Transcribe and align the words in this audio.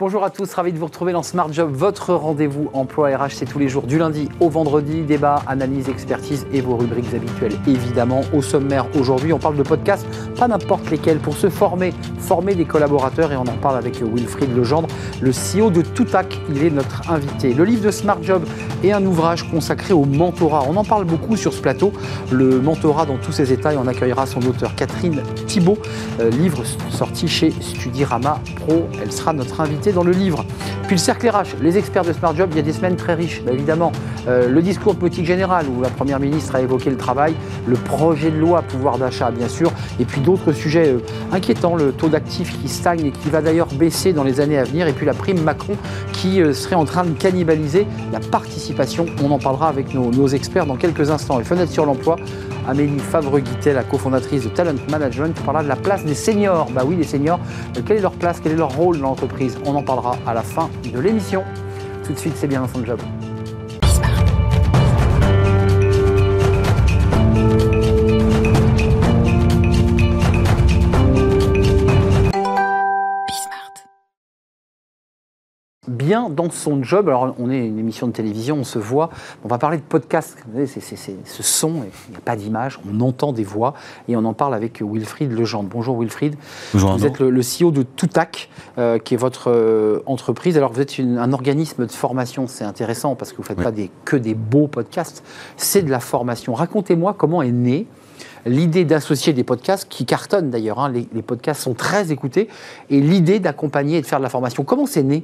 Bonjour 0.00 0.24
à 0.24 0.30
tous, 0.30 0.50
ravi 0.54 0.72
de 0.72 0.78
vous 0.78 0.86
retrouver 0.86 1.12
dans 1.12 1.22
Smart 1.22 1.52
Job, 1.52 1.72
votre 1.74 2.14
rendez-vous 2.14 2.70
emploi 2.72 3.14
RH, 3.14 3.32
c'est 3.32 3.44
tous 3.44 3.58
les 3.58 3.68
jours 3.68 3.82
du 3.82 3.98
lundi 3.98 4.30
au 4.40 4.48
vendredi, 4.48 5.02
débat, 5.02 5.42
analyse, 5.46 5.90
expertise 5.90 6.46
et 6.54 6.62
vos 6.62 6.74
rubriques 6.74 7.12
habituelles 7.12 7.52
évidemment. 7.66 8.22
Au 8.32 8.40
sommaire 8.40 8.86
aujourd'hui, 8.98 9.34
on 9.34 9.38
parle 9.38 9.58
de 9.58 9.62
podcasts, 9.62 10.06
pas 10.38 10.48
n'importe 10.48 10.88
lesquels, 10.88 11.18
pour 11.18 11.36
se 11.36 11.50
former, 11.50 11.92
former 12.30 12.54
des 12.54 12.64
collaborateurs 12.64 13.32
et 13.32 13.36
on 13.36 13.40
en 13.40 13.58
parle 13.60 13.76
avec 13.76 14.00
Wilfried 14.00 14.56
Legendre, 14.56 14.86
le 15.20 15.32
CEO 15.32 15.68
de 15.70 15.82
Toutac, 15.82 16.38
il 16.54 16.62
est 16.62 16.70
notre 16.70 17.10
invité. 17.10 17.52
Le 17.52 17.64
livre 17.64 17.84
de 17.84 17.90
Smart 17.90 18.22
Job 18.22 18.44
est 18.84 18.92
un 18.92 19.04
ouvrage 19.04 19.50
consacré 19.50 19.92
au 19.92 20.04
mentorat, 20.04 20.62
on 20.68 20.76
en 20.76 20.84
parle 20.84 21.06
beaucoup 21.06 21.36
sur 21.36 21.52
ce 21.52 21.60
plateau, 21.60 21.92
le 22.30 22.60
mentorat 22.60 23.04
dans 23.04 23.16
tous 23.16 23.32
ses 23.32 23.52
états 23.52 23.72
et 23.72 23.76
on 23.76 23.88
accueillera 23.88 24.26
son 24.26 24.46
auteur 24.46 24.76
Catherine 24.76 25.20
Thibault, 25.48 25.78
euh, 26.20 26.30
livre 26.30 26.62
sorti 26.90 27.26
chez 27.26 27.50
Studirama 27.50 28.40
Pro, 28.54 28.86
elle 29.02 29.10
sera 29.10 29.32
notre 29.32 29.60
invitée 29.60 29.90
dans 29.90 30.04
le 30.04 30.12
livre. 30.12 30.44
Puis 30.90 30.96
le 30.96 31.00
cercle 31.00 31.28
RH, 31.28 31.60
les 31.60 31.78
experts 31.78 32.04
de 32.04 32.12
Smart 32.12 32.34
Job, 32.36 32.48
il 32.52 32.56
y 32.56 32.60
a 32.60 32.62
des 32.62 32.72
semaines 32.72 32.96
très 32.96 33.14
riches, 33.14 33.42
bah, 33.44 33.52
évidemment. 33.52 33.90
Euh, 34.28 34.48
le 34.48 34.60
discours 34.60 34.94
de 34.94 34.98
politique 34.98 35.24
générale, 35.24 35.66
où 35.68 35.82
la 35.82 35.88
Première 35.88 36.20
ministre 36.20 36.54
a 36.56 36.60
évoqué 36.60 36.90
le 36.90 36.96
travail, 36.96 37.34
le 37.66 37.74
projet 37.74 38.30
de 38.30 38.36
loi 38.36 38.62
pouvoir 38.62 38.98
d'achat, 38.98 39.30
bien 39.30 39.48
sûr, 39.48 39.72
et 39.98 40.04
puis 40.04 40.20
d'autres 40.20 40.52
sujets 40.52 40.88
euh, 40.88 40.98
inquiétants, 41.32 41.76
le 41.76 41.92
taux 41.92 42.08
qui 42.28 42.68
stagne 42.68 43.06
et 43.06 43.10
qui 43.10 43.30
va 43.30 43.42
d'ailleurs 43.42 43.68
baisser 43.68 44.12
dans 44.12 44.24
les 44.24 44.40
années 44.40 44.58
à 44.58 44.64
venir, 44.64 44.86
et 44.86 44.92
puis 44.92 45.06
la 45.06 45.14
prime 45.14 45.40
Macron 45.42 45.76
qui 46.12 46.40
euh, 46.40 46.52
serait 46.52 46.76
en 46.76 46.84
train 46.84 47.04
de 47.04 47.10
cannibaliser 47.10 47.86
la 48.12 48.20
participation. 48.20 49.06
On 49.22 49.30
en 49.30 49.38
parlera 49.38 49.68
avec 49.68 49.94
nos, 49.94 50.28
experts 50.28 50.66
dans 50.66 50.76
quelques 50.76 51.10
instants. 51.10 51.40
Et 51.40 51.44
fenêtre 51.44 51.72
sur 51.72 51.86
l'emploi, 51.86 52.16
Amélie 52.68 52.98
Favre-Guittet, 52.98 53.72
la 53.72 53.82
cofondatrice 53.82 54.44
de 54.44 54.48
Talent 54.48 54.74
Management, 54.90 55.34
parlera 55.44 55.62
de 55.64 55.68
la 55.68 55.76
place 55.76 56.04
des 56.04 56.14
seniors. 56.14 56.70
Bah 56.70 56.82
oui, 56.86 56.96
les 56.96 57.04
seniors, 57.04 57.40
quelle 57.86 57.98
est 57.98 58.02
leur 58.02 58.12
place, 58.12 58.40
quel 58.42 58.52
est 58.52 58.56
leur 58.56 58.74
rôle 58.74 58.98
dans 58.98 59.08
l'entreprise? 59.08 59.58
On 59.64 59.74
en 59.74 59.82
parlera 59.82 60.16
à 60.26 60.34
la 60.34 60.42
fin 60.42 60.68
de 60.92 60.98
l'émission. 61.00 61.42
Tout 62.04 62.12
de 62.12 62.18
suite, 62.18 62.34
c'est 62.36 62.48
bien 62.48 62.66
son 62.72 62.84
job. 62.84 63.00
Bien 76.10 76.28
dans 76.28 76.50
son 76.50 76.82
job. 76.82 77.08
Alors, 77.08 77.36
on 77.38 77.52
est 77.52 77.64
une 77.64 77.78
émission 77.78 78.08
de 78.08 78.12
télévision, 78.12 78.56
on 78.56 78.64
se 78.64 78.80
voit. 78.80 79.10
On 79.44 79.48
va 79.48 79.58
parler 79.58 79.76
de 79.76 79.82
podcast. 79.82 80.36
C'est 80.66 80.80
ce 80.80 81.42
son, 81.44 81.84
il 81.84 82.10
n'y 82.10 82.16
a 82.16 82.20
pas 82.24 82.34
d'image, 82.34 82.80
on 82.92 83.00
entend 83.00 83.32
des 83.32 83.44
voix 83.44 83.74
et 84.08 84.16
on 84.16 84.24
en 84.24 84.34
parle 84.34 84.54
avec 84.54 84.82
Wilfried 84.82 85.30
Legendre. 85.30 85.68
Bonjour 85.68 86.00
Wilfried. 86.00 86.34
Bonjour. 86.72 86.96
Vous 86.96 87.06
êtes 87.06 87.20
le, 87.20 87.42
CEO 87.42 87.70
de 87.70 87.84
Toutac, 87.84 88.48
euh, 88.78 88.98
qui 88.98 89.14
est 89.14 89.16
votre 89.16 89.52
euh, 89.52 90.02
entreprise. 90.06 90.56
Alors, 90.56 90.72
vous 90.72 90.80
êtes 90.80 90.98
un 90.98 91.32
organisme 91.32 91.86
de 91.86 91.92
formation. 91.92 92.48
C'est 92.48 92.64
intéressant 92.64 93.14
parce 93.14 93.30
que 93.30 93.36
vous 93.36 93.44
ne 93.44 93.46
faites 93.46 93.62
pas 93.62 93.70
des, 93.70 93.88
que 94.04 94.16
des 94.16 94.34
beaux 94.34 94.66
podcasts. 94.66 95.22
C'est 95.56 95.82
de 95.82 95.90
la 95.92 96.00
formation. 96.00 96.54
Racontez-moi 96.54 97.14
comment 97.16 97.40
est 97.40 97.52
né 97.52 97.86
l'idée 98.46 98.84
d'associer 98.84 99.32
des 99.32 99.44
podcasts 99.44 99.88
qui 99.88 100.06
cartonnent 100.06 100.50
d'ailleurs. 100.50 100.80
Hein. 100.80 100.90
les, 100.90 101.06
les, 101.12 101.22
podcasts 101.22 101.60
sont 101.60 101.74
très 101.74 102.10
écoutés 102.10 102.48
et 102.88 103.00
l'idée 103.00 103.38
d'accompagner 103.38 103.98
et 103.98 104.00
de 104.00 104.06
faire 104.06 104.18
de 104.18 104.24
la 104.24 104.28
formation. 104.28 104.64
Comment 104.64 104.86
c'est 104.86 105.04
né? 105.04 105.22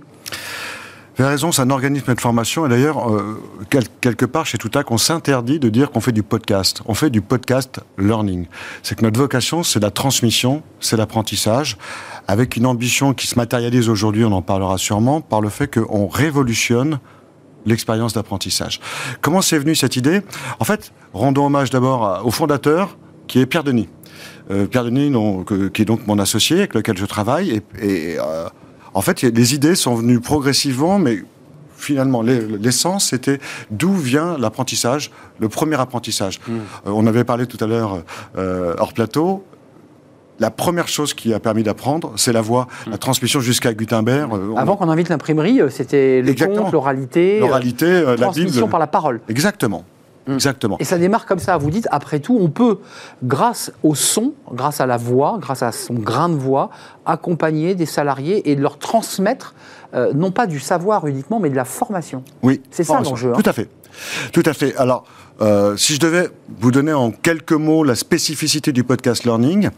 Vous 1.16 1.22
avez 1.22 1.32
raison, 1.32 1.50
c'est 1.50 1.62
un 1.62 1.70
organisme 1.70 2.14
de 2.14 2.20
formation. 2.20 2.66
Et 2.66 2.68
d'ailleurs, 2.68 3.10
euh, 3.10 3.40
quelque 4.02 4.26
part, 4.26 4.44
chez 4.44 4.58
Toutac, 4.58 4.90
on 4.90 4.98
s'interdit 4.98 5.58
de 5.58 5.70
dire 5.70 5.90
qu'on 5.90 6.02
fait 6.02 6.12
du 6.12 6.22
podcast. 6.22 6.82
On 6.84 6.92
fait 6.92 7.08
du 7.08 7.22
podcast 7.22 7.80
learning. 7.96 8.46
C'est 8.82 8.98
que 8.98 9.02
notre 9.02 9.18
vocation, 9.18 9.62
c'est 9.62 9.80
la 9.80 9.90
transmission, 9.90 10.62
c'est 10.78 10.98
l'apprentissage, 10.98 11.78
avec 12.28 12.56
une 12.56 12.66
ambition 12.66 13.14
qui 13.14 13.26
se 13.26 13.36
matérialise 13.36 13.88
aujourd'hui, 13.88 14.26
on 14.26 14.32
en 14.32 14.42
parlera 14.42 14.76
sûrement, 14.76 15.22
par 15.22 15.40
le 15.40 15.48
fait 15.48 15.68
qu'on 15.68 16.06
révolutionne 16.06 17.00
l'expérience 17.64 18.12
d'apprentissage. 18.12 18.80
Comment 19.22 19.40
c'est 19.40 19.58
venu 19.58 19.74
cette 19.74 19.96
idée? 19.96 20.20
En 20.60 20.64
fait, 20.64 20.92
rendons 21.14 21.46
hommage 21.46 21.70
d'abord 21.70 22.26
au 22.26 22.30
fondateur, 22.30 22.98
qui 23.26 23.40
est 23.40 23.46
Pierre 23.46 23.64
Denis. 23.64 23.88
Euh, 24.50 24.66
Pierre 24.66 24.84
Denis, 24.84 25.10
qui 25.72 25.82
est 25.82 25.86
donc 25.86 26.06
mon 26.06 26.18
associé 26.18 26.58
avec 26.58 26.74
lequel 26.74 26.98
je 26.98 27.06
travaille, 27.06 27.62
et 27.80 28.16
euh, 28.18 28.48
en 28.96 29.02
fait, 29.02 29.20
les 29.20 29.54
idées 29.54 29.74
sont 29.74 29.94
venues 29.94 30.20
progressivement, 30.20 30.98
mais 30.98 31.22
finalement, 31.76 32.22
l'essence, 32.22 33.10
c'était 33.10 33.40
d'où 33.70 33.92
vient 33.92 34.38
l'apprentissage, 34.38 35.10
le 35.38 35.50
premier 35.50 35.78
apprentissage. 35.78 36.40
Hmm. 36.48 36.56
Euh, 36.86 36.92
on 36.94 37.06
avait 37.06 37.22
parlé 37.22 37.46
tout 37.46 37.62
à 37.62 37.66
l'heure 37.66 38.02
euh, 38.38 38.74
hors 38.78 38.94
plateau. 38.94 39.44
La 40.40 40.50
première 40.50 40.88
chose 40.88 41.12
qui 41.12 41.34
a 41.34 41.40
permis 41.40 41.62
d'apprendre, 41.62 42.14
c'est 42.16 42.32
la 42.32 42.40
voix, 42.40 42.68
hmm. 42.86 42.92
la 42.92 42.96
transmission 42.96 43.40
jusqu'à 43.40 43.74
Gutenberg. 43.74 44.32
Euh, 44.32 44.54
Avant 44.56 44.76
qu'on 44.76 44.88
invite 44.88 45.10
l'imprimerie, 45.10 45.60
c'était 45.68 46.22
le 46.22 46.32
conte, 46.32 46.72
l'oralité, 46.72 47.40
l'oralité, 47.40 48.02
la 48.02 48.16
transmission 48.16 48.66
par 48.66 48.80
la 48.80 48.86
parole. 48.86 49.20
Exactement. 49.28 49.84
Mm. 50.26 50.34
Exactement. 50.34 50.76
Et 50.80 50.84
ça 50.84 50.98
démarre 50.98 51.26
comme 51.26 51.38
ça. 51.38 51.56
Vous 51.56 51.70
dites, 51.70 51.88
après 51.90 52.20
tout, 52.20 52.38
on 52.40 52.48
peut, 52.48 52.78
grâce 53.22 53.72
au 53.82 53.94
son, 53.94 54.34
grâce 54.52 54.80
à 54.80 54.86
la 54.86 54.96
voix, 54.96 55.38
grâce 55.40 55.62
à 55.62 55.72
son 55.72 55.94
grain 55.94 56.28
de 56.28 56.34
voix, 56.34 56.70
accompagner 57.04 57.74
des 57.74 57.86
salariés 57.86 58.50
et 58.50 58.56
leur 58.56 58.78
transmettre, 58.78 59.54
euh, 59.94 60.12
non 60.14 60.30
pas 60.30 60.46
du 60.46 60.60
savoir 60.60 61.06
uniquement, 61.06 61.40
mais 61.40 61.50
de 61.50 61.56
la 61.56 61.64
formation. 61.64 62.22
Oui. 62.42 62.60
C'est 62.70 62.84
ça 62.84 63.00
l'enjeu. 63.00 63.32
Hein. 63.32 63.40
Tout 63.40 63.48
à 63.48 63.52
fait. 63.52 63.68
Tout 64.32 64.42
à 64.44 64.52
fait. 64.52 64.76
Alors, 64.76 65.04
euh, 65.40 65.76
si 65.76 65.94
je 65.94 66.00
devais 66.00 66.28
vous 66.60 66.70
donner 66.70 66.92
en 66.92 67.10
quelques 67.10 67.52
mots 67.52 67.84
la 67.84 67.94
spécificité 67.94 68.72
du 68.72 68.84
podcast 68.84 69.24
learning, 69.24 69.70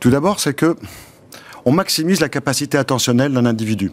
tout 0.00 0.10
d'abord, 0.10 0.40
c'est 0.40 0.54
que 0.54 0.76
on 1.64 1.72
maximise 1.72 2.20
la 2.20 2.28
capacité 2.28 2.78
attentionnelle 2.78 3.32
d'un 3.32 3.44
individu. 3.44 3.92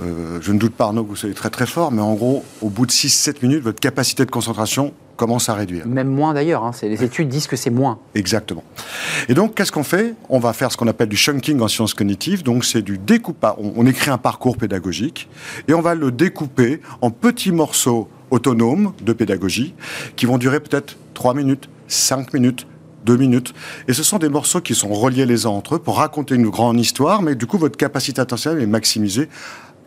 Euh, 0.00 0.38
je 0.40 0.52
ne 0.52 0.58
doute 0.58 0.74
pas, 0.74 0.84
Arnaud, 0.84 1.04
que 1.04 1.10
vous 1.10 1.16
soyez 1.16 1.34
très 1.34 1.50
très 1.50 1.66
fort, 1.66 1.92
mais 1.92 2.02
en 2.02 2.14
gros, 2.14 2.44
au 2.62 2.68
bout 2.68 2.86
de 2.86 2.90
6-7 2.90 3.36
minutes, 3.42 3.62
votre 3.62 3.80
capacité 3.80 4.24
de 4.24 4.30
concentration 4.30 4.92
commence 5.16 5.48
à 5.48 5.54
réduire. 5.54 5.86
Même 5.86 6.08
moins 6.08 6.34
d'ailleurs, 6.34 6.64
hein. 6.64 6.72
les 6.82 7.04
études 7.04 7.28
disent 7.28 7.46
que 7.46 7.54
c'est 7.54 7.70
moins. 7.70 7.98
Exactement. 8.16 8.64
Et 9.28 9.34
donc, 9.34 9.54
qu'est-ce 9.54 9.70
qu'on 9.70 9.84
fait? 9.84 10.14
On 10.28 10.40
va 10.40 10.52
faire 10.52 10.72
ce 10.72 10.76
qu'on 10.76 10.88
appelle 10.88 11.08
du 11.08 11.16
chunking 11.16 11.60
en 11.60 11.68
sciences 11.68 11.94
cognitives, 11.94 12.42
donc 12.42 12.64
c'est 12.64 12.82
du 12.82 12.98
découpage. 12.98 13.54
On, 13.58 13.86
écrit 13.86 14.10
un 14.10 14.18
parcours 14.18 14.56
pédagogique 14.56 15.28
et 15.68 15.74
on 15.74 15.80
va 15.80 15.94
le 15.94 16.10
découper 16.10 16.80
en 17.00 17.10
petits 17.10 17.52
morceaux 17.52 18.08
autonomes 18.30 18.92
de 19.02 19.12
pédagogie 19.12 19.74
qui 20.16 20.26
vont 20.26 20.38
durer 20.38 20.58
peut-être 20.58 20.96
3 21.14 21.34
minutes, 21.34 21.68
5 21.86 22.34
minutes, 22.34 22.66
2 23.04 23.16
minutes. 23.16 23.54
Et 23.86 23.92
ce 23.92 24.02
sont 24.02 24.18
des 24.18 24.28
morceaux 24.28 24.60
qui 24.60 24.74
sont 24.74 24.92
reliés 24.92 25.26
les 25.26 25.46
uns 25.46 25.50
entre 25.50 25.76
eux 25.76 25.78
pour 25.78 25.98
raconter 25.98 26.34
une 26.34 26.48
grande 26.48 26.80
histoire, 26.80 27.22
mais 27.22 27.34
du 27.34 27.46
coup, 27.46 27.58
votre 27.58 27.76
capacité 27.76 28.20
attentionnelle 28.20 28.62
est 28.62 28.66
maximisée 28.66 29.28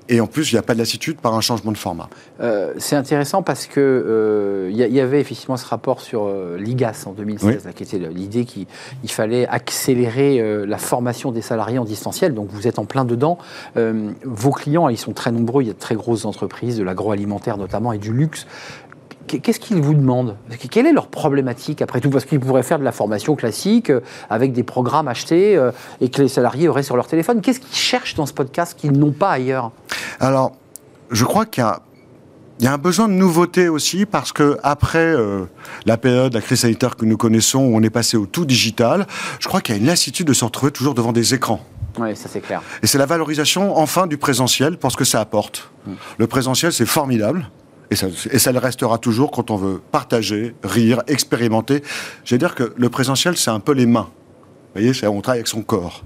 et 0.09 0.21
en 0.21 0.27
plus, 0.27 0.51
il 0.51 0.55
n'y 0.55 0.59
a 0.59 0.63
pas 0.63 0.73
de 0.73 0.79
lassitude 0.79 1.17
par 1.17 1.33
un 1.33 1.41
changement 1.41 1.71
de 1.71 1.77
format. 1.77 2.09
Euh, 2.39 2.73
c'est 2.77 2.95
intéressant 2.95 3.41
parce 3.41 3.67
que 3.67 3.79
euh, 3.79 4.69
il 4.71 4.77
y, 4.77 4.99
avait 4.99 5.19
effectivement 5.19 5.57
ce 5.57 5.65
rapport 5.65 6.01
sur 6.01 6.25
euh, 6.25 6.57
l'IGAS 6.57 7.03
en 7.07 7.11
2016, 7.11 7.67
qui 7.75 7.83
était 7.83 7.97
l'idée 7.97 8.45
qu'il 8.45 8.67
fallait 9.07 9.47
accélérer 9.47 10.65
la 10.65 10.77
formation 10.77 11.31
des 11.31 11.41
salariés 11.41 11.79
en 11.79 11.85
distanciel. 11.85 12.33
Donc 12.33 12.49
vous 12.51 12.67
êtes 12.67 12.79
en 12.79 12.85
plein 12.85 13.05
dedans. 13.05 13.37
vos 13.75 14.51
clients, 14.51 14.89
ils 14.89 14.97
sont 14.97 15.13
très 15.13 15.31
nombreux. 15.31 15.63
Il 15.63 15.67
y 15.67 15.71
a 15.71 15.73
de 15.73 15.79
très 15.79 15.95
grosses 15.95 16.25
entreprises, 16.25 16.77
de 16.77 16.83
l'agroalimentaire 16.83 17.57
notamment 17.57 17.91
et 17.93 17.97
du 17.97 18.13
luxe. 18.13 18.47
Qu'est-ce 19.27 19.59
qu'ils 19.59 19.81
vous 19.81 19.93
demandent? 19.93 20.37
Quelle 20.71 20.85
est 20.85 20.93
leur 20.93 21.07
problématique 21.07 21.81
après 21.81 21.99
tout? 21.99 22.09
Parce 22.09 22.25
qu'ils 22.25 22.39
pourraient 22.39 22.63
faire 22.63 22.79
de 22.79 22.83
la 22.83 22.91
formation 22.91 23.35
classique 23.35 23.89
euh, 23.89 24.01
avec 24.29 24.53
des 24.53 24.63
programmes 24.63 25.07
achetés 25.07 25.55
euh, 25.55 25.71
et 26.01 26.09
que 26.09 26.21
les 26.21 26.27
salariés 26.27 26.67
auraient 26.67 26.83
sur 26.83 26.95
leur 26.95 27.07
téléphone. 27.07 27.41
Qu'est-ce 27.41 27.59
qu'ils 27.59 27.75
cherchent 27.75 28.15
dans 28.15 28.25
ce 28.25 28.33
podcast 28.33 28.77
qu'ils 28.79 28.93
n'ont 28.93 29.11
pas 29.11 29.31
ailleurs? 29.31 29.71
Alors, 30.19 30.53
je 31.11 31.25
crois 31.25 31.45
qu'il 31.45 31.65
y 32.61 32.67
a 32.67 32.73
un 32.73 32.77
besoin 32.77 33.07
de 33.07 33.13
nouveauté 33.13 33.67
aussi 33.67 34.05
parce 34.05 34.31
que 34.31 34.57
après 34.63 34.99
euh, 34.99 35.45
la 35.85 35.97
période, 35.97 36.33
la 36.33 36.41
crise 36.41 36.61
sanitaire 36.61 36.95
que 36.95 37.05
nous 37.05 37.17
connaissons, 37.17 37.59
où 37.59 37.75
on 37.75 37.83
est 37.83 37.89
passé 37.89 38.15
au 38.15 38.25
tout 38.25 38.45
digital, 38.45 39.07
je 39.39 39.47
crois 39.47 39.61
qu'il 39.61 39.75
y 39.75 39.77
a 39.77 39.81
une 39.81 39.87
lassitude 39.87 40.27
de 40.27 40.33
se 40.33 40.45
retrouver 40.45 40.71
toujours 40.71 40.93
devant 40.93 41.11
des 41.11 41.33
écrans. 41.33 41.61
Oui, 41.99 42.15
ça 42.15 42.29
c'est 42.31 42.41
clair. 42.41 42.61
Et 42.83 42.87
c'est 42.87 42.97
la 42.97 43.05
valorisation 43.05 43.77
enfin 43.77 44.07
du 44.07 44.17
présentiel 44.17 44.77
pour 44.77 44.91
ce 44.91 44.97
que 44.97 45.05
ça 45.05 45.19
apporte. 45.19 45.69
Mm. 45.85 45.91
Le 46.19 46.27
présentiel, 46.27 46.71
c'est 46.71 46.85
formidable. 46.85 47.49
Et 47.89 47.95
ça, 47.95 48.51
le 48.51 48.59
restera 48.59 48.97
toujours 48.97 49.31
quand 49.31 49.49
on 49.49 49.55
veut 49.55 49.81
partager, 49.91 50.55
rire, 50.63 51.01
expérimenter. 51.07 51.83
Je 52.25 52.35
veux 52.35 52.39
dire 52.39 52.55
que 52.55 52.73
le 52.75 52.89
présentiel, 52.89 53.37
c'est 53.37 53.51
un 53.51 53.59
peu 53.59 53.71
les 53.71 53.85
mains. 53.85 54.09
Vous 54.75 54.81
voyez, 54.81 54.91
on 55.07 55.21
travaille 55.21 55.39
avec 55.39 55.47
son 55.47 55.61
corps. 55.61 56.03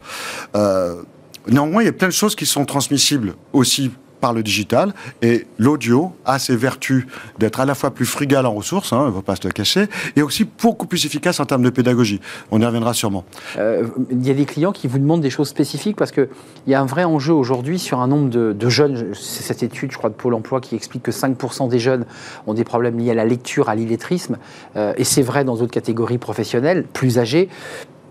Euh, 0.56 1.01
néanmoins, 1.48 1.81
il 1.81 1.86
y 1.86 1.89
a 1.89 1.94
plein 1.94 2.07
de 2.07 2.13
choses 2.13 2.36
qui 2.36 2.45
sont 2.45 2.66
transmissibles 2.66 3.33
aussi 3.51 3.92
par 4.21 4.33
le 4.33 4.44
digital. 4.44 4.94
Et 5.21 5.47
l'audio 5.57 6.13
a 6.23 6.39
ses 6.39 6.56
vertus 6.56 7.06
d'être 7.39 7.59
à 7.59 7.65
la 7.65 7.75
fois 7.75 7.91
plus 7.91 8.06
frugal 8.06 8.45
en 8.45 8.53
ressources, 8.53 8.94
hein, 8.94 9.00
on 9.01 9.06
ne 9.07 9.12
va 9.12 9.21
pas 9.21 9.35
se 9.35 9.45
le 9.45 9.51
cacher, 9.51 9.88
et 10.15 10.21
aussi 10.21 10.47
beaucoup 10.62 10.88
plus 10.88 11.06
efficace 11.06 11.39
en 11.39 11.45
termes 11.45 11.63
de 11.63 11.69
pédagogie. 11.69 12.21
On 12.51 12.62
y 12.62 12.65
reviendra 12.65 12.94
sûrement. 12.94 13.25
Euh, 13.57 13.88
il 14.09 14.25
y 14.25 14.31
a 14.31 14.33
des 14.33 14.45
clients 14.45 14.71
qui 14.71 14.88
vous 14.88 15.00
demandent 15.00 15.21
des 15.21 15.29
choses 15.29 15.50
spécifiques 15.50 15.97
parce 15.97 16.12
qu'il 16.12 16.29
y 16.68 16.73
a 16.73 16.81
un 16.81 16.85
vrai 16.85 17.03
enjeu 17.03 17.33
aujourd'hui 17.33 17.79
sur 17.79 18.00
un 18.00 18.07
nombre 18.07 18.29
de, 18.29 18.69
jeunes. 18.69 19.13
C'est 19.13 19.44
cette 19.44 19.63
étude, 19.63 19.91
je 19.91 19.97
crois, 19.97 20.09
de 20.09 20.15
Pôle 20.15 20.33
emploi 20.33 20.62
qui 20.62 20.75
explique 20.75 21.03
que 21.03 21.12
5% 21.12 21.68
des 21.68 21.79
jeunes 21.79 22.06
ont 22.47 22.53
des 22.53 22.63
problèmes 22.63 22.97
liés 22.97 23.12
à 23.12 23.15
la 23.15 23.25
lecture, 23.25 23.68
à 23.68 23.75
l'illettrisme. 23.75 24.38
Euh, 24.75 24.94
et 24.97 25.03
c'est 25.03 25.23
vrai 25.23 25.44
dans 25.44 25.57
d'autres 25.57 25.73
catégories 25.73 26.19
professionnelles, 26.19 26.85
plus 26.94 27.18
âgées 27.18 27.50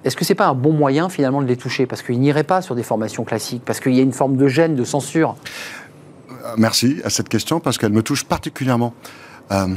est-ce 0.04 0.16
que 0.16 0.24
c'est 0.24 0.34
pas 0.34 0.46
un 0.46 0.54
bon 0.54 0.72
moyen 0.72 1.08
finalement 1.08 1.42
de 1.42 1.46
les 1.46 1.56
toucher? 1.56 1.86
Parce 1.86 2.02
qu'ils 2.02 2.20
n'iraient 2.20 2.44
pas 2.44 2.62
sur 2.62 2.74
des 2.74 2.82
formations 2.82 3.24
classiques, 3.24 3.62
parce 3.64 3.80
qu'il 3.80 3.94
y 3.94 4.00
a 4.00 4.02
une 4.02 4.12
forme 4.12 4.36
de 4.36 4.48
gêne, 4.48 4.74
de 4.74 4.84
censure. 4.84 5.36
Merci 6.56 7.00
à 7.04 7.10
cette 7.10 7.28
question 7.28 7.60
parce 7.60 7.78
qu'elle 7.78 7.92
me 7.92 8.02
touche 8.02 8.25
particulièrement. 8.25 8.94
Euh, 9.50 9.69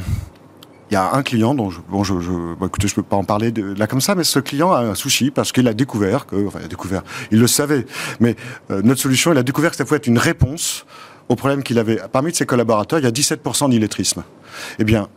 il 0.90 0.94
y 0.94 0.96
a 0.96 1.14
un 1.14 1.22
client 1.22 1.54
dont 1.54 1.70
je, 1.70 1.80
bon, 1.88 2.04
je, 2.04 2.20
je 2.20 2.94
peux 2.94 3.02
pas 3.02 3.16
en 3.16 3.24
parler 3.24 3.50
de, 3.50 3.74
là 3.74 3.86
comme 3.86 4.00
ça, 4.00 4.14
mais 4.14 4.24
ce 4.24 4.38
client 4.38 4.72
a 4.72 4.80
un 4.80 4.94
souci 4.94 5.30
parce 5.30 5.50
qu'il 5.50 5.66
a 5.66 5.74
découvert 5.74 6.26
que, 6.26 6.46
enfin, 6.46 6.58
il 6.60 6.66
a 6.66 6.68
découvert, 6.68 7.02
il 7.30 7.40
le 7.40 7.46
savait, 7.46 7.86
mais 8.20 8.36
euh, 8.70 8.82
notre 8.82 9.00
solution, 9.00 9.32
il 9.32 9.38
a 9.38 9.42
découvert 9.42 9.70
que 9.70 9.76
ça 9.76 9.84
pouvait 9.84 9.96
être 9.96 10.06
une 10.06 10.18
réponse 10.18 10.84
au 11.28 11.36
problème 11.36 11.62
qu'il 11.62 11.78
avait. 11.78 11.98
Parmi 12.12 12.32
de 12.32 12.36
ses 12.36 12.46
collaborateurs, 12.46 12.98
il 12.98 13.04
y 13.04 13.08
a 13.08 13.10
17% 13.10 13.70
d'illettrisme. 13.70 14.24
Eh 14.78 14.84
bien, 14.84 15.08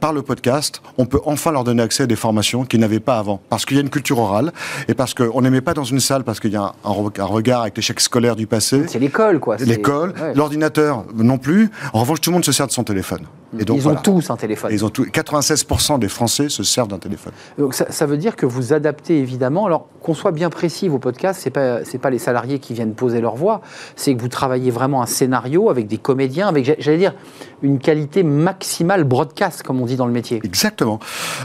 par 0.00 0.12
le 0.12 0.22
podcast, 0.22 0.82
on 0.96 1.06
peut 1.06 1.20
enfin 1.24 1.52
leur 1.52 1.64
donner 1.64 1.82
accès 1.82 2.04
à 2.04 2.06
des 2.06 2.16
formations 2.16 2.64
qu'ils 2.64 2.80
n'avaient 2.80 3.00
pas 3.00 3.18
avant. 3.18 3.40
Parce 3.48 3.64
qu'il 3.64 3.76
y 3.76 3.80
a 3.80 3.82
une 3.82 3.90
culture 3.90 4.18
orale 4.18 4.52
et 4.88 4.94
parce 4.94 5.14
qu'on 5.14 5.40
n'aimait 5.40 5.60
pas 5.60 5.74
dans 5.74 5.84
une 5.84 6.00
salle 6.00 6.24
parce 6.24 6.40
qu'il 6.40 6.52
y 6.52 6.56
a 6.56 6.72
un, 6.84 6.90
regard 6.90 7.62
avec 7.62 7.76
l'échec 7.76 8.00
scolaire 8.00 8.36
du 8.36 8.46
passé. 8.46 8.84
C'est 8.86 8.98
l'école, 8.98 9.40
quoi. 9.40 9.56
L'école, 9.56 10.14
l'ordinateur 10.34 11.04
non 11.14 11.38
plus. 11.38 11.70
En 11.92 12.00
revanche, 12.00 12.20
tout 12.20 12.30
le 12.30 12.34
monde 12.34 12.44
se 12.44 12.52
sert 12.52 12.66
de 12.66 12.72
son 12.72 12.84
téléphone. 12.84 13.26
Et 13.58 13.64
donc, 13.64 13.78
ils 13.78 13.88
ont 13.88 13.94
tous 13.94 14.30
un 14.30 14.36
téléphone. 14.36 14.70
Ils 14.72 14.84
ont 14.84 14.90
tout, 14.90 15.04
96% 15.04 15.98
des 15.98 16.08
Français 16.08 16.48
se 16.48 16.62
servent 16.62 16.88
d'un 16.88 16.98
téléphone. 16.98 17.32
Donc 17.56 17.74
ça, 17.74 18.06
veut 18.06 18.18
dire 18.18 18.36
que 18.36 18.44
vous 18.44 18.72
adaptez 18.72 19.18
évidemment. 19.18 19.66
Alors 19.66 19.88
qu'on 20.02 20.14
soit 20.14 20.32
bien 20.32 20.50
précis, 20.50 20.88
vos 20.88 20.98
podcasts, 20.98 21.40
c'est 21.40 21.50
pas 21.50 21.84
c'est 21.84 21.98
pas 21.98 22.10
les 22.10 22.18
salariés 22.18 22.58
qui 22.58 22.74
viennent 22.74 22.94
poser 22.94 23.20
leur 23.20 23.36
voix. 23.36 23.62
C'est 23.96 24.14
que 24.14 24.20
vous 24.20 24.28
travaillez 24.28 24.70
vraiment 24.70 25.02
un 25.02 25.06
scénario 25.06 25.70
avec 25.70 25.86
des 25.86 25.98
comédiens, 25.98 26.48
avec 26.48 26.76
j'allais 26.78 26.98
dire 26.98 27.14
une 27.62 27.78
qualité 27.78 28.22
maximale 28.22 29.04
broadcast, 29.04 29.62
comme 29.62 29.80
on 29.80 29.86
dit 29.86 29.96
dans 29.96 30.06
le 30.06 30.12
métier. 30.12 30.40
Exactement. 30.44 30.98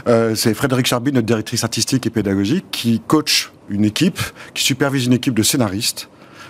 Euh, 0.06 0.34
c'est 0.34 0.52
Frédéric 0.54 0.86
Charby, 0.86 1.12
notre 1.12 1.26
directrice 1.26 1.64
artistique 1.64 2.06
et 2.06 2.10
pédagogique, 2.10 2.66
qui 2.70 3.00
coach 3.00 3.52
une 3.70 3.84
équipe, 3.84 4.20
qui 4.52 4.62
supervise 4.62 5.06
une 5.06 5.14
équipe 5.14 5.34
de 5.34 5.42
scénaristes. 5.42 6.08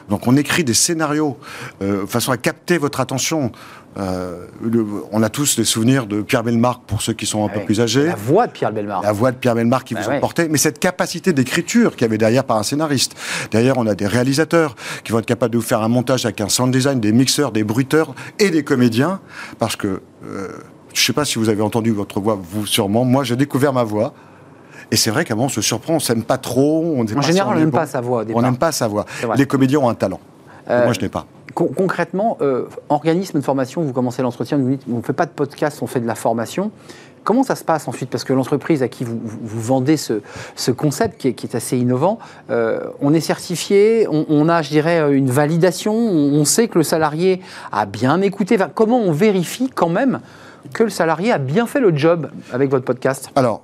Donc 0.09 0.27
on 0.27 0.37
écrit 0.37 0.65
des 0.65 0.75
scénarios 0.75 1.39
euh, 1.83 2.03
de 2.03 2.07
façon 2.07 2.33
à 2.33 2.37
capter 2.37 2.79
votre 2.79 3.01
attention. 3.01 3.53
Euh, 3.97 4.47
on 5.13 5.23
a 5.23 5.29
tous 5.29 5.57
des 5.57 5.65
souvenirs 5.65 6.07
de 6.07 6.21
Pierre 6.23 6.43
Belmarc 6.43 6.83
pour 6.87 7.01
ceux 7.01 7.13
qui 7.13 7.27
sont 7.27 7.45
un 7.45 7.49
peu 7.49 7.61
plus 7.61 7.81
âgés. 7.81 8.07
La 8.07 8.17
voix 8.17 8.47
de 8.47 8.53
Pierre 8.53 8.73
Belmarc. 8.73 9.05
La 9.05 9.13
voix 9.13 9.31
de 9.31 9.37
Pierre 9.37 9.55
qui 9.85 9.95
bah 9.95 10.01
vous 10.01 10.09
ouais. 10.09 10.17
emportait. 10.17 10.49
Mais 10.49 10.59
cette 10.59 10.81
capacité 10.81 11.33
d'écriture 11.33 11.93
qu'il 11.93 12.03
y 12.03 12.05
avait 12.07 12.19
derrière 12.19 12.45
par 12.45 12.57
un 12.57 12.65
scénariste. 12.65 13.15
Derrière, 13.53 13.79
on 13.79 13.87
a 13.87 13.95
des 13.95 14.07
réalisateurs 14.07 14.75
qui 15.05 15.13
vont 15.13 15.21
être 15.21 15.27
capables 15.27 15.53
de 15.53 15.59
vous 15.59 15.65
faire 15.65 15.83
un 15.83 15.89
montage 15.89 16.25
avec 16.25 16.41
un 16.41 16.49
sound 16.49 16.73
design, 16.73 16.99
des 16.99 17.13
mixeurs, 17.13 17.53
des 17.53 17.63
bruiteurs 17.63 18.15
et 18.41 18.51
des 18.51 18.65
comédiens. 18.65 19.21
Parce 19.59 19.77
que, 19.77 20.01
euh, 20.25 20.49
je 20.93 21.01
ne 21.01 21.05
sais 21.05 21.13
pas 21.13 21.25
si 21.25 21.39
vous 21.39 21.49
avez 21.49 21.63
entendu 21.63 21.93
votre 21.93 22.21
voix, 22.21 22.39
vous 22.41 22.67
sûrement. 22.67 23.05
Moi, 23.05 23.23
j'ai 23.23 23.37
découvert 23.37 23.73
ma 23.73 23.85
voix. 23.85 24.13
Et 24.91 24.97
c'est 24.97 25.11
vrai 25.11 25.25
qu'à 25.25 25.35
on 25.37 25.49
se 25.49 25.61
surprend, 25.61 25.95
on 25.95 26.01
s'aime 26.01 26.23
pas 26.23 26.39
trop. 26.39 26.95
On 26.97 27.03
en 27.03 27.23
général, 27.23 27.57
on 27.57 27.61
n'aime 27.61 27.71
pas 27.71 27.87
sa 27.87 28.01
voix. 28.01 28.25
On 28.35 28.43
n'aime 28.43 28.57
pas 28.57 28.73
sa 28.73 28.89
voix. 28.89 29.05
Les 29.37 29.47
comédiens 29.47 29.81
ont 29.81 29.89
un 29.89 29.95
talent. 29.95 30.21
Euh, 30.71 30.85
moi, 30.85 30.93
je 30.93 31.01
n'ai 31.01 31.09
pas. 31.09 31.27
concrètement, 31.55 32.39
euh, 32.41 32.67
organisme 32.89 33.39
de 33.39 33.45
formation, 33.45 33.83
vous 33.83 33.93
commencez 33.93 34.23
l'entretien, 34.23 34.57
vous 34.57 34.71
dites, 34.71 34.83
on 34.91 34.97
ne 34.99 35.03
fait 35.03 35.13
pas 35.13 35.27
de 35.27 35.31
podcast, 35.31 35.81
on 35.83 35.87
fait 35.87 36.01
de 36.01 36.07
la 36.07 36.15
formation. 36.15 36.71
Comment 37.23 37.43
ça 37.43 37.55
se 37.55 37.65
passe 37.65 37.89
ensuite? 37.89 38.11
Parce 38.11 38.23
que 38.25 38.35
l'entreprise 38.35 38.83
à 38.83 38.89
qui 38.89 39.05
vous, 39.05 39.19
vous 39.23 39.61
vendez 39.61 39.97
ce, 39.97 40.21
ce, 40.57 40.71
concept 40.71 41.19
qui 41.19 41.29
est, 41.29 41.33
qui 41.33 41.47
est 41.47 41.57
assez 41.57 41.79
innovant, 41.79 42.19
euh, 42.51 42.81
on 43.01 43.15
est 43.15 43.21
certifié, 43.21 44.07
on, 44.11 44.27
on, 44.29 44.49
a, 44.49 44.61
je 44.61 44.69
dirais, 44.69 45.17
une 45.17 45.31
validation, 45.31 45.95
on, 45.95 46.35
on, 46.35 46.45
sait 46.45 46.69
que 46.69 46.77
le 46.77 46.85
salarié 46.85 47.41
a 47.73 47.87
bien 47.87 48.21
écouté. 48.21 48.57
Enfin, 48.57 48.71
comment 48.75 48.99
on 48.99 49.13
vérifie 49.13 49.71
quand 49.75 49.89
même 49.89 50.21
que 50.75 50.83
le 50.83 50.91
salarié 50.91 51.33
a 51.33 51.39
bien 51.39 51.67
fait 51.67 51.81
le 51.81 51.97
job 51.97 52.31
avec 52.53 52.71
votre 52.71 52.85
podcast? 52.85 53.31
Alors, 53.37 53.63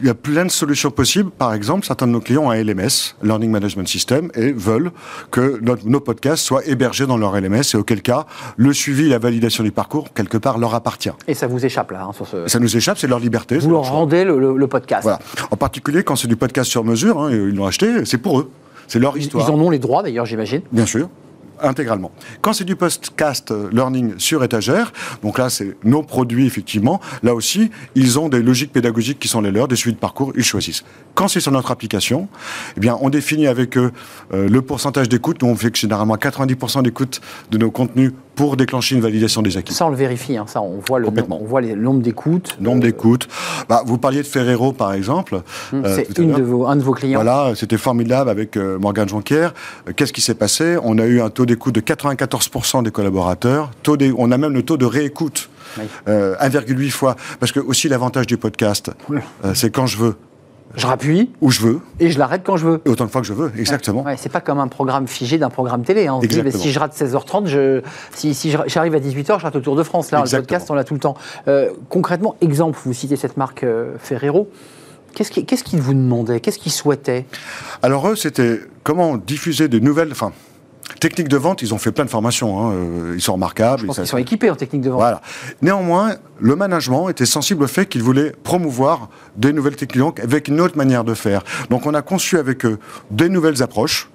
il 0.00 0.06
y 0.06 0.10
a 0.10 0.14
plein 0.14 0.44
de 0.44 0.50
solutions 0.50 0.90
possibles. 0.90 1.30
Par 1.30 1.54
exemple, 1.54 1.86
certains 1.86 2.06
de 2.06 2.12
nos 2.12 2.20
clients 2.20 2.44
ont 2.44 2.50
un 2.50 2.62
LMS, 2.62 3.14
Learning 3.22 3.50
Management 3.50 3.86
System, 3.86 4.30
et 4.34 4.52
veulent 4.52 4.90
que 5.30 5.58
notre, 5.62 5.86
nos 5.86 6.00
podcasts 6.00 6.44
soient 6.44 6.64
hébergés 6.66 7.06
dans 7.06 7.16
leur 7.16 7.38
LMS, 7.38 7.62
et 7.74 7.76
auquel 7.76 8.02
cas, 8.02 8.26
le 8.56 8.72
suivi 8.72 9.06
et 9.06 9.08
la 9.08 9.18
validation 9.18 9.62
du 9.62 9.72
parcours, 9.72 10.12
quelque 10.12 10.36
part, 10.38 10.58
leur 10.58 10.74
appartient. 10.74 11.12
Et 11.28 11.34
ça 11.34 11.46
vous 11.46 11.64
échappe, 11.64 11.90
là, 11.90 12.04
hein, 12.08 12.12
sur 12.12 12.26
ce... 12.26 12.48
Ça 12.48 12.58
nous 12.58 12.76
échappe, 12.76 12.98
c'est 12.98 13.06
leur 13.06 13.20
liberté. 13.20 13.58
Vous 13.58 13.70
leur 13.70 13.88
rendez 13.88 14.24
le, 14.24 14.38
le, 14.38 14.56
le, 14.56 14.66
podcast. 14.66 15.02
Voilà. 15.02 15.18
En 15.50 15.56
particulier, 15.56 16.02
quand 16.02 16.16
c'est 16.16 16.28
du 16.28 16.36
podcast 16.36 16.70
sur 16.70 16.84
mesure, 16.84 17.20
hein, 17.20 17.30
ils 17.30 17.54
l'ont 17.54 17.66
acheté, 17.66 18.04
c'est 18.04 18.18
pour 18.18 18.40
eux. 18.40 18.50
C'est 18.88 18.98
leur 18.98 19.16
histoire. 19.16 19.48
Ils 19.48 19.52
en 19.52 19.58
ont 19.58 19.70
les 19.70 19.78
droits, 19.78 20.02
d'ailleurs, 20.02 20.26
j'imagine. 20.26 20.62
Bien 20.72 20.86
sûr 20.86 21.08
intégralement. 21.60 22.12
Quand 22.40 22.52
c'est 22.52 22.64
du 22.64 22.76
podcast 22.76 23.52
learning 23.72 24.14
sur 24.18 24.42
étagère, 24.44 24.92
donc 25.22 25.38
là 25.38 25.50
c'est 25.50 25.76
nos 25.84 26.02
produits 26.02 26.46
effectivement, 26.46 27.00
là 27.22 27.34
aussi 27.34 27.70
ils 27.94 28.18
ont 28.18 28.28
des 28.28 28.42
logiques 28.42 28.72
pédagogiques 28.72 29.18
qui 29.18 29.28
sont 29.28 29.40
les 29.40 29.50
leurs, 29.50 29.68
des 29.68 29.76
suites 29.76 29.96
de 29.96 30.00
parcours, 30.00 30.32
ils 30.36 30.44
choisissent. 30.44 30.84
Quand 31.14 31.28
c'est 31.28 31.40
sur 31.40 31.52
notre 31.52 31.70
application, 31.70 32.28
eh 32.76 32.80
bien 32.80 32.98
on 33.00 33.10
définit 33.10 33.46
avec 33.46 33.76
eux 33.76 33.92
euh, 34.32 34.48
le 34.48 34.62
pourcentage 34.62 35.08
d'écoute, 35.08 35.42
nous 35.42 35.48
on 35.48 35.56
fait 35.56 35.70
que 35.70 35.78
généralement 35.78 36.16
90% 36.16 36.82
d'écoute 36.82 37.20
de 37.50 37.58
nos 37.58 37.70
contenus 37.70 38.12
pour 38.34 38.56
déclencher 38.56 38.94
une 38.94 39.00
validation 39.00 39.42
des 39.42 39.56
acquis. 39.56 39.74
Ça, 39.74 39.86
on 39.86 39.90
le 39.90 39.96
vérifie, 39.96 40.36
hein, 40.36 40.44
ça, 40.46 40.60
on 40.60 40.80
voit 40.86 40.98
le, 40.98 41.08
on 41.30 41.44
voit 41.44 41.60
les, 41.60 41.74
le 41.74 41.82
nombre 41.82 42.02
d'écoutes. 42.02 42.56
Nombre 42.60 42.78
euh... 42.78 42.86
d'écoutes. 42.86 43.28
Bah, 43.68 43.82
vous 43.86 43.98
parliez 43.98 44.22
de 44.22 44.26
Ferrero, 44.26 44.72
par 44.72 44.92
exemple. 44.92 45.42
Mmh, 45.72 45.84
euh, 45.84 45.96
c'est 45.96 46.18
un 46.20 46.76
de 46.76 46.82
vos 46.82 46.92
clients. 46.92 47.22
Voilà, 47.22 47.52
c'était 47.54 47.78
formidable 47.78 48.30
avec 48.30 48.56
euh, 48.56 48.78
Morgane 48.78 49.08
Jonquière. 49.08 49.54
Qu'est-ce 49.96 50.12
qui 50.12 50.20
s'est 50.20 50.34
passé? 50.34 50.76
On 50.82 50.98
a 50.98 51.06
eu 51.06 51.20
un 51.20 51.30
taux 51.30 51.46
d'écoute 51.46 51.74
de 51.74 51.80
94% 51.80 52.82
des 52.82 52.90
collaborateurs. 52.90 53.70
Taux 53.82 53.96
des, 53.96 54.12
on 54.16 54.30
a 54.30 54.38
même 54.38 54.52
le 54.52 54.62
taux 54.62 54.76
de 54.76 54.86
réécoute. 54.86 55.48
Oui. 55.78 55.84
1,8 56.06 56.90
fois. 56.90 57.16
Parce 57.40 57.52
que 57.52 57.60
aussi 57.60 57.88
l'avantage 57.88 58.26
du 58.26 58.36
podcast, 58.36 58.90
oui. 59.08 59.18
c'est 59.54 59.70
quand 59.70 59.86
je 59.86 59.98
veux. 59.98 60.14
Je 60.76 60.86
rappuie. 60.86 61.30
Où 61.40 61.50
je 61.50 61.60
veux. 61.60 61.80
Et 62.00 62.10
je 62.10 62.18
l'arrête 62.18 62.42
quand 62.44 62.56
je 62.56 62.66
veux. 62.66 62.82
Et 62.84 62.88
autant 62.88 63.04
de 63.04 63.10
fois 63.10 63.20
que 63.20 63.26
je 63.26 63.32
veux, 63.32 63.52
exactement. 63.56 64.02
Ouais, 64.02 64.16
c'est 64.16 64.28
pas 64.28 64.40
comme 64.40 64.58
un 64.58 64.68
programme 64.68 65.06
figé 65.06 65.38
d'un 65.38 65.50
programme 65.50 65.84
télé. 65.84 66.06
Hein. 66.06 66.14
On 66.14 66.18
dit, 66.18 66.52
si 66.52 66.72
je 66.72 66.78
rate 66.78 66.94
16h30, 66.94 67.46
je, 67.46 67.80
si, 68.12 68.34
si 68.34 68.54
j'arrive 68.66 68.94
à 68.94 68.98
18h, 68.98 69.38
je 69.38 69.44
rate 69.44 69.56
au 69.56 69.60
Tour 69.60 69.76
de 69.76 69.82
France. 69.82 70.10
Là, 70.10 70.20
exactement. 70.20 70.40
le 70.40 70.46
podcast, 70.46 70.70
on 70.70 70.74
l'a 70.74 70.84
tout 70.84 70.94
le 70.94 71.00
temps. 71.00 71.16
Euh, 71.48 71.70
concrètement, 71.88 72.36
exemple, 72.40 72.78
vous 72.84 72.92
citez 72.92 73.16
cette 73.16 73.36
marque 73.36 73.64
euh, 73.64 73.94
Ferrero. 73.98 74.48
Qu'est-ce 75.14 75.30
qu'ils 75.30 75.46
qu 75.46 75.56
qu 75.56 75.76
vous 75.76 75.94
demandaient 75.94 76.40
Qu'est-ce 76.40 76.58
qu'ils 76.58 76.72
souhaitaient 76.72 77.24
Alors 77.82 78.08
eux, 78.08 78.16
c'était 78.16 78.60
comment 78.82 79.16
diffuser 79.16 79.68
de 79.68 79.78
nouvelles... 79.78 80.10
Enfin, 80.10 80.32
Technique 81.00 81.28
de 81.28 81.36
vente, 81.36 81.62
ils 81.62 81.72
ont 81.74 81.78
fait 81.78 81.92
plein 81.92 82.04
de 82.04 82.10
formations. 82.10 82.70
Hein. 82.70 82.74
Ils 83.14 83.20
sont 83.20 83.34
remarquables. 83.34 83.82
Je 83.82 83.86
pense 83.86 83.96
qu'ils 83.96 84.06
sont 84.06 84.18
équipés 84.18 84.50
en 84.50 84.56
technique 84.56 84.82
de 84.82 84.90
vente. 84.90 84.98
Voilà. 84.98 85.20
Néanmoins, 85.62 86.16
le 86.40 86.56
management 86.56 87.08
était 87.08 87.26
sensible 87.26 87.64
au 87.64 87.66
fait 87.66 87.86
qu'il 87.86 88.02
voulait 88.02 88.32
promouvoir 88.42 89.08
des 89.36 89.52
nouvelles 89.52 89.76
techniques 89.76 90.20
avec 90.20 90.48
une 90.48 90.60
autre 90.60 90.76
manière 90.76 91.04
de 91.04 91.14
faire. 91.14 91.42
Donc, 91.70 91.86
on 91.86 91.94
a 91.94 92.02
conçu 92.02 92.38
avec 92.38 92.64
eux 92.64 92.78
des 93.10 93.28
nouvelles 93.28 93.62
approches 93.62 94.08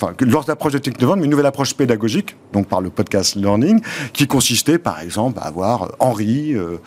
enfin, 0.00 0.14
leur 0.20 0.48
approche 0.48 0.72
de 0.72 1.06
vente, 1.06 1.18
mais 1.18 1.24
une 1.24 1.30
nouvelle 1.30 1.46
approche 1.46 1.74
pédagogique, 1.74 2.36
donc 2.52 2.66
par 2.66 2.80
le 2.80 2.90
podcast 2.90 3.34
learning, 3.34 3.80
qui 4.12 4.26
consistait, 4.26 4.78
par 4.78 5.00
exemple, 5.00 5.38
à 5.40 5.46
avoir 5.46 5.92
Henri, 5.98 6.54
euh, 6.54 6.78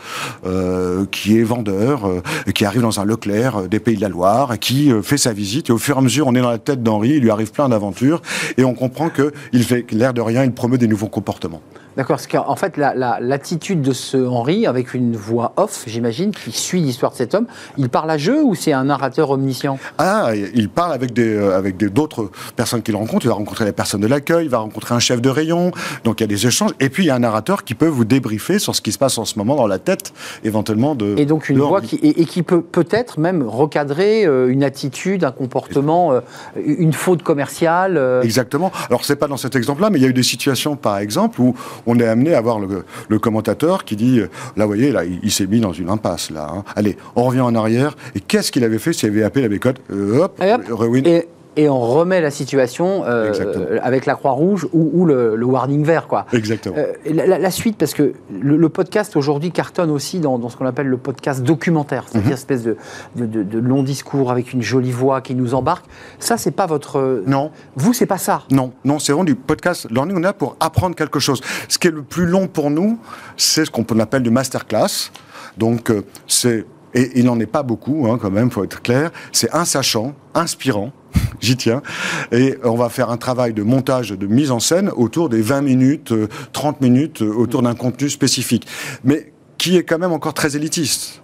euh, 0.46 1.05
qui 1.12 1.38
est 1.39 1.43
vendeur, 1.43 2.08
euh, 2.08 2.22
qui 2.53 2.65
arrive 2.65 2.82
dans 2.82 3.00
un 3.00 3.05
Leclerc 3.05 3.67
des 3.70 3.79
Pays 3.79 3.96
de 3.96 4.01
la 4.01 4.10
Loire, 4.10 4.58
qui 4.60 4.91
fait 5.03 5.17
sa 5.17 5.34
visite, 5.34 5.70
et 5.70 5.74
au 5.74 5.77
fur 5.77 5.96
et 5.96 6.00
à 6.00 6.01
mesure, 6.01 6.27
on 6.27 6.36
est 6.36 6.41
dans 6.41 6.50
la 6.50 6.58
tête 6.58 6.82
d'Henri, 6.82 7.10
il 7.10 7.22
lui 7.22 7.32
arrive 7.32 7.51
plein 7.51 7.70
d'aventures, 7.70 8.22
et 8.58 8.63
on 8.63 8.74
comprend 8.74 9.10
qu'il 9.10 9.63
fait 9.63 9.89
l'air 9.91 10.13
de 10.13 10.22
rien, 10.22 10.43
il 10.43 10.51
promeut 10.51 10.77
des 10.77 10.88
nouveaux 10.88 11.08
comportements. 11.08 11.62
D'accord, 11.98 12.18
parce 12.18 12.28
qu'en 12.28 12.56
fait, 12.56 12.78
l'attitude 12.78 13.78
la, 13.78 13.84
la, 13.84 13.90
de 13.90 13.94
ce 13.94 14.18
Henri, 14.18 14.66
avec 14.66 14.94
une 14.94 15.16
voix 15.16 15.54
off, 15.58 15.84
j'imagine, 15.86 16.32
qui 16.32 16.52
suit 16.52 16.82
l'histoire 16.82 17.12
de 17.12 17.18
cet 17.18 17.36
homme, 17.36 17.46
il 17.78 17.90
parle 17.90 18.10
à 18.10 18.18
jeu 18.18 18.42
ou 18.44 18.56
c'est 18.56 18.74
un 18.74 18.86
narrateur 18.86 19.30
omniscient? 19.30 19.78
Ah, 19.98 20.32
il 20.34 20.70
parle 20.70 20.94
avec 20.94 21.14
des 21.14 21.36
euh, 21.36 21.58
avec 21.58 21.78
d'autres 21.78 22.30
personnes 22.56 22.82
qu'il 22.82 22.96
rencontre. 22.96 23.26
Il 23.26 23.30
va 23.30 23.36
rencontrer 23.36 23.66
les 23.66 23.72
personnes 23.72 24.02
de 24.02 24.08
l'accueil, 24.08 24.46
il 24.46 24.50
va 24.50 24.60
rencontrer 24.60 24.96
un 24.96 25.00
chef 25.00 25.22
de 25.22 25.30
rayon. 25.30 25.72
Donc 26.04 26.20
il 26.20 26.24
y 26.24 26.26
a 26.26 26.28
des 26.28 26.48
échanges. 26.48 26.72
Et 26.80 26.90
puis 26.90 27.04
il 27.04 27.08
y 27.08 27.10
a 27.10 27.16
un 27.16 27.20
narrateur 27.20 27.64
qui 27.64 27.76
peut 27.76 27.88
vous 27.88 28.06
débriefer 28.06 28.60
sur 28.60 28.76
ce 28.76 28.82
qui 28.82 28.92
se 28.92 28.98
passe 28.98 29.18
en 29.18 29.26
ce 29.26 29.38
moment 29.38 29.56
dans 29.56 29.68
la 29.68 29.80
tête, 29.80 30.14
éventuellement 30.44 30.96
de. 30.96 31.16
Et 31.18 31.26
donc 31.26 31.50
une 31.50 31.60
voix 31.60 31.82
qui 31.82 31.96
et, 31.98 32.22
et, 32.22 32.26
qui 32.26 32.44
peut 32.44 32.62
peut-être 32.62 33.20
même 33.20 33.44
recadrer 33.44 34.26
euh, 34.26 34.48
une 34.48 34.64
attitude, 34.64 35.24
un 35.24 35.32
comportement, 35.32 36.14
euh, 36.14 36.22
une 36.56 36.94
faute 36.94 37.24
commerciale. 37.24 38.02
Exactement. 38.24 38.72
Alors 38.90 39.06
c'est 39.06 39.16
pas 39.16 39.28
dans 39.28 39.38
cet 39.38 39.56
exemple-là, 39.56 39.90
mais 39.90 40.00
il 40.00 40.02
y 40.02 40.06
a 40.06 40.10
eu 40.10 40.14
des 40.14 40.24
situations, 40.24 40.76
par 40.76 40.98
exemple, 40.98 41.42
où 41.42 41.54
on 41.86 42.00
est 42.00 42.08
amené 42.08 42.34
à 42.34 42.42
voir 42.42 42.60
le, 42.60 42.86
le 43.08 43.20
commentateur 43.20 43.86
qui 43.86 43.96
dit, 43.96 44.20
là, 44.20 44.66
vous 44.66 44.68
voyez, 44.68 44.92
là, 44.92 45.06
il, 45.06 45.20
il 45.24 45.32
s'est 45.32 45.48
mis 45.48 45.60
dans 45.60 45.74
une 45.74 45.90
impasse, 45.90 46.30
là. 46.32 46.50
Hein. 46.54 46.63
Allez, 46.75 46.98
on 47.16 47.24
revient 47.24 47.42
en 47.42 47.56
arrière. 47.56 47.96
Et 48.16 48.20
qu'est-ce 48.20 48.52
qu'il 48.52 48.63
avait 48.63 48.80
fait 48.80 48.94
s'il 48.94 49.10
avait 49.10 49.24
appelé 49.24 49.44
la 49.44 49.50
bécote? 49.50 49.78
Euh, 49.92 50.24
Hop, 50.24 50.42
rewind. 50.70 51.08
Et 51.08 51.28
et 51.56 51.70
on 51.70 51.80
remet 51.80 52.22
la 52.22 52.32
situation 52.32 53.04
euh, 53.06 53.80
avec 53.82 54.06
la 54.06 54.16
Croix-Rouge 54.16 54.68
ou, 54.74 54.90
ou 54.94 55.06
le, 55.06 55.36
le, 55.36 55.46
warning 55.46 55.84
vert. 55.84 56.08
Quoi. 56.08 56.26
Exactement. 56.34 56.76
Euh, 56.78 56.94
la, 57.06 57.38
la, 57.38 57.52
suite, 57.52 57.78
parce 57.78 57.94
que 57.94 58.14
le, 58.32 58.58
le 58.58 58.70
podcast 58.70 59.16
aujourd'hui 59.16 59.52
cartonne 59.52 59.92
aussi 59.92 60.20
dans, 60.20 60.40
dans 60.40 60.50
ce 60.50 60.58
qu'on 60.58 60.66
appelle 60.66 60.88
le 60.88 60.98
podcast 60.98 61.44
documentaire, 61.44 62.06
c'est-à-dire 62.08 62.30
mm 62.30 62.32
-hmm. 62.32 62.34
espèce 62.34 62.64
de, 62.64 62.78
de, 63.16 63.26
de, 63.26 63.44
de, 63.44 63.60
long 63.60 63.84
discours 63.84 64.32
avec 64.32 64.54
une 64.54 64.62
jolie 64.62 64.92
voix 64.92 65.22
qui 65.22 65.36
nous 65.36 65.54
embarque. 65.54 65.86
Ça, 66.20 66.38
c'est 66.38 66.56
pas 66.56 66.66
votre. 66.66 67.24
Non. 67.28 67.52
Vous, 67.76 67.94
c'est 67.94 68.08
pas 68.08 68.18
ça. 68.18 68.44
Non, 68.50 68.74
non, 68.84 69.00
c'est 69.00 69.12
vraiment 69.12 69.24
du 69.34 69.36
podcast 69.36 69.88
learning. 69.92 70.18
On 70.18 70.20
est 70.20 70.24
là 70.24 70.34
pour 70.34 70.56
apprendre 70.60 70.96
quelque 70.96 71.20
chose. 71.20 71.42
Ce 71.68 71.78
qui 71.78 71.88
est 71.88 71.96
le 72.02 72.04
plus 72.04 72.26
long 72.26 72.48
pour 72.48 72.70
nous, 72.70 72.98
c'est 73.38 73.66
ce 73.66 73.72
qu'on 73.72 74.00
appelle 74.00 74.24
du 74.24 74.32
masterclass. 74.32 75.12
Donc, 75.58 75.90
euh, 75.90 76.02
c'est 76.28 76.66
et 76.96 77.20
il 77.20 77.26
n'en 77.26 77.40
est 77.40 77.52
pas 77.58 77.64
beaucoup, 77.64 78.08
hein, 78.08 78.18
quand 78.22 78.30
même, 78.32 78.52
faut 78.52 78.64
être 78.64 78.82
clair. 78.82 79.12
C'est 79.32 79.52
un 79.54 79.66
sachant, 79.66 80.14
inspirant, 80.36 80.92
j'y 81.43 81.58
tiens. 81.58 81.82
Et 82.32 82.58
on 82.63 82.75
va 82.75 82.89
faire 82.89 83.10
un 83.10 83.17
travail 83.17 83.53
de 83.53 83.63
montage, 83.63 84.12
de 84.12 84.27
mise 84.27 84.51
en 84.51 84.60
scène 84.60 84.89
autour 84.96 85.29
des 85.29 85.41
20 85.41 85.62
minutes, 85.62 86.13
30 86.53 86.75
euh, 86.75 86.86
minutes, 86.86 87.22
euh, 87.22 87.34
autour 87.34 87.62
d'un 87.62 87.75
contenu 87.75 88.10
spécifique. 88.10 88.67
Mais 89.03 89.32
qui 89.58 89.77
est 89.77 89.84
quand 89.84 90.00
même 90.00 90.12
encore 90.12 90.34
très 90.34 90.55
élitiste. 90.55 91.22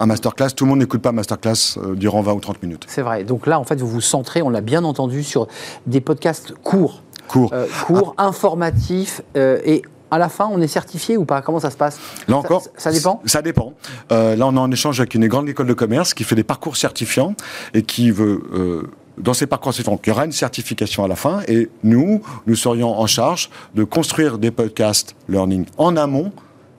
Un 0.00 0.06
masterclass, 0.06 0.50
tout 0.54 0.64
le 0.64 0.70
monde 0.70 0.78
n'écoute 0.78 1.02
pas 1.02 1.10
masterclass 1.10 1.76
euh, 1.76 1.94
durant 1.94 2.22
20 2.22 2.32
ou 2.34 2.40
30 2.40 2.62
minutes. 2.62 2.84
C'est 2.86 3.02
vrai. 3.02 3.24
Donc 3.24 3.46
là, 3.46 3.58
en 3.58 3.64
fait, 3.64 3.80
vous 3.80 3.88
vous 3.88 4.00
centrez, 4.00 4.42
on 4.42 4.50
l'a 4.50 4.60
bien 4.60 4.84
entendu, 4.84 5.24
sur 5.24 5.48
des 5.86 6.00
podcasts 6.00 6.54
courts. 6.62 7.02
Courts. 7.26 7.52
courts, 7.86 8.14
informatifs 8.16 9.20
et 9.34 9.82
à 10.10 10.16
la 10.16 10.30
fin, 10.30 10.48
on 10.50 10.62
est 10.62 10.68
certifié 10.68 11.18
ou 11.18 11.26
pas? 11.26 11.42
Comment 11.42 11.60
ça 11.60 11.68
se 11.68 11.76
passe? 11.76 11.98
Là 12.26 12.38
encore, 12.38 12.62
ça, 12.78 12.90
dépend? 12.90 13.20
Ça 13.26 13.42
dépend. 13.42 13.74
là, 14.08 14.46
on 14.46 14.56
est 14.56 14.58
en 14.58 14.70
échange 14.70 14.98
avec 14.98 15.14
une 15.14 15.28
grande 15.28 15.46
école 15.46 15.66
de 15.66 15.74
commerce 15.74 16.14
qui 16.14 16.24
fait 16.24 16.36
des 16.36 16.42
parcours 16.42 16.78
certifiants 16.78 17.34
et 17.74 17.82
qui 17.82 18.10
veut 18.10 18.88
dans 19.20 19.34
ces 19.34 19.46
parcours 19.46 19.72
certifiants, 19.72 20.00
il 20.04 20.08
y 20.08 20.12
aura 20.12 20.24
une 20.24 20.32
certification 20.32 21.04
à 21.04 21.08
la 21.08 21.16
fin 21.16 21.40
et 21.48 21.68
nous, 21.82 22.22
nous 22.46 22.56
serions 22.56 22.98
en 22.98 23.06
charge 23.06 23.50
de 23.74 23.84
construire 23.84 24.38
des 24.38 24.50
podcasts 24.50 25.14
learning 25.28 25.66
en 25.76 25.96
amont 25.96 26.32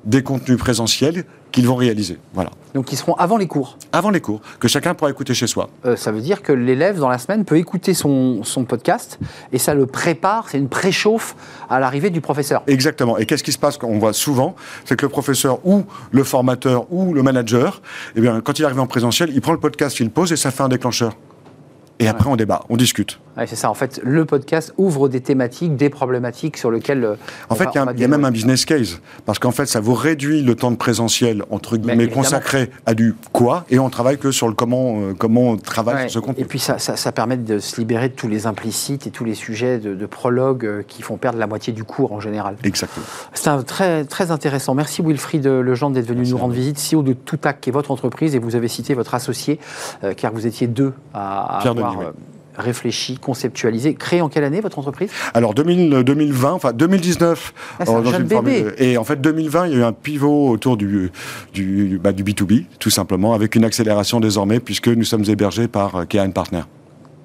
des 0.06 0.24
contenus 0.24 0.58
présentiels 0.58 1.26
qu'ils 1.52 1.68
vont 1.68 1.76
réaliser. 1.76 2.18
Voilà. 2.34 2.52
Donc 2.74 2.92
ils 2.92 2.96
seront 2.96 3.16
avant 3.16 3.38
les 3.38 3.48
cours 3.48 3.78
Avant 3.92 4.12
les 4.12 4.22
cours, 4.22 4.42
que 4.60 4.68
chacun 4.68 4.94
pourra 4.94 5.10
écouter 5.10 5.34
chez 5.34 5.48
soi. 5.48 5.70
Euh, 5.86 5.96
ça 5.96 6.12
veut 6.12 6.22
dire 6.22 6.44
que 6.44 6.52
l'élève, 6.52 7.00
dans 7.00 7.10
la 7.10 7.18
semaine, 7.18 7.44
peut 7.44 7.58
écouter 7.58 7.94
son, 7.94 8.44
son 8.44 8.66
podcast 8.66 9.20
et 9.52 9.58
ça 9.58 9.74
le 9.74 9.88
prépare, 9.88 10.48
c'est 10.50 10.60
une 10.60 10.70
préchauffe 10.70 11.36
à 11.70 11.80
l'arrivée 11.80 12.12
du 12.12 12.22
professeur. 12.22 12.62
Exactement. 12.68 13.18
Et 13.18 13.26
qu'est-ce 13.26 13.44
qui 13.44 13.52
se 13.52 13.58
passe 13.58 13.78
qu'on 13.78 13.98
voit 13.98 14.14
souvent? 14.14 14.56
C'est 14.86 14.96
que 14.96 15.06
le 15.06 15.10
professeur 15.10 15.66
ou 15.66 15.86
le 16.12 16.24
formateur 16.24 16.92
ou 16.92 17.14
le 17.14 17.24
manager, 17.24 17.82
eh 18.16 18.22
bien, 18.22 18.42
quand 18.42 18.60
il 18.60 18.66
arrive 18.66 18.80
en 18.80 18.88
présentiel, 18.88 19.32
il 19.34 19.42
prend 19.42 19.54
le 19.54 19.60
podcast, 19.60 20.00
il 20.00 20.06
le 20.06 20.12
pose 20.12 20.32
et 20.32 20.38
ça 20.38 20.52
fait 20.52 20.64
un 20.64 20.70
déclencheur. 20.70 21.16
Et 22.02 22.08
après, 22.08 22.30
on 22.30 22.38
débat, 22.38 22.62
on 22.70 22.78
discute. 22.78 23.20
c'est 23.46 23.58
ça. 23.58 23.70
En 23.70 23.74
fait, 23.74 24.00
le 24.04 24.24
podcast 24.24 24.74
ouvre 24.78 25.10
des 25.10 25.20
thématiques, 25.20 25.76
des 25.76 25.90
problématiques 25.90 26.56
sur 26.56 26.72
lesquelles. 26.72 27.04
Euh, 27.04 27.16
en 27.50 27.56
fait, 27.56 27.68
il 27.76 28.00
y, 28.00 28.04
a 28.06 28.08
même 28.08 28.24
un 28.24 28.32
business 28.32 28.64
case. 28.64 29.02
Parce 29.26 29.38
qu'en 29.38 29.52
fait, 29.52 29.66
ça 29.66 29.82
vous 29.82 29.94
réduit 29.94 30.42
le 30.42 30.56
temps 30.56 30.72
de 30.72 30.78
présentiel, 30.78 31.44
entre 31.50 31.76
guillemets, 31.76 32.08
consacré 32.08 32.72
à 32.86 32.94
du 32.94 33.16
quoi, 33.34 33.66
et 33.70 33.80
on 33.80 33.90
travaille 33.90 34.18
que 34.18 34.32
sur 34.32 34.48
le 34.48 34.54
comment, 34.54 35.02
euh, 35.02 35.14
comment 35.14 35.50
on 35.50 35.58
travaille 35.58 36.10
sur 36.10 36.22
ce 36.22 36.26
contenu. 36.26 36.44
Et 36.44 36.46
puis, 36.46 36.60
ça, 36.60 36.80
ça, 36.80 37.12
permet 37.12 37.36
de 37.36 37.60
se 37.60 37.82
libérer 37.82 38.08
de 38.08 38.14
tous 38.14 38.30
les 38.30 38.48
implicites 38.48 39.06
et 39.06 39.12
tous 39.12 39.26
les 39.26 39.36
sujets 39.36 39.78
de, 39.78 39.94
de 39.94 40.06
prologue 40.06 40.66
euh, 40.66 40.84
qui 40.88 41.02
font 41.02 41.18
perdre 41.18 41.38
la 41.38 41.48
moitié 41.48 41.74
du 41.74 41.84
cours 41.84 42.14
en 42.14 42.22
général. 42.22 42.56
Exactement. 42.64 43.06
C'est 43.34 43.64
très, 43.66 44.06
très 44.06 44.32
intéressant. 44.32 44.74
Merci 44.74 45.02
Wilfried 45.02 45.46
Lejean 45.46 45.90
d'être 45.90 46.08
venu 46.08 46.26
nous 46.30 46.38
rendre 46.38 46.54
visite, 46.54 46.78
CEO 46.78 47.04
de 47.04 47.12
Toutac, 47.12 47.60
qui 47.60 47.72
est 47.72 47.74
votre 47.74 47.92
entreprise, 47.92 48.36
et 48.36 48.40
vous 48.40 48.56
avez 48.56 48.70
cité 48.70 48.94
votre 48.94 49.16
associé, 49.16 49.60
car 50.16 50.32
vous 50.32 50.48
étiez 50.48 50.68
deux 50.68 50.94
à, 51.14 51.58
à 51.58 51.89
euh, 51.98 52.12
réfléchi, 52.58 53.18
conceptualisé. 53.18 53.94
Créé 53.94 54.22
en 54.22 54.30
quelle 54.30 54.44
année 54.44 54.62
votre 54.62 54.80
entreprise? 54.80 55.12
Alors 55.34 55.54
2020, 55.54 56.52
enfin 56.52 56.74
2019. 56.74 57.54
Ah, 57.80 57.86
dans 57.86 58.04
une 58.04 58.24
bébé. 58.24 58.66
et 58.78 58.98
en 58.98 59.04
fait 59.04 59.20
2020, 59.20 59.68
il 59.68 59.74
y 59.74 59.76
a 59.76 59.80
eu 59.80 59.84
un 59.84 59.94
pivot 59.94 60.50
autour 60.50 60.78
du, 60.78 61.12
du, 61.54 62.00
bah, 62.02 62.12
du 62.12 62.24
B2B, 62.24 62.66
tout 62.80 62.90
simplement, 62.90 63.34
avec 63.34 63.56
une 63.56 63.64
accélération 63.64 64.20
désormais, 64.20 64.60
puisque 64.60 64.90
nous 64.90 65.06
sommes 65.06 65.26
hébergés 65.28 65.68
par 65.68 65.96
euh, 65.96 66.06
KN 66.06 66.32
Partner. 66.32 66.62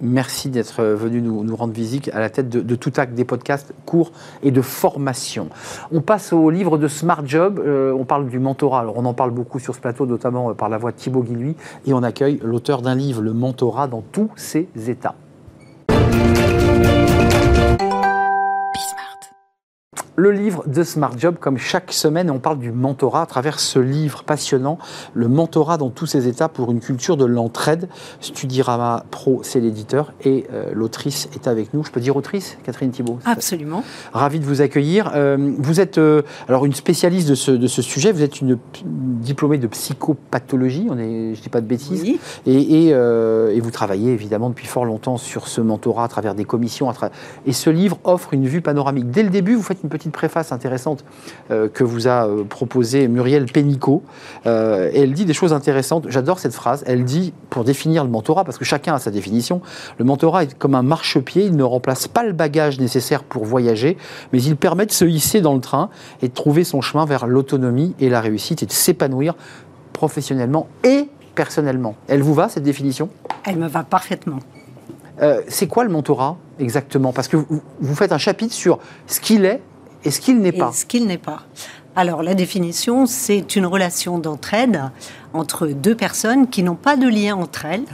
Merci 0.00 0.50
d'être 0.50 0.82
venu 0.82 1.22
nous, 1.22 1.56
rendre 1.56 1.72
visite 1.72 2.10
à 2.12 2.20
la 2.20 2.28
tête 2.28 2.48
de, 2.48 2.74
tout 2.74 2.92
acte 2.96 3.14
des 3.14 3.24
podcasts 3.24 3.72
cours 3.86 4.12
et 4.42 4.50
de 4.50 4.60
formation. 4.60 5.48
On 5.92 6.00
passe 6.00 6.32
au 6.32 6.50
livre 6.50 6.78
de 6.78 6.88
Smart 6.88 7.22
Job. 7.24 7.60
Euh, 7.64 7.92
on 7.92 8.04
parle 8.04 8.28
du 8.28 8.38
mentorat. 8.38 8.80
Alors, 8.80 8.96
on 8.96 9.04
en 9.04 9.14
parle 9.14 9.30
beaucoup 9.30 9.58
sur 9.58 9.74
ce 9.74 9.80
plateau, 9.80 10.06
notamment 10.06 10.50
euh, 10.50 10.54
par 10.54 10.68
la 10.68 10.78
voix 10.78 10.90
de 10.90 10.96
Thibaut 10.96 11.22
Guilluy. 11.22 11.56
Et 11.86 11.92
on 11.92 12.02
accueille 12.02 12.40
l'auteur 12.42 12.82
d'un 12.82 12.94
livre, 12.94 13.22
Le 13.22 13.32
mentorat 13.32 13.86
dans 13.86 14.02
tous 14.02 14.30
ses 14.36 14.68
états. 14.88 15.14
Le 20.16 20.30
livre 20.30 20.64
de 20.66 20.82
Smart 20.82 21.12
Job, 21.16 21.36
comme 21.40 21.58
chaque 21.58 21.92
semaine, 21.92 22.30
on 22.30 22.38
parle 22.38 22.58
du 22.58 22.70
mentorat 22.70 23.22
à 23.22 23.26
travers 23.26 23.58
ce 23.58 23.78
livre 23.78 24.22
passionnant, 24.22 24.78
le 25.12 25.28
mentorat 25.28 25.76
dans 25.76 25.90
tous 25.90 26.06
ses 26.06 26.28
états 26.28 26.48
pour 26.48 26.70
une 26.70 26.80
culture 26.80 27.16
de 27.16 27.24
l'entraide. 27.24 27.88
Studirama 28.20 29.04
Pro, 29.10 29.40
c'est 29.42 29.60
l'éditeur 29.60 30.12
et 30.24 30.46
euh, 30.52 30.72
l'autrice 30.72 31.28
est 31.34 31.48
avec 31.48 31.74
nous. 31.74 31.84
Je 31.84 31.90
peux 31.90 32.00
dire 32.00 32.16
autrice, 32.16 32.58
Catherine 32.62 32.90
Thibault? 32.90 33.18
Absolument. 33.24 33.82
Ravi 34.12 34.38
de 34.38 34.44
vous 34.44 34.60
accueillir. 34.60 35.10
Euh, 35.14 35.54
vous 35.58 35.80
êtes 35.80 35.98
euh, 35.98 36.22
alors 36.48 36.64
une 36.64 36.74
spécialiste 36.74 37.28
de 37.28 37.34
ce, 37.34 37.50
de 37.50 37.66
ce, 37.66 37.82
sujet. 37.82 38.12
Vous 38.12 38.22
êtes 38.22 38.40
une 38.40 38.58
diplômée 38.84 39.58
de 39.58 39.66
psychopathologie, 39.66 40.86
on 40.90 40.98
est, 40.98 41.34
je 41.34 41.38
ne 41.38 41.42
dis 41.42 41.48
pas 41.48 41.60
de 41.60 41.66
bêtises. 41.66 42.02
Oui. 42.02 42.20
Et, 42.46 42.54
et, 42.54 42.88
et, 42.88 43.60
vous 43.60 43.70
travaillez 43.70 44.12
évidemment 44.12 44.48
depuis 44.48 44.66
fort 44.66 44.84
longtemps 44.84 45.16
sur 45.16 45.48
ce 45.48 45.60
mentorat 45.60 46.04
à 46.04 46.08
travers 46.08 46.34
des 46.34 46.44
commissions. 46.44 46.88
Et 47.46 47.52
ce 47.52 47.70
livre 47.70 47.98
offre 48.04 48.34
une 48.34 48.46
vue 48.46 48.60
panoramique. 48.60 49.10
Dès 49.10 49.22
le 49.22 49.30
début, 49.30 49.54
vous 49.54 49.62
faites 49.62 49.82
une 49.82 49.88
petite 49.88 50.03
préface 50.10 50.52
intéressante 50.52 51.04
euh, 51.50 51.68
que 51.68 51.84
vous 51.84 52.08
a 52.08 52.26
euh, 52.26 52.44
proposée 52.44 53.08
Muriel 53.08 53.46
Pénicaud. 53.46 54.02
Euh, 54.46 54.90
et 54.92 55.00
elle 55.00 55.12
dit 55.12 55.24
des 55.24 55.32
choses 55.32 55.52
intéressantes. 55.52 56.06
J'adore 56.08 56.38
cette 56.38 56.54
phrase. 56.54 56.84
Elle 56.86 57.04
dit, 57.04 57.32
pour 57.50 57.64
définir 57.64 58.04
le 58.04 58.10
mentorat, 58.10 58.44
parce 58.44 58.58
que 58.58 58.64
chacun 58.64 58.94
a 58.94 58.98
sa 58.98 59.10
définition, 59.10 59.60
le 59.98 60.04
mentorat 60.04 60.44
est 60.44 60.58
comme 60.58 60.74
un 60.74 60.82
marchepied. 60.82 61.44
Il 61.44 61.56
ne 61.56 61.62
remplace 61.62 62.08
pas 62.08 62.24
le 62.24 62.32
bagage 62.32 62.78
nécessaire 62.80 63.24
pour 63.24 63.44
voyager, 63.44 63.96
mais 64.32 64.42
il 64.42 64.56
permet 64.56 64.86
de 64.86 64.92
se 64.92 65.04
hisser 65.04 65.40
dans 65.40 65.54
le 65.54 65.60
train 65.60 65.90
et 66.22 66.28
de 66.28 66.34
trouver 66.34 66.64
son 66.64 66.80
chemin 66.80 67.04
vers 67.04 67.26
l'autonomie 67.26 67.94
et 68.00 68.08
la 68.08 68.20
réussite 68.20 68.62
et 68.62 68.66
de 68.66 68.72
s'épanouir 68.72 69.34
professionnellement 69.92 70.68
et 70.82 71.08
personnellement. 71.34 71.94
Elle 72.08 72.22
vous 72.22 72.34
va, 72.34 72.48
cette 72.48 72.62
définition? 72.62 73.08
Elle 73.44 73.56
me 73.56 73.68
va 73.68 73.82
parfaitement. 73.82 74.38
c'est 75.48 75.66
quoi 75.66 75.84
le 75.84 75.90
mentorat 75.90 76.36
exactement? 76.58 77.12
Parce 77.12 77.28
que 77.28 77.36
vous, 77.36 77.62
vous, 77.80 77.94
faites 77.94 78.12
un 78.12 78.18
chapitre 78.18 78.54
sur 78.54 78.78
ce 79.06 79.20
qu'il 79.20 79.44
est 79.44 79.60
et 80.04 80.10
ce 80.10 80.20
qu'il 80.20 80.40
n'est 80.40 80.52
pas. 80.52 80.72
ce 80.72 80.84
qu'il 80.84 81.06
n'est 81.06 81.18
pas. 81.18 81.42
Alors 81.96 82.22
la 82.22 82.34
définition, 82.34 83.06
c'est 83.06 83.56
une 83.56 83.66
relation 83.66 84.18
d'entraide 84.18 84.82
entre 85.32 85.68
deux 85.68 85.94
personnes 85.94 86.48
qui 86.48 86.62
n'ont 86.62 86.74
pas 86.74 86.96
de 86.96 87.08
lien 87.08 87.36
entre 87.36 87.66
elles, 87.66 87.84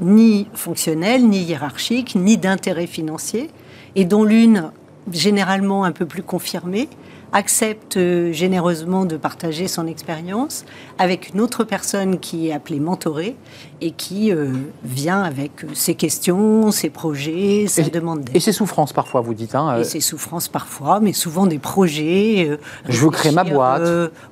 ni 0.00 0.48
fonctionnel, 0.54 1.28
ni 1.28 1.42
hiérarchique, 1.42 2.14
ni 2.14 2.38
d'intérêt 2.38 2.86
financier, 2.86 3.50
et 3.96 4.04
dont 4.04 4.24
l'une, 4.24 4.70
généralement 5.10 5.84
un 5.84 5.92
peu 5.92 6.06
plus 6.06 6.22
confirmée, 6.22 6.88
accepte 7.32 7.96
euh, 7.96 8.32
généreusement 8.32 9.04
de 9.04 9.16
partager 9.16 9.66
son 9.66 9.86
expérience 9.86 10.64
avec 10.98 11.30
une 11.30 11.40
autre 11.40 11.64
personne 11.64 12.20
qui 12.20 12.48
est 12.48 12.52
appelée 12.52 12.78
mentorée 12.78 13.36
et 13.82 13.90
qui 13.90 14.32
euh, 14.32 14.52
vient 14.84 15.22
avec 15.22 15.50
ses 15.74 15.94
questions, 15.94 16.70
ses 16.70 16.90
projets, 16.90 17.66
ses 17.68 17.84
demandes 17.84 18.22
d'aide. 18.22 18.36
Et 18.36 18.40
ses 18.40 18.52
souffrances 18.52 18.92
parfois, 18.92 19.20
vous 19.20 19.34
dites. 19.34 19.54
Hein, 19.54 19.76
et 19.76 19.80
euh. 19.80 19.84
ses 19.84 20.00
souffrances 20.00 20.48
parfois, 20.48 21.00
mais 21.00 21.12
souvent 21.12 21.46
des 21.46 21.58
projets. 21.58 22.58
Je 22.88 23.00
veux 23.00 23.10
créer 23.10 23.32
ma 23.32 23.44
boîte. 23.44 23.82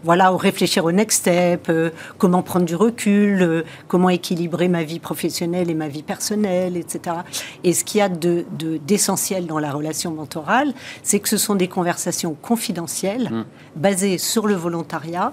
voilà, 0.05 0.33
ou 0.33 0.37
réfléchir 0.37 0.85
au 0.85 0.93
next 0.93 1.21
step, 1.21 1.71
comment 2.19 2.43
prendre 2.43 2.65
du 2.65 2.77
recul, 2.77 3.65
comment 3.89 4.09
équilibrer 4.09 4.69
ma 4.69 4.83
vie 4.83 4.99
professionnelle 4.99 5.71
et 5.71 5.75
ma 5.75 5.89
vie 5.89 6.03
personnelle, 6.03 6.77
etc. 6.77 7.17
Et 7.65 7.73
ce 7.73 7.85
qu'il 7.85 7.99
y 7.99 8.03
a 8.03 8.09
d'essentiel 8.09 8.47
de, 8.59 8.77
d'essentiel 8.87 9.47
dans 9.47 9.59
la 9.59 9.73
relation 9.73 10.13
mentorale, 10.13 10.73
c'est 11.03 11.21
que 11.21 11.29
ce 11.29 11.37
sont 11.37 11.55
des 11.55 11.69
conversations 11.69 12.37
confidentielles 12.41 13.31
Mm. 13.31 13.45
basé 13.77 14.19
sur 14.19 14.47
le 14.47 14.55
volontariat 14.55 15.33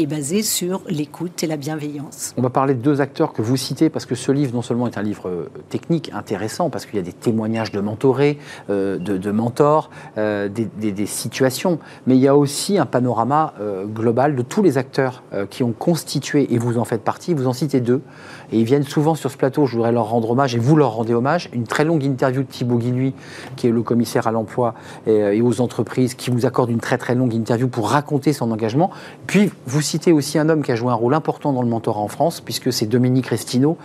et 0.00 0.06
basé 0.06 0.42
sur 0.42 0.80
l'écoute 0.88 1.42
et 1.42 1.46
la 1.46 1.58
bienveillance. 1.58 2.32
On 2.38 2.42
va 2.42 2.48
parler 2.48 2.72
de 2.74 2.80
deux 2.80 3.02
acteurs 3.02 3.34
que 3.34 3.42
vous 3.42 3.58
citez 3.58 3.90
parce 3.90 4.06
que 4.06 4.14
ce 4.14 4.32
livre 4.32 4.54
non 4.54 4.62
seulement 4.62 4.86
est 4.86 4.96
un 4.96 5.02
livre 5.02 5.28
euh, 5.28 5.50
technique 5.68 6.10
intéressant 6.14 6.70
parce 6.70 6.86
qu'il 6.86 6.96
y 6.96 6.98
a 6.98 7.02
des 7.02 7.12
témoignages 7.12 7.70
de 7.70 7.80
mentorés, 7.80 8.38
euh, 8.70 8.98
de, 8.98 9.30
mentors, 9.30 9.90
euh, 10.16 10.48
des, 10.48 11.06
situations, 11.06 11.78
mais 12.06 12.16
il 12.16 12.20
y 12.20 12.28
a 12.28 12.36
aussi 12.36 12.78
un 12.78 12.86
panorama 12.86 13.54
global 13.86 14.36
de 14.36 14.42
tous 14.42 14.62
les 14.62 14.78
acteurs 14.78 15.22
qui 15.48 15.62
ont 15.62 15.72
constitué 15.72 16.52
et 16.52 16.58
vous 16.58 16.78
en 16.78 16.84
faites 16.84 17.02
partie. 17.02 17.34
Vous 17.34 17.46
en 17.46 17.52
citez 17.52 17.80
deux 17.80 18.02
et 18.52 18.58
ils 18.58 18.64
viennent 18.64 18.84
souvent 18.84 19.14
sur 19.14 19.30
ce 19.30 19.36
plateau. 19.36 19.66
Je 19.66 19.76
voudrais 19.76 19.92
leur 19.92 20.10
rendre 20.10 20.30
hommage 20.30 20.54
et 20.54 20.58
vous 20.58 20.76
leur 20.76 20.92
rendez 20.92 21.14
hommage. 21.14 21.48
Une 21.52 21.64
très 21.64 21.84
longue 21.84 22.04
interview 22.04 22.42
de 22.42 22.48
Thibaut 22.48 22.78
Guilluy, 22.78 23.14
qui 23.56 23.68
est 23.68 23.70
le 23.70 23.82
commissaire 23.82 24.26
à 24.26 24.32
l'emploi 24.32 24.74
et, 25.06 25.40
aux 25.40 25.60
entreprises, 25.60 26.14
qui 26.14 26.30
vous 26.30 26.46
accorde 26.46 26.70
une 26.70 26.80
très 26.80 26.98
très 26.98 27.14
longue 27.14 27.34
interview 27.34 27.68
pour 27.68 27.90
raconter 27.90 28.32
son 28.32 28.50
engagement. 28.50 28.90
Puis 29.26 29.50
vous 29.66 29.80
citez 29.80 30.12
aussi 30.12 30.38
un 30.38 30.48
homme 30.48 30.62
qui 30.62 30.72
a 30.72 30.76
joué 30.76 30.90
un 30.90 30.94
rôle 30.94 31.14
important 31.14 31.52
dans 31.52 31.62
le 31.62 31.68
mentorat 31.68 32.00
en 32.00 32.08
France, 32.08 32.40
puisque 32.40 32.72
c'est 32.72 32.86
Dominique 32.86 33.26
Restino, 33.26 33.76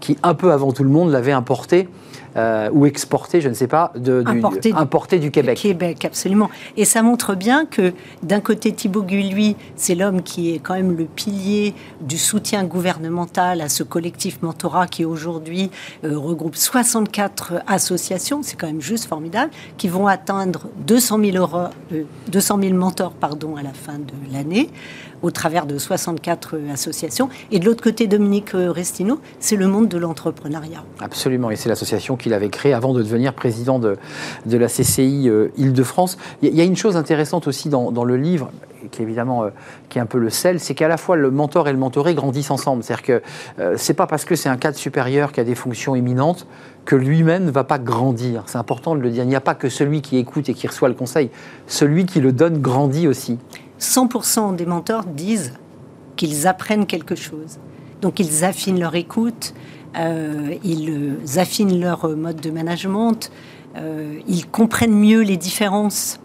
qui 0.00 0.16
un 0.22 0.34
peu 0.34 0.52
avant 0.52 0.72
tout 0.72 0.84
le 0.84 0.90
monde 0.90 1.10
l'avait 1.10 1.32
importé 1.32 1.88
euh, 2.36 2.68
ou 2.72 2.84
exporté, 2.86 3.40
je 3.40 3.48
ne 3.48 3.54
sais 3.54 3.68
pas, 3.68 3.92
de, 3.94 4.22
du, 4.22 4.42
importé, 4.74 5.18
du, 5.20 5.30
Québec. 5.30 5.56
Québec, 5.56 6.04
absolument. 6.04 6.50
Et 6.76 6.84
ça 6.84 7.00
montre 7.02 7.36
bien 7.36 7.64
que 7.64 7.92
d'un 8.24 8.40
côté, 8.40 8.72
Thibault 8.72 9.04
Gulluy, 9.04 9.54
c'est 9.76 9.94
l'homme 9.94 10.20
qui 10.20 10.52
est 10.52 10.58
quand 10.58 10.74
même 10.74 10.96
le 10.96 11.04
pilier 11.04 11.74
du 12.00 12.18
soutien 12.18 12.64
gouvernemental 12.64 13.60
à 13.60 13.68
ce 13.68 13.84
collectif 13.84 14.13
mentorat 14.42 14.86
qui 14.86 15.04
aujourd'hui 15.04 15.70
euh, 16.04 16.18
regroupe 16.18 16.56
64 16.56 17.62
associations, 17.66 18.42
c'est 18.42 18.56
quand 18.56 18.66
même 18.66 18.80
juste 18.80 19.06
formidable, 19.06 19.50
qui 19.76 19.88
vont 19.88 20.06
atteindre 20.06 20.68
200 20.86 21.18
000, 21.24 21.36
euros, 21.36 21.68
200 22.28 22.58
000 22.60 22.74
mentors 22.74 23.12
pardon, 23.12 23.56
à 23.56 23.62
la 23.62 23.72
fin 23.72 23.98
de 23.98 24.32
l'année 24.32 24.70
au 25.24 25.30
travers 25.30 25.66
de 25.66 25.78
64 25.78 26.60
associations. 26.72 27.28
Et 27.50 27.58
de 27.58 27.64
l'autre 27.64 27.82
côté, 27.82 28.06
Dominique 28.06 28.50
Restineau, 28.52 29.20
c'est 29.40 29.56
le 29.56 29.66
monde 29.66 29.88
de 29.88 29.98
l'entrepreneuriat. 29.98 30.84
Absolument, 31.00 31.50
et 31.50 31.56
c'est 31.56 31.68
l'association 31.68 32.16
qu'il 32.16 32.34
avait 32.34 32.50
créée 32.50 32.74
avant 32.74 32.92
de 32.92 33.02
devenir 33.02 33.32
président 33.32 33.78
de, 33.78 33.96
la 34.46 34.68
CCI 34.68 35.30
Île-de-France. 35.56 36.18
Il 36.42 36.54
y 36.54 36.60
a 36.60 36.64
une 36.64 36.76
chose 36.76 36.96
intéressante 36.96 37.48
aussi 37.48 37.70
dans, 37.70 38.04
le 38.04 38.16
livre, 38.16 38.50
qui 38.90 39.00
évidemment 39.02 39.46
qui 39.88 39.98
est 39.98 40.00
un 40.00 40.06
peu 40.06 40.18
le 40.18 40.30
sel, 40.30 40.60
c'est 40.60 40.74
qu'à 40.74 40.88
la 40.88 40.96
fois 40.96 41.16
le 41.16 41.30
mentor 41.30 41.68
et 41.68 41.72
le 41.72 41.78
mentoré 41.78 42.14
grandissent 42.14 42.50
ensemble. 42.50 42.82
C'est-à-dire 42.82 43.04
que 43.04 43.22
euh, 43.58 43.74
c'est 43.76 43.94
pas 43.94 44.06
parce 44.06 44.24
que 44.24 44.34
c'est 44.34 44.48
un 44.48 44.56
cadre 44.56 44.76
supérieur 44.76 45.32
qui 45.32 45.40
a 45.40 45.44
des 45.44 45.54
fonctions 45.54 45.94
éminentes 45.94 46.46
que 46.84 46.96
lui-même 46.96 47.44
ne 47.44 47.50
va 47.50 47.64
pas 47.64 47.78
grandir. 47.78 48.42
C'est 48.46 48.58
important 48.58 48.94
de 48.94 49.00
le 49.00 49.10
dire. 49.10 49.24
Il 49.24 49.28
n'y 49.28 49.36
a 49.36 49.40
pas 49.40 49.54
que 49.54 49.68
celui 49.68 50.02
qui 50.02 50.18
écoute 50.18 50.48
et 50.48 50.54
qui 50.54 50.66
reçoit 50.66 50.88
le 50.88 50.94
conseil. 50.94 51.30
Celui 51.66 52.04
qui 52.04 52.20
le 52.20 52.32
donne 52.32 52.60
grandit 52.60 53.08
aussi. 53.08 53.38
100% 53.80 54.56
des 54.56 54.66
mentors 54.66 55.04
disent 55.04 55.54
qu'ils 56.16 56.46
apprennent 56.46 56.86
quelque 56.86 57.14
chose. 57.14 57.58
Donc 58.00 58.20
ils 58.20 58.44
affinent 58.44 58.78
leur 58.78 58.94
écoute, 58.94 59.54
euh, 59.96 60.54
ils 60.62 61.16
affinent 61.36 61.80
leur 61.80 62.08
mode 62.16 62.40
de 62.40 62.50
management, 62.50 63.30
euh, 63.76 64.18
ils 64.28 64.46
comprennent 64.46 64.94
mieux 64.94 65.22
les 65.22 65.36
différences 65.36 66.20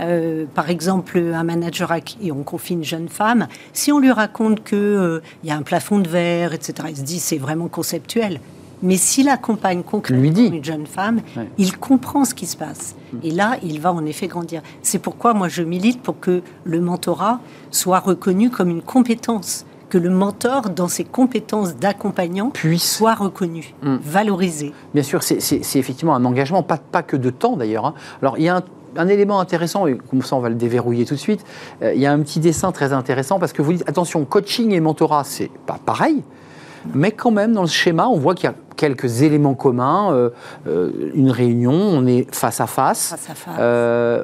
euh, 0.00 0.46
par 0.54 0.70
exemple, 0.70 1.18
un 1.18 1.44
manager 1.44 1.92
et 2.20 2.32
on 2.32 2.42
confie 2.42 2.74
une 2.74 2.84
jeune 2.84 3.08
femme, 3.08 3.46
si 3.72 3.92
on 3.92 3.98
lui 3.98 4.10
raconte 4.10 4.64
qu'il 4.64 4.78
euh, 4.78 5.20
y 5.44 5.50
a 5.50 5.56
un 5.56 5.62
plafond 5.62 5.98
de 5.98 6.08
verre, 6.08 6.54
etc., 6.54 6.88
il 6.88 6.96
se 6.96 7.02
dit 7.02 7.20
c'est 7.20 7.38
vraiment 7.38 7.68
conceptuel. 7.68 8.40
Mais 8.82 8.96
s'il 8.96 9.28
accompagne 9.28 9.82
concrètement 9.82 10.22
une 10.24 10.64
jeune 10.64 10.86
femme, 10.86 11.20
il 11.58 11.76
comprend 11.78 12.24
ce 12.24 12.34
qui 12.34 12.46
se 12.46 12.56
passe. 12.56 12.94
Mm. 13.12 13.16
Et 13.22 13.30
là, 13.30 13.56
il 13.62 13.80
va 13.80 13.92
en 13.92 14.04
effet 14.04 14.26
grandir. 14.26 14.62
C'est 14.82 14.98
pourquoi 14.98 15.34
moi 15.34 15.48
je 15.48 15.62
milite 15.62 16.02
pour 16.02 16.18
que 16.20 16.42
le 16.64 16.80
mentorat 16.80 17.40
soit 17.70 18.00
reconnu 18.00 18.50
comme 18.50 18.70
une 18.70 18.82
compétence 18.82 19.64
que 19.88 19.98
le 19.98 20.08
mentor, 20.08 20.70
dans 20.70 20.88
ses 20.88 21.04
compétences 21.04 21.76
d'accompagnant, 21.76 22.48
puisse 22.48 22.96
soit 22.96 23.14
reconnu, 23.14 23.74
mm. 23.82 23.96
valorisé. 24.02 24.72
Bien 24.94 25.02
sûr, 25.02 25.22
c'est 25.22 25.76
effectivement 25.76 26.14
un 26.14 26.24
engagement, 26.24 26.62
pas, 26.62 26.78
pas 26.78 27.02
que 27.02 27.16
de 27.16 27.28
temps 27.28 27.58
d'ailleurs. 27.58 27.84
Hein. 27.84 27.94
Alors, 28.22 28.38
il 28.38 28.44
y 28.44 28.48
a 28.48 28.56
un 28.56 28.62
un 28.96 29.08
élément 29.08 29.40
intéressant, 29.40 29.86
et 29.86 29.96
comme 29.96 30.22
ça 30.22 30.36
on 30.36 30.40
va 30.40 30.48
le 30.48 30.54
déverrouiller 30.54 31.04
tout 31.04 31.14
de 31.14 31.20
suite, 31.20 31.44
euh, 31.82 31.94
il 31.94 32.00
y 32.00 32.06
a 32.06 32.12
un 32.12 32.20
petit 32.20 32.40
dessin 32.40 32.72
très 32.72 32.92
intéressant 32.92 33.38
parce 33.38 33.52
que 33.52 33.62
vous 33.62 33.72
dites, 33.72 33.88
attention, 33.88 34.24
coaching 34.24 34.72
et 34.72 34.80
mentorat, 34.80 35.24
c'est 35.24 35.50
pas 35.66 35.78
pareil, 35.84 36.22
mais 36.94 37.12
quand 37.12 37.30
même 37.30 37.52
dans 37.52 37.62
le 37.62 37.68
schéma, 37.68 38.08
on 38.08 38.18
voit 38.18 38.34
qu'il 38.34 38.44
y 38.44 38.52
a 38.52 38.54
quelques 38.76 39.22
éléments 39.22 39.54
communs, 39.54 40.12
euh, 40.12 40.30
euh, 40.66 41.10
une 41.14 41.30
réunion, 41.30 41.72
on 41.72 42.06
est 42.06 42.32
face 42.34 42.60
à 42.60 42.66
face, 42.66 43.14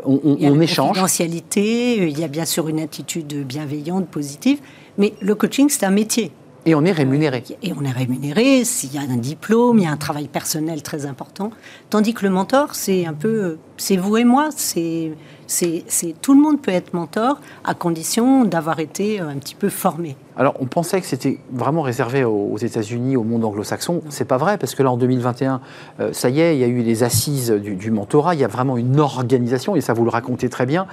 on, 0.05 0.21
il 0.37 0.43
y 0.43 0.47
a 0.47 0.51
on 0.51 0.61
échange. 0.61 0.89
Confidentialité, 0.89 2.09
il 2.09 2.19
y 2.19 2.25
a 2.25 2.29
bien 2.29 2.45
sûr 2.45 2.69
une 2.69 2.81
attitude 2.81 3.47
bienveillante, 3.47 4.09
positive, 4.09 4.61
mais 4.97 5.15
le 5.21 5.35
coaching 5.35 5.69
c'est 5.69 5.85
un 5.85 5.91
métier. 5.91 6.33
Et 6.69 6.75
on 6.75 6.85
est 6.85 6.93
rémunéré. 6.93 7.45
Et 7.63 7.73
on 7.73 7.83
est 7.83 7.91
rémunéré, 7.91 8.63
s'il 8.63 8.93
y 8.93 8.99
a 8.99 9.01
un 9.01 9.17
diplôme, 9.17 9.79
il 9.79 9.85
y 9.85 9.87
a 9.87 9.91
un 9.91 9.97
travail 9.97 10.29
personnel 10.29 10.83
très 10.83 11.07
important. 11.07 11.51
Tandis 11.89 12.13
que 12.13 12.27
le 12.27 12.31
mentor, 12.31 12.75
c'est 12.75 13.07
un 13.07 13.15
peu, 13.15 13.57
c'est 13.79 13.97
vous 13.97 14.19
et 14.19 14.25
moi, 14.25 14.51
c'est, 14.55 15.13
c'est, 15.47 15.87
tout 16.21 16.35
le 16.35 16.43
monde 16.43 16.61
peut 16.61 16.71
être 16.71 16.93
mentor 16.93 17.41
à 17.65 17.73
condition 17.73 18.45
d'avoir 18.45 18.81
été 18.81 19.19
un 19.19 19.37
petit 19.37 19.55
peu 19.55 19.71
formé. 19.71 20.15
Alors, 20.37 20.57
on 20.61 20.67
pensait 20.67 21.01
que 21.01 21.07
c'était 21.07 21.39
vraiment 21.51 21.81
réservé 21.81 22.25
aux 22.25 22.59
États-Unis, 22.59 23.17
au 23.17 23.25
monde 23.25 23.47
anglo-saxon. 23.47 24.03
C'est 24.11 24.27
pas 24.27 24.37
vrai, 24.37 24.59
parce 24.59 24.75
que 24.75 24.83
là, 24.83 24.91
en 24.91 24.99
2021, 24.99 25.63
euh, 26.01 26.13
ça 26.13 26.29
y 26.29 26.41
est, 26.41 26.55
il 26.55 26.61
y 26.61 26.65
a 26.65 26.67
eu 26.67 26.83
les 26.83 27.03
assises 27.03 27.51
du, 27.51 27.77
du 27.77 27.91
mentorat. 27.91 28.35
Il 28.35 28.43
y 28.43 28.45
a 28.45 28.49
vraiment 28.49 28.77
une 28.77 29.01
organisation, 29.01 29.75
et 29.75 29.81
ça 29.81 29.95
vous 29.95 30.05
le 30.05 30.11
racontez 30.11 30.51
très 30.51 30.67
bien 30.67 30.87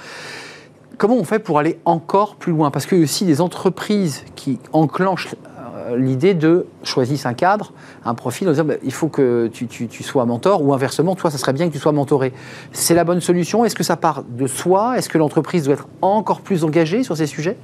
comment 0.97 1.15
on 1.15 1.23
fait 1.23 1.39
pour 1.39 1.59
aller 1.59 1.79
encore 1.85 2.35
plus 2.35 2.51
loin? 2.51 2.71
Parce 2.71 2.85
qu'il 2.85 2.97
y 2.97 3.01
a 3.01 3.03
aussi 3.03 3.25
des 3.25 3.41
entreprises 3.41 4.23
qui 4.35 4.59
enclenchent 4.73 5.33
euh, 5.33 5.54
l'idée 5.95 6.33
de 6.33 6.65
choisir 6.83 7.25
un 7.25 7.33
cadre, 7.33 7.71
un 8.03 8.13
profil, 8.13 8.47
en 8.47 8.51
disant 8.51 8.65
bah, 8.65 8.75
il 8.83 8.93
faut 8.93 9.07
que 9.07 9.47
tu, 9.47 9.67
tu, 9.67 10.03
sois 10.03 10.25
mentor, 10.25 10.63
ou 10.63 10.73
inversement, 10.73 11.15
toi, 11.15 11.31
ça 11.31 11.37
serait 11.37 11.53
bien 11.53 11.67
que 11.67 11.73
tu 11.73 11.79
sois 11.79 11.91
mentoré. 11.91 12.33
C'est 12.71 12.93
la 12.93 13.03
bonne 13.03 13.21
solution? 13.21 13.65
Est-ce 13.65 13.75
que 13.75 13.83
ça 13.83 13.97
part 13.97 14.23
de 14.23 14.47
soi? 14.47 14.97
Est-ce 14.97 15.09
que 15.09 15.17
l'entreprise 15.17 15.63
doit 15.63 15.75
être 15.75 15.87
encore 16.01 16.41
plus 16.41 16.63
engagée 16.63 17.03
sur 17.03 17.15
ces 17.17 17.27
sujets? 17.27 17.57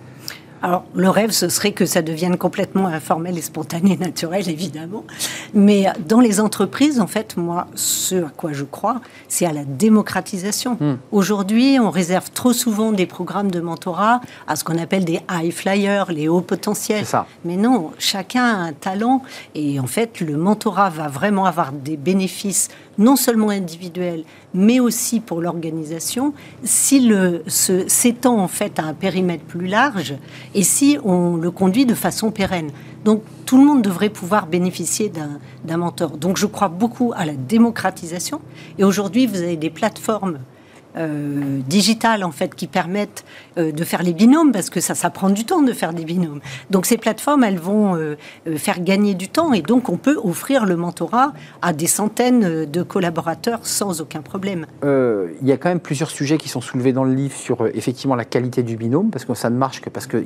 Alors, 0.64 0.84
le 0.94 1.10
rêve, 1.10 1.32
ce 1.32 1.50
serait 1.50 1.72
que 1.72 1.86
ça 1.86 2.02
devienne 2.02 2.38
complètement 2.38 2.86
informel 2.86 3.38
et 3.38 3.42
spontané, 3.42 3.98
naturel, 4.00 4.48
évidemment. 4.48 5.04
Mais 5.54 5.88
dans 6.08 6.20
les 6.20 6.40
entreprises, 6.40 7.00
en 7.00 7.08
fait, 7.08 7.36
moi, 7.36 7.68
ce 7.74 8.26
à 8.26 8.30
quoi 8.30 8.54
je 8.54 8.64
crois, 8.64 9.02
c'est 9.28 9.46
à 9.46 9.54
la 9.54 9.66
démocratisation. 9.66 10.78
Hmm. 10.80 10.98
Aujourd'hui, 11.12 11.80
on 11.80 11.90
réserve 11.90 12.30
trop 12.32 12.54
souvent 12.54 12.92
des 12.92 13.08
programmes 13.08 13.50
de 13.50 13.60
mentorat 13.60 14.22
à 14.48 14.56
ce 14.56 14.64
qu'on 14.64 14.78
appelle 14.78 15.06
des 15.06 15.22
high 15.32 15.52
flyers, 15.52 16.12
les 16.12 16.28
hauts 16.28 16.42
potentiels. 16.42 17.06
Ça. 17.06 17.26
Mais 17.44 17.56
non, 17.56 17.92
chacun 17.98 18.44
a 18.44 18.58
un 18.58 18.74
talent 18.74 19.24
et 19.56 19.80
en 19.80 19.88
fait, 19.88 20.20
le 20.20 20.38
mentorat 20.38 20.90
va 20.90 21.08
vraiment 21.08 21.46
avoir 21.46 21.72
des 21.72 21.98
bénéfices 21.98 22.70
non 22.98 23.16
seulement 23.16 23.50
individuels, 23.50 24.24
mais 24.54 24.80
aussi 24.80 25.20
pour 25.20 25.42
l'organisation, 25.42 26.34
s'il 26.64 27.42
s'étend 27.48 28.40
en 28.40 28.48
fait 28.48 28.80
à 28.80 28.84
un 28.84 28.94
périmètre 28.94 29.44
plus 29.46 29.68
large 29.68 30.16
et 30.54 30.64
si 30.64 30.98
on 31.04 31.36
le 31.36 31.52
conduit 31.52 31.86
de 31.86 31.96
façon 31.96 32.32
pérenne. 32.32 32.72
Donc 33.04 33.24
tout 33.46 33.58
le 33.58 33.66
monde 33.66 33.82
devrait 33.82 34.10
pouvoir 34.10 34.48
bénéficier 34.48 35.12
d'un 35.66 35.78
mentor. 35.78 36.18
Donc 36.18 36.38
je 36.38 36.46
crois 36.46 36.68
beaucoup 36.68 37.14
à 37.16 37.26
la 37.26 37.34
démocratisation. 37.34 38.40
Et 38.78 38.84
aujourd'hui, 38.84 39.26
vous 39.26 39.42
avez 39.42 39.58
des 39.58 39.70
plateformes 39.70 40.40
euh, 40.98 41.60
digitales 41.68 42.24
en 42.24 42.32
fait 42.32 42.54
qui 42.54 42.68
permettent 42.68 43.24
euh, 43.58 43.72
de 43.72 43.84
faire 43.84 44.04
les 44.04 44.14
binômes 44.14 44.52
parce 44.52 44.70
que 44.70 44.82
ça, 44.82 44.94
ça 44.94 45.10
prend 45.10 45.30
du 45.30 45.46
temps 45.46 45.62
de 45.62 45.74
faire 45.74 45.94
des 45.94 46.04
binômes. 46.04 46.42
Donc 46.70 46.86
ces 46.86 46.98
plateformes, 46.98 47.44
elles 47.44 47.60
vont 47.60 47.96
euh, 47.96 48.16
faire 48.58 48.82
gagner 48.82 49.14
du 49.14 49.30
temps 49.30 49.54
et 49.54 49.62
donc 49.62 49.90
on 49.90 49.98
peut 49.98 50.20
offrir 50.24 50.66
le 50.66 50.76
mentorat 50.76 51.34
à 51.62 51.72
des 51.74 51.88
centaines 51.88 52.66
de 52.66 52.84
collaborateurs 52.84 53.60
sans 53.64 54.02
aucun 54.02 54.22
problème. 54.22 54.66
Il 54.84 55.48
y 55.48 55.52
a 55.52 55.58
quand 55.58 55.70
même 55.70 55.80
plusieurs 55.80 56.12
sujets 56.12 56.38
qui 56.38 56.50
sont 56.50 56.62
soulevés 56.62 56.94
dans 56.94 57.04
le 57.04 57.14
livre 57.14 57.36
sur 57.36 57.68
effectivement 57.68 58.16
la 58.16 58.26
qualité 58.26 58.64
du 58.64 58.76
binôme 58.76 59.12
parce 59.12 59.26
que 59.26 59.34
ça 59.34 59.50
ne 59.50 59.58
marche 59.58 59.82
que 59.82 59.90
parce 59.90 60.08
qu'on 60.08 60.24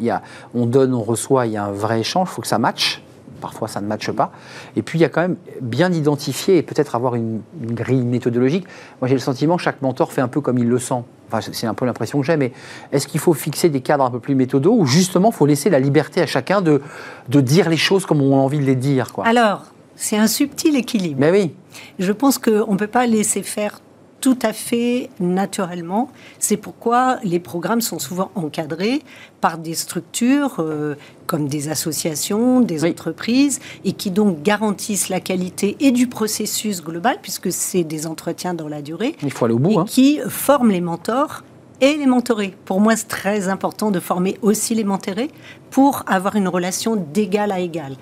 on 0.53 0.65
donne, 0.65 0.93
on 0.93 1.03
reçoit, 1.03 1.45
il 1.45 1.53
y 1.53 1.57
a 1.57 1.65
un 1.65 1.71
vrai 1.71 1.99
échange, 1.99 2.29
il 2.31 2.33
faut 2.33 2.41
que 2.41 2.47
ça 2.47 2.57
matche 2.59 3.01
parfois 3.45 3.67
ça 3.67 3.79
ne 3.79 3.85
matche 3.85 4.09
pas. 4.09 4.31
Et 4.75 4.81
puis 4.81 4.97
il 4.97 5.03
y 5.03 5.05
a 5.05 5.09
quand 5.09 5.21
même 5.21 5.35
bien 5.61 5.93
identifier 5.93 6.57
et 6.57 6.63
peut-être 6.63 6.95
avoir 6.95 7.13
une, 7.13 7.41
grille 7.61 8.03
méthodologique. 8.03 8.65
Moi 9.01 9.07
j'ai 9.07 9.13
le 9.13 9.19
sentiment 9.19 9.55
que 9.57 9.61
chaque 9.61 9.83
mentor 9.83 10.11
fait 10.11 10.21
un 10.21 10.27
peu 10.27 10.41
comme 10.41 10.57
il 10.57 10.67
le 10.67 10.79
sent. 10.79 11.03
Enfin, 11.27 11.47
c'est 11.51 11.67
un 11.67 11.75
peu 11.75 11.85
l'impression 11.85 12.19
que 12.19 12.25
j'ai, 12.25 12.37
mais 12.37 12.53
est-ce 12.91 13.07
qu'il 13.07 13.19
faut 13.19 13.33
fixer 13.33 13.69
des 13.69 13.81
cadres 13.81 14.03
un 14.03 14.09
peu 14.09 14.19
plus 14.19 14.33
méthodaux 14.33 14.75
ou 14.75 14.87
justement 14.87 15.29
il 15.29 15.35
faut 15.35 15.45
laisser 15.45 15.69
la 15.69 15.79
liberté 15.79 16.21
à 16.21 16.25
chacun 16.25 16.61
de, 16.61 16.81
de 17.29 17.39
dire 17.39 17.69
les 17.69 17.77
choses 17.77 18.07
comme 18.07 18.21
on 18.21 18.33
a 18.33 18.41
envie 18.41 18.59
de 18.59 18.65
les 18.65 18.75
dire 18.75 19.13
quoi? 19.13 19.27
Alors, 19.27 19.65
c'est 19.95 20.17
un 20.17 20.27
subtil 20.27 20.75
équilibre. 20.75 21.17
Mais 21.19 21.31
oui. 21.31 21.53
Je 21.99 22.11
pense 22.11 22.39
qu'on 22.39 22.73
ne 22.73 22.77
peut 22.77 22.87
pas 22.87 23.05
laisser 23.05 23.43
faire 23.43 23.79
tout 24.25 24.39
à 24.41 24.53
fait 24.53 25.11
naturellement. 25.19 26.09
C'est 26.39 26.57
pourquoi 26.57 27.19
les 27.23 27.39
programmes 27.39 27.81
sont 27.81 27.99
souvent 27.99 28.31
encadrés 28.33 29.03
par 29.39 29.59
des 29.59 29.75
structures 29.75 30.55
euh, 30.57 30.95
comme 31.27 31.47
des 31.47 31.69
associations, 31.69 32.59
des 32.59 32.89
entreprises, 32.89 33.59
et 33.83 33.91
qui 33.91 34.09
donc 34.09 34.41
garantissent 34.41 35.09
la 35.09 35.19
qualité 35.19 35.77
et 35.79 35.91
du 35.91 36.07
processus 36.07 36.83
global, 36.83 37.19
puisque 37.21 37.51
c'est 37.51 37.83
des 37.83 38.07
entretiens 38.07 38.55
dans 38.55 38.67
la 38.67 38.81
durée. 38.81 39.15
Il 39.21 39.31
faut 39.31 39.45
aller 39.45 39.53
au 39.53 39.59
bout. 39.59 39.73
Et 39.73 39.77
hein. 39.77 39.85
qui 39.87 40.19
forment 40.27 40.71
les 40.71 40.81
mentors 40.81 41.43
et 41.81 41.97
les 41.97 42.05
mentorés. 42.05 42.55
Pour 42.65 42.79
moi, 42.79 42.95
c'est 42.95 43.07
très 43.07 43.47
important 43.47 43.91
de 43.91 43.99
former 43.99 44.37
aussi 44.41 44.75
les 44.75 44.83
mentorés 44.83 45.29
pour 45.71 46.03
avoir 46.07 46.35
une 46.35 46.47
relation 46.47 46.95
d'égal 46.95 47.51
à 47.51 47.59
égal. 47.59 47.95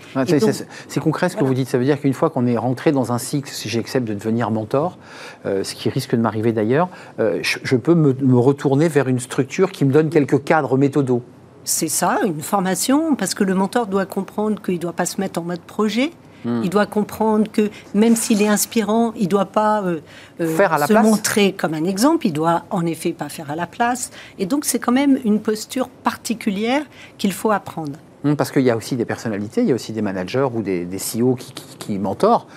c'est 0.88 1.00
concret 1.00 1.30
ce 1.30 1.38
que 1.38 1.44
vous 1.44 1.54
dites. 1.54 1.70
Ça 1.70 1.78
veut 1.78 1.86
dire 1.86 2.00
qu'une 2.00 2.14
fois 2.14 2.30
qu'on 2.30 2.46
est 2.46 2.58
rentré 2.58 2.92
dans 2.92 3.12
un 3.12 3.18
cycle, 3.18 3.50
si 3.50 3.70
j'accepte 3.70 4.08
de 4.08 4.14
devenir 4.14 4.52
mentor, 4.52 4.98
euh, 5.46 5.64
ce 5.64 5.76
qui 5.76 5.90
risque 5.90 6.16
de 6.16 6.22
m'arriver 6.22 6.52
d'ailleurs, 6.52 6.90
euh, 7.20 7.40
je, 7.42 7.76
peux 7.76 7.96
me, 7.96 8.14
me, 8.14 8.38
retourner 8.38 8.88
vers 8.88 9.08
une 9.08 9.20
structure 9.20 9.72
qui 9.72 9.86
me 9.86 9.92
donne 9.92 10.10
quelques 10.10 10.44
cadres 10.44 10.78
méthodaux. 10.78 11.24
C'est 11.64 11.88
ça, 11.88 12.20
une 12.26 12.42
formation, 12.42 13.16
parce 13.16 13.34
que 13.34 13.44
le 13.44 13.54
mentor 13.54 13.88
doit 13.88 14.06
comprendre 14.06 14.62
qu'il 14.62 14.76
ne 14.76 14.80
doit 14.80 14.94
pas 14.94 15.06
se 15.06 15.20
mettre 15.22 15.40
en 15.40 15.44
mode 15.44 15.62
projet, 15.62 16.12
il 16.46 16.70
doit 16.70 16.86
comprendre 16.86 17.52
que 17.52 17.70
même 17.94 18.16
s'il 18.16 18.42
est 18.42 18.48
inspirant, 18.48 19.14
il 19.16 19.24
ne 19.24 19.30
doit 19.30 19.46
pas 19.46 19.82
euh, 19.84 20.00
euh, 20.42 20.58
se 20.58 20.94
montrer 20.94 21.54
comme 21.54 21.74
un 21.74 21.86
exemple, 21.86 22.28
il 22.28 22.34
doit 22.34 22.64
en 22.70 22.86
effet 22.86 23.12
pas 23.12 23.30
faire 23.30 23.52
à 23.52 23.56
la 23.56 23.68
place. 23.68 24.12
Et 24.40 24.46
donc 24.46 24.66
c'est 24.66 24.80
quand 24.80 24.92
même 24.92 25.20
une 25.24 25.40
posture 25.40 25.90
particulière 25.90 26.84
qu'il 27.18 27.34
faut 27.34 27.52
apprendre. 27.52 27.94
Hum, 28.26 28.36
parce 28.36 28.52
qu'il 28.52 28.64
y 28.64 28.70
a 28.70 28.78
aussi 28.78 28.96
des 28.96 29.06
personnalités, 29.06 29.62
il 29.62 29.68
y 29.68 29.72
a 29.72 29.76
aussi 29.76 29.92
des 29.92 30.02
managers 30.02 30.48
ou 30.54 30.62
des, 30.62 30.86
CEO 30.86 31.36
qui, 31.36 31.54
qui, 31.78 32.00
mentorent. 32.00 32.48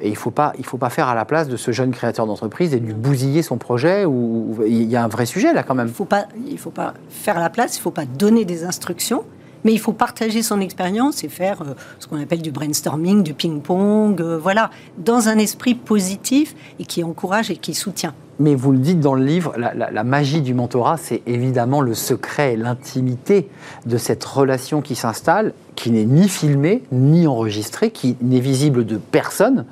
Et 0.00 0.08
il 0.08 0.12
ne 0.12 0.16
faut, 0.16 0.30
pas, 0.30 0.52
faut 0.64 0.78
pas 0.78 0.90
faire 0.90 1.08
à 1.08 1.14
la 1.14 1.24
place 1.24 1.48
de 1.48 1.56
ce 1.56 1.70
jeune 1.70 1.92
créateur 1.92 2.26
d'entreprise 2.26 2.74
et 2.74 2.80
lui 2.80 2.92
bousiller 2.92 3.42
son 3.42 3.56
projet. 3.56 4.04
Ou, 4.04 4.56
il 4.66 4.84
y 4.84 4.96
a 4.96 5.04
un 5.04 5.08
vrai 5.08 5.26
sujet 5.26 5.52
là 5.52 5.62
quand 5.62 5.74
même. 5.74 5.86
Il 5.86 6.52
ne 6.54 6.58
faut 6.58 6.70
pas 6.70 6.94
faire 7.08 7.36
à 7.36 7.40
la 7.40 7.50
place, 7.50 7.76
il 7.76 7.78
ne 7.78 7.82
faut 7.82 7.90
pas 7.90 8.06
donner 8.06 8.44
des 8.44 8.64
instructions. 8.64 9.24
Mais 9.64 9.72
il 9.72 9.78
faut 9.78 9.92
partager 9.92 10.42
son 10.42 10.60
expérience 10.60 11.24
et 11.24 11.28
faire 11.28 11.62
euh, 11.62 11.74
ce 11.98 12.06
qu'on 12.06 12.20
appelle 12.20 12.42
du 12.42 12.50
brainstorming, 12.50 13.22
du 13.22 13.34
ping-pong, 13.34 14.20
euh, 14.20 14.38
voilà, 14.38 14.70
dans 14.98 15.28
un 15.28 15.38
esprit 15.38 15.74
positif 15.74 16.54
et 16.78 16.84
qui 16.84 17.04
encourage 17.04 17.50
et 17.50 17.56
qui 17.56 17.74
soutient. 17.74 18.14
Mais 18.38 18.54
vous 18.54 18.72
le 18.72 18.78
dites 18.78 18.98
dans 18.98 19.14
le 19.14 19.24
livre, 19.24 19.54
la, 19.56 20.04
magie 20.04 20.40
du 20.40 20.54
mentorat, 20.54 20.96
c'est 20.96 21.22
évidemment 21.26 21.80
le 21.80 21.94
secret, 21.94 22.56
l'intimité 22.56 23.48
de 23.86 23.96
cette 23.98 24.24
relation 24.24 24.80
qui 24.80 24.96
s'installe, 24.96 25.52
qui 25.76 25.90
n'est 25.90 26.06
ni 26.06 26.28
filmée, 26.28 26.82
ni 26.90 27.26
enregistrée, 27.26 27.90
qui 27.90 28.16
n'est 28.20 28.40
visible 28.40 28.84
de 28.84 28.96
personne. 28.96 29.66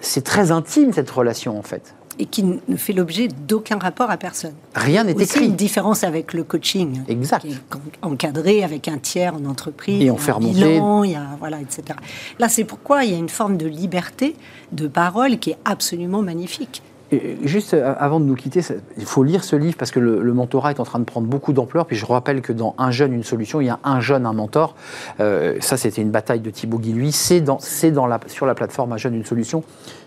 C'est 0.00 0.22
très 0.22 0.52
intime 0.52 0.92
cette 0.92 1.10
relation 1.10 1.58
en 1.58 1.62
fait 1.62 1.94
et 2.20 2.26
qui 2.26 2.44
ne 2.44 2.76
fait 2.76 2.92
l'objet 2.92 3.28
d'aucun 3.28 3.78
rapport 3.78 4.10
à 4.10 4.18
personne. 4.18 4.52
Rien 4.74 5.04
n'est 5.04 5.12
écrit. 5.12 5.46
une 5.46 5.56
différence 5.56 6.04
avec 6.04 6.34
le 6.34 6.44
coaching. 6.44 7.00
Exact. 7.08 7.40
Qui 7.40 7.52
est 7.52 7.58
encadré 8.02 8.62
avec 8.62 8.88
un 8.88 8.98
tiers 8.98 9.34
en 9.34 9.46
entreprise. 9.46 10.02
Et 10.02 10.10
on 10.10 10.18
fait 10.18 10.32
remonter. 10.32 10.76
il 11.04 11.10
y 11.10 11.16
a, 11.16 11.26
voilà, 11.38 11.60
etc. 11.60 11.98
Là, 12.38 12.50
c'est 12.50 12.64
pourquoi 12.64 13.04
il 13.04 13.12
y 13.12 13.14
a 13.14 13.18
une 13.18 13.30
forme 13.30 13.56
de 13.56 13.66
liberté 13.66 14.36
de 14.72 14.86
parole 14.86 15.38
qui 15.38 15.50
est 15.50 15.58
absolument 15.64 16.20
magnifique. 16.20 16.82
juste 17.42 17.72
euh, 17.72 17.94
avant 17.98 18.20
de 18.20 18.26
nous 18.26 18.34
quitter, 18.34 18.60
il 18.98 19.06
faut 19.06 19.24
lire 19.24 19.42
ce 19.42 19.56
livre 19.56 19.76
parce 19.78 19.90
que 19.90 19.98
le, 19.98 20.34
mentorat 20.34 20.72
est 20.72 20.80
en 20.80 20.84
train 20.84 20.98
de 20.98 21.04
prendre 21.04 21.26
beaucoup 21.26 21.54
d'ampleur. 21.54 21.86
Puis 21.86 21.96
je 21.96 22.04
rappelle 22.04 22.42
que 22.42 22.52
dans 22.52 22.74
Un 22.76 22.90
jeune, 22.90 23.14
une 23.14 23.24
solution, 23.24 23.62
il 23.62 23.68
y 23.68 23.70
a 23.70 23.80
un 23.82 24.00
jeune, 24.00 24.26
un 24.26 24.34
mentor. 24.34 24.74
Euh, 25.20 25.56
ça, 25.60 25.78
c'était 25.78 26.02
une 26.02 26.10
bataille 26.10 26.40
de 26.40 26.50
Thibaut 26.50 26.78
Guilluy. 26.78 27.12
C'est 27.12 27.40
dans, 27.40 27.58
dans 27.94 28.06
la, 28.06 28.20
sur 28.26 28.44
la 28.44 28.54
plateforme 28.54 28.92
Un 28.92 28.98
jeune, 28.98 29.14
une 29.14 29.24
solution. 29.24 29.64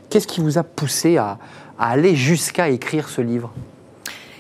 Qu'est-ce 0.09 0.27
qui 0.27 0.41
vous 0.41 0.59
a 0.59 0.63
poussé 0.63 1.17
à, 1.17 1.39
à 1.77 1.89
aller 1.89 2.15
jusqu'à 2.15 2.69
écrire 2.69 3.09
ce 3.09 3.21
livre 3.21 3.53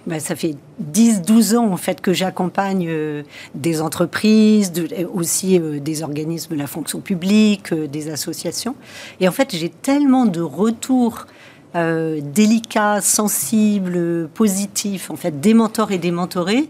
ben, 0.05 0.19
ça 0.19 0.35
fait 0.35 0.55
10-12 0.93 1.55
ans 1.55 1.71
en 1.71 1.77
fait 1.77 2.01
que 2.01 2.11
j'accompagne 2.11 2.87
euh, 2.89 3.23
des 3.55 3.81
entreprises, 3.81 4.73
aussi 5.13 5.57
euh, 5.57 5.79
des 5.79 6.03
organismes 6.03 6.55
de 6.55 6.59
la 6.59 6.67
fonction 6.67 6.99
publique, 6.99 7.71
euh, 7.71 7.87
des 7.87 8.09
associations. 8.09 8.75
Et 9.21 9.29
en 9.29 9.31
fait, 9.31 9.55
j'ai 9.55 9.69
tellement 9.69 10.25
de 10.25 10.41
retours 10.41 11.25
délicats, 11.75 13.01
sensibles, 13.01 14.29
positifs, 14.35 15.09
en 15.09 15.15
fait, 15.15 15.41
des 15.41 15.55
mentors 15.55 15.91
et 15.91 15.97
des 15.97 16.11
mentorés, 16.11 16.69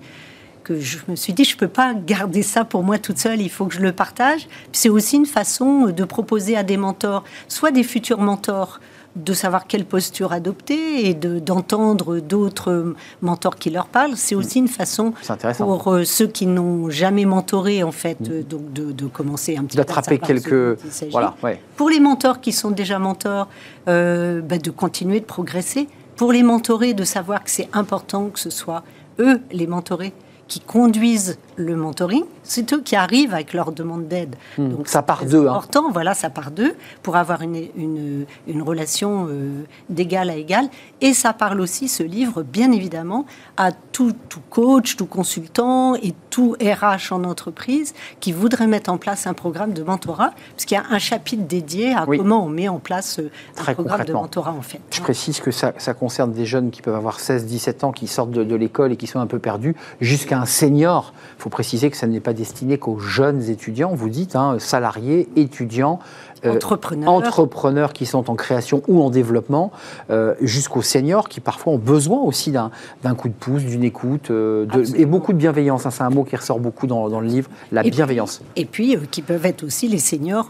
que 0.63 0.79
je 0.79 0.99
me 1.09 1.17
suis 1.17 1.33
dit, 1.33 1.43
je 1.43 1.55
ne 1.55 1.59
peux 1.59 1.67
pas 1.67 1.93
garder 1.93 2.41
ça 2.41 2.63
pour 2.63 2.83
moi 2.83 2.97
toute 2.97 3.17
seule, 3.17 3.41
il 3.41 3.49
faut 3.49 3.65
que 3.65 3.73
je 3.73 3.81
le 3.81 3.91
partage. 3.91 4.47
C'est 4.71 4.87
aussi 4.87 5.17
une 5.17 5.25
façon 5.25 5.87
de 5.87 6.03
proposer 6.05 6.55
à 6.55 6.63
des 6.63 6.77
mentors, 6.77 7.25
soit 7.49 7.71
des 7.71 7.83
futurs 7.83 8.21
mentors, 8.21 8.79
de 9.15 9.33
savoir 9.33 9.67
quelle 9.67 9.85
posture 9.85 10.31
adopter 10.31 11.07
et 11.07 11.13
d'entendre 11.13 12.19
d'autres 12.19 12.95
mentors 13.21 13.57
qui 13.57 13.69
leur 13.69 13.85
parlent. 13.85 14.15
C'est 14.15 14.35
aussi 14.35 14.59
une 14.59 14.67
façon 14.67 15.13
pour 15.57 15.93
euh, 15.93 16.03
ceux 16.03 16.27
qui 16.27 16.47
n'ont 16.47 16.89
jamais 16.89 17.25
mentoré, 17.25 17.83
en 17.83 17.91
fait, 17.91 18.19
mm. 18.21 18.31
euh, 18.31 18.43
donc 18.43 18.73
de, 18.73 19.07
commencer 19.07 19.55
un 19.57 19.63
petit 19.65 19.77
peu 19.77 19.83
D'attraper 19.83 20.17
quelques. 20.17 20.79
Voilà, 21.11 21.35
Pour 21.75 21.89
les 21.89 21.99
mentors 21.99 22.41
qui 22.41 22.51
sont 22.51 22.71
déjà 22.71 22.97
mentors, 22.97 23.47
euh, 23.87 24.41
bah, 24.41 24.57
de 24.57 24.71
continuer 24.71 25.19
de 25.19 25.25
progresser. 25.25 25.87
Pour 26.15 26.31
les 26.31 26.43
mentorés, 26.43 26.93
de 26.93 27.03
savoir 27.03 27.43
que 27.43 27.49
c'est 27.49 27.69
important 27.73 28.29
que 28.29 28.39
ce 28.39 28.49
soit 28.49 28.83
eux, 29.19 29.41
les 29.51 29.67
mentorés, 29.67 30.13
qui 30.47 30.59
conduisent 30.59 31.37
le 31.55 31.75
mentoring, 31.75 32.23
c'est 32.43 32.73
eux 32.73 32.81
qui 32.81 32.95
arrivent 32.95 33.33
avec 33.33 33.53
leur 33.53 33.71
demande 33.71 34.07
d'aide. 34.07 34.35
Hmm. 34.57 34.69
Donc 34.69 34.87
ça 34.87 35.01
part 35.01 35.25
d'eux. 35.25 35.43
C'est 35.43 35.47
hein. 35.47 35.51
important, 35.51 35.91
voilà, 35.91 36.13
ça 36.13 36.29
part 36.29 36.51
d'eux 36.51 36.75
pour 37.01 37.15
avoir 37.15 37.41
une, 37.41 37.55
une, 37.75 38.25
une 38.47 38.61
relation 38.61 39.27
euh, 39.29 39.63
d'égal 39.89 40.29
à 40.29 40.35
égal. 40.35 40.69
Et 41.01 41.13
ça 41.13 41.33
parle 41.33 41.61
aussi, 41.61 41.87
ce 41.87 42.03
livre, 42.03 42.43
bien 42.43 42.71
évidemment, 42.71 43.25
à 43.57 43.71
tout, 43.71 44.13
tout, 44.29 44.41
coach, 44.49 44.95
tout 44.95 45.05
consultant 45.05 45.95
et 45.95 46.13
tout 46.29 46.55
RH 46.61 47.13
en 47.13 47.23
entreprise 47.23 47.93
qui 48.19 48.31
voudrait 48.31 48.67
mettre 48.67 48.89
en 48.89 48.97
place 48.97 49.27
un 49.27 49.33
programme 49.33 49.73
de 49.73 49.83
mentorat, 49.83 50.31
parce 50.55 50.65
qu'il 50.65 50.77
y 50.77 50.79
a 50.79 50.85
un 50.89 50.99
chapitre 50.99 51.43
dédié 51.43 51.93
à 51.93 52.05
comment 52.05 52.45
on 52.45 52.49
met 52.49 52.67
en 52.67 52.79
place 52.79 53.19
euh, 53.19 53.31
un 53.67 53.73
programme 53.73 54.05
de 54.05 54.13
mentorat 54.13 54.51
en 54.51 54.61
fait. 54.61 54.81
Je 54.91 55.01
précise 55.01 55.39
que 55.39 55.51
ça, 55.51 55.73
ça, 55.77 55.93
concerne 55.93 56.31
des 56.31 56.45
jeunes 56.45 56.71
qui 56.71 56.81
peuvent 56.81 56.95
avoir 56.95 57.19
16-17 57.19 57.85
ans, 57.85 57.91
qui 57.91 58.07
sortent 58.07 58.31
de, 58.31 58.43
de 58.43 58.55
l'école 58.55 58.91
et 58.91 58.97
qui 58.97 59.07
sont 59.07 59.19
un 59.19 59.27
peu 59.27 59.39
perdus, 59.39 59.75
jusqu'à 60.01 60.39
un 60.39 60.45
senior. 60.45 61.13
Faut 61.43 61.49
préciser 61.49 61.91
que 61.91 61.97
ça 61.97 62.07
n'est 62.07 62.21
pas 62.21 62.31
destiné 62.31 62.77
qu'aux 62.77 62.99
jeunes 62.99 63.49
étudiants, 63.49 63.93
vous 63.93 64.07
dites, 64.07 64.37
hein, 64.37 64.59
salariés, 64.59 65.27
étudiants, 65.35 65.99
euh, 66.45 66.55
entrepreneurs. 66.55 67.11
entrepreneurs 67.11 67.91
qui 67.91 68.05
sont 68.05 68.29
en 68.29 68.35
création 68.35 68.81
ou 68.87 69.03
en 69.03 69.09
développement, 69.09 69.73
euh, 70.09 70.35
jusqu'aux 70.39 70.81
seniors 70.81 71.27
qui 71.27 71.41
parfois 71.41 71.73
ont 71.73 71.77
besoin 71.77 72.21
aussi 72.21 72.51
d'un 72.51 72.71
coup 73.17 73.27
de 73.27 73.33
pouce, 73.33 73.63
d'une 73.63 73.83
écoute, 73.83 74.31
euh, 74.31 74.65
et 74.95 75.05
beaucoup 75.05 75.33
de 75.33 75.37
bienveillance. 75.37 75.85
Hein, 75.85 75.91
c'est 75.91 76.03
un 76.03 76.09
mot 76.09 76.23
qui 76.23 76.37
ressort 76.37 76.61
beaucoup 76.61 76.87
dans, 76.87 77.19
le 77.19 77.27
livre, 77.27 77.49
la 77.73 77.83
bienveillance. 77.83 78.41
et 78.55 78.63
puis, 78.63 78.97
qui 79.11 79.21
peuvent 79.21 79.45
être 79.45 79.65
aussi 79.65 79.89
les 79.89 79.99
seniors 79.99 80.47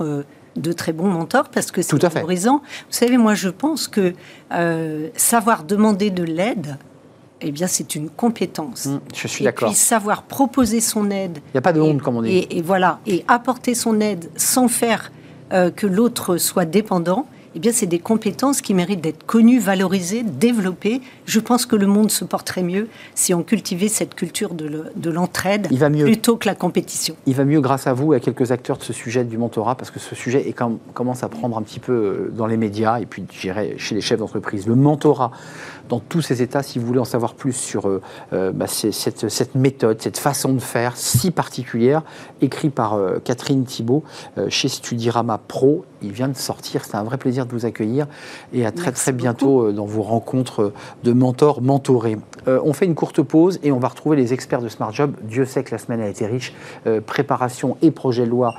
de 0.56 0.72
très 0.74 0.94
bons 0.94 1.08
mentors 1.08 1.50
parce 1.50 1.72
que 1.72 1.82
c'est 1.82 2.00
valorisant. 2.00 2.58
Vous 2.58 2.92
savez, 2.92 3.18
moi 3.18 3.34
je 3.34 3.50
pense 3.50 3.88
que 3.88 4.14
savoir 5.16 5.64
demander 5.64 6.12
de 6.12 6.24
l'aide, 6.24 6.78
eh 7.42 7.52
bien, 7.52 7.68
c'est 7.68 7.96
une 7.96 8.10
compétence. 8.10 8.86
Mmh, 8.86 9.00
je 9.16 9.28
suis 9.28 9.44
d'accord. 9.44 9.70
Et 9.70 9.72
puis 9.72 9.80
savoir 9.80 10.24
proposer 10.24 10.80
son 10.80 11.12
aide. 11.12 11.40
Il 11.50 11.56
n'y 11.56 11.58
a 11.58 11.62
pas 11.62 11.74
de 11.74 11.82
honte, 11.82 12.02
comme 12.02 12.18
on 12.18 12.22
dit. 12.22 12.48
Et, 12.50 12.62
voilà, 12.62 13.00
et 13.06 13.26
apporter 13.28 13.76
son 13.76 14.00
aide 14.00 14.30
sans 14.36 14.68
faire 14.68 15.12
euh, 15.52 15.70
que 15.72 15.88
l'autre 15.88 16.38
soit 16.38 16.66
dépendant. 16.66 17.28
Eh 17.56 17.60
bien, 17.60 17.72
c'est 17.72 17.86
des 17.86 18.00
compétences 18.00 18.62
qui 18.62 18.74
méritent 18.74 19.02
d'être 19.02 19.26
connues, 19.26 19.60
valorisées, 19.60 20.24
développées. 20.24 21.02
Je 21.26 21.40
pense 21.40 21.66
que 21.66 21.76
le 21.76 21.88
monde 21.88 22.12
se 22.12 22.26
porterait 22.26 22.64
mieux 22.64 22.88
si 23.16 23.34
on 23.34 23.44
cultivait 23.44 23.88
cette 23.88 24.16
culture 24.16 24.54
de 24.54 25.10
l'entraide 25.10 25.68
plutôt 25.68 26.38
que 26.38 26.48
la 26.48 26.56
compétition. 26.56 27.16
Il 27.26 27.36
va 27.36 27.46
mieux 27.46 27.62
grâce 27.62 27.88
à 27.88 27.94
vous 27.94 28.14
et 28.14 28.18
à 28.18 28.20
quelques 28.20 28.52
acteurs 28.52 28.78
de 28.78 28.84
ce 28.84 28.94
sujet 28.94 29.24
du 29.24 29.38
mentorat, 29.38 29.76
parce 29.76 29.92
que 29.92 30.00
ce 30.00 30.16
sujet 30.16 30.48
est 30.48 30.54
quand, 30.54 30.80
commence 30.94 31.24
à 31.24 31.30
prendre 31.30 31.58
un 31.58 31.62
petit 31.62 31.80
peu 31.80 31.92
euh, 31.92 32.32
dans 32.36 32.48
les 32.48 32.58
médias 32.58 33.00
et 33.00 33.06
puis, 33.06 33.26
j'irais, 33.32 33.76
chez 33.78 33.96
les 33.96 34.02
chefs 34.02 34.20
d'entreprise. 34.20 34.68
Le 34.68 34.76
mentorat, 34.76 35.32
dans 35.90 36.00
tous 36.00 36.22
ces 36.22 36.42
états, 36.42 36.64
si 36.64 36.80
vous 36.80 36.88
voulez 36.88 37.00
en 37.00 37.06
savoir 37.06 37.36
plus 37.36 37.54
sur 37.54 37.88
euh, 37.88 38.02
euh, 38.32 38.52
bah, 38.52 38.68
cette, 38.68 39.56
méthode, 39.56 40.02
cette 40.02 40.18
façon 40.18 40.54
de 40.54 40.60
faire 40.60 40.96
si 40.96 41.32
particulière, 41.32 42.04
écrit 42.42 42.70
par 42.70 42.94
euh, 42.94 43.20
Catherine 43.24 43.66
Thibault 43.66 44.04
chez 44.50 44.70
Studirama 44.70 45.38
Pro. 45.38 45.86
Il 46.04 46.12
vient 46.12 46.28
de 46.28 46.36
sortir, 46.36 46.86
c'est 46.86 46.96
un 46.96 47.04
vrai 47.04 47.18
plaisir 47.18 47.46
de 47.46 47.52
vous 47.52 47.66
accueillir 47.66 48.08
et 48.54 48.66
à 48.66 48.72
très 48.72 48.92
très 48.92 49.12
bientôt 49.12 49.72
dans 49.72 49.86
vos 49.86 50.02
rencontres 50.02 50.74
de 51.04 51.14
mentors 51.14 51.62
mentorés. 51.62 52.18
on 52.48 52.74
fait 52.74 52.86
une 52.86 52.96
courte 52.96 53.22
pause 53.22 53.60
et 53.64 53.72
on 53.72 53.80
va 53.80 53.88
retrouver 53.88 54.18
les 54.18 54.34
experts 54.34 54.62
de 54.62 54.70
Smart 54.70 54.92
Job. 54.92 55.16
Dieu 55.24 55.46
sait 55.46 55.64
que 55.64 55.72
la 55.72 55.78
semaine 55.78 56.02
a 56.02 56.08
été 56.08 56.26
riche. 56.26 56.54
préparation 57.06 57.78
et 57.82 57.92
projet 57.92 58.26
de 58.26 58.30
loi 58.30 58.54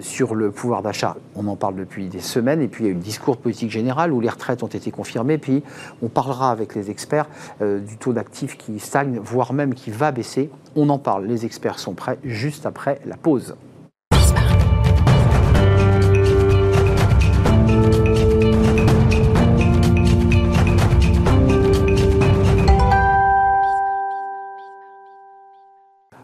sur 0.00 0.34
le 0.34 0.50
pouvoir 0.50 0.82
d'achat, 0.82 1.16
on 1.34 1.46
en 1.48 1.56
parle 1.56 1.76
depuis 1.76 2.08
des 2.08 2.20
semaines. 2.20 2.62
Et 2.62 2.68
puis 2.68 2.84
il 2.84 2.86
y 2.86 2.90
a 2.90 2.92
eu 2.92 2.96
le 2.96 3.00
discours 3.00 3.36
politique 3.36 3.70
général 3.70 4.12
où 4.12 4.20
les 4.20 4.28
retraites 4.28 4.62
ont 4.62 4.68
été 4.68 4.90
confirmées. 4.90 5.38
Puis 5.38 5.62
on 6.02 6.08
parlera 6.08 6.50
avec 6.50 6.74
les 6.74 6.90
experts 6.90 7.28
euh, 7.62 7.80
du 7.80 7.96
taux 7.96 8.12
d'actifs 8.12 8.56
qui 8.56 8.78
stagne, 8.78 9.18
voire 9.22 9.52
même 9.52 9.74
qui 9.74 9.90
va 9.90 10.12
baisser. 10.12 10.50
On 10.76 10.88
en 10.90 10.98
parle, 10.98 11.26
les 11.26 11.44
experts 11.44 11.78
sont 11.78 11.94
prêts 11.94 12.18
juste 12.24 12.66
après 12.66 13.00
la 13.06 13.16
pause. 13.16 13.56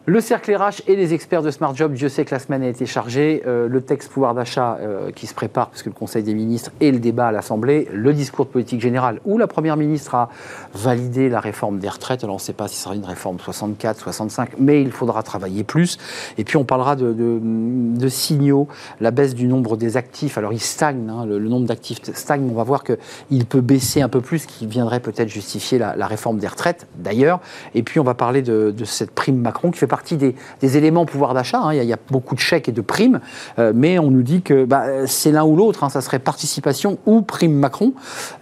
Le 0.06 0.20
cercle 0.20 0.54
RH 0.54 0.82
et 0.86 0.96
les 0.96 1.14
experts 1.14 1.40
de 1.40 1.50
Smart 1.50 1.74
Job, 1.74 1.94
Dieu 1.94 2.10
sait 2.10 2.26
que 2.26 2.34
la 2.34 2.38
semaine 2.38 2.62
a 2.62 2.68
été 2.68 2.84
chargée. 2.84 3.42
Euh, 3.46 3.68
le 3.68 3.80
texte 3.80 4.12
pouvoir 4.12 4.34
d'achat 4.34 4.76
euh, 4.82 5.10
qui 5.10 5.26
se 5.26 5.32
prépare, 5.32 5.70
parce 5.70 5.82
que 5.82 5.88
le 5.88 5.94
Conseil 5.94 6.22
des 6.22 6.34
ministres 6.34 6.72
et 6.82 6.92
le 6.92 6.98
débat 6.98 7.28
à 7.28 7.32
l'Assemblée, 7.32 7.88
le 7.90 8.12
discours 8.12 8.44
de 8.44 8.50
politique 8.50 8.82
générale 8.82 9.20
où 9.24 9.38
la 9.38 9.46
Première 9.46 9.78
ministre 9.78 10.14
a 10.14 10.28
validé 10.74 11.30
la 11.30 11.40
réforme 11.40 11.78
des 11.78 11.88
retraites. 11.88 12.22
Alors 12.22 12.34
on 12.34 12.38
ne 12.38 12.42
sait 12.42 12.52
pas 12.52 12.68
si 12.68 12.76
ce 12.76 12.82
sera 12.82 12.94
une 12.94 13.06
réforme 13.06 13.38
64, 13.40 13.98
65, 13.98 14.50
mais 14.58 14.82
il 14.82 14.92
faudra 14.92 15.22
travailler 15.22 15.64
plus. 15.64 15.96
Et 16.36 16.44
puis 16.44 16.58
on 16.58 16.64
parlera 16.64 16.96
de, 16.96 18.08
signaux, 18.08 18.68
la 19.00 19.10
baisse 19.10 19.34
du 19.34 19.46
nombre 19.46 19.78
des 19.78 19.96
actifs. 19.96 20.36
Alors 20.36 20.52
il 20.52 20.60
stagne, 20.60 21.08
hein, 21.08 21.24
le, 21.24 21.38
nombre 21.38 21.66
d'actifs 21.66 22.02
stagne, 22.12 22.46
on 22.50 22.54
va 22.54 22.64
voir 22.64 22.84
qu'il 22.84 23.46
peut 23.46 23.62
baisser 23.62 24.02
un 24.02 24.10
peu 24.10 24.20
plus, 24.20 24.40
ce 24.40 24.46
qui 24.48 24.66
viendrait 24.66 25.00
peut-être 25.00 25.30
justifier 25.30 25.78
la, 25.78 26.06
réforme 26.06 26.36
des 26.36 26.48
retraites 26.48 26.86
d'ailleurs. 26.98 27.40
Et 27.74 27.82
puis 27.82 28.00
on 28.00 28.04
va 28.04 28.12
parler 28.12 28.42
de, 28.42 28.70
de 28.70 28.84
cette 28.84 29.12
prime 29.12 29.38
Macron 29.38 29.70
qui 29.70 29.78
fait 29.78 29.93
partie 29.94 30.16
des, 30.16 30.34
éléments 30.76 31.06
pouvoir 31.06 31.34
d'achat. 31.34 31.60
Hein. 31.60 31.72
Il, 31.72 31.84
y 31.84 31.92
a 31.92 31.98
beaucoup 32.10 32.34
de 32.34 32.40
chèques 32.40 32.68
et 32.68 32.72
de 32.72 32.80
primes, 32.80 33.20
euh, 33.60 33.72
mais 33.72 34.00
on 34.00 34.10
nous 34.10 34.22
dit 34.22 34.42
que 34.42 34.64
bah, 34.64 35.06
c'est 35.06 35.30
l'un 35.30 35.44
ou 35.44 35.54
l'autre. 35.54 35.84
Hein. 35.84 35.88
Ça 35.88 36.00
serait 36.00 36.18
participation 36.18 36.98
ou 37.06 37.22
prime 37.22 37.52
Macron, 37.52 37.92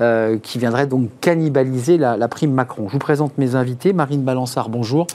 euh, 0.00 0.38
qui 0.38 0.58
viendrait 0.58 0.86
donc 0.86 1.10
cannibaliser 1.20 1.98
la, 1.98 2.28
prime 2.28 2.52
Macron. 2.52 2.88
Je 2.88 2.94
vous 2.94 2.98
présente 2.98 3.36
mes 3.36 3.54
invités. 3.54 3.92
Marine 3.92 4.22
Balançard, 4.22 4.70
bonjour, 4.70 5.06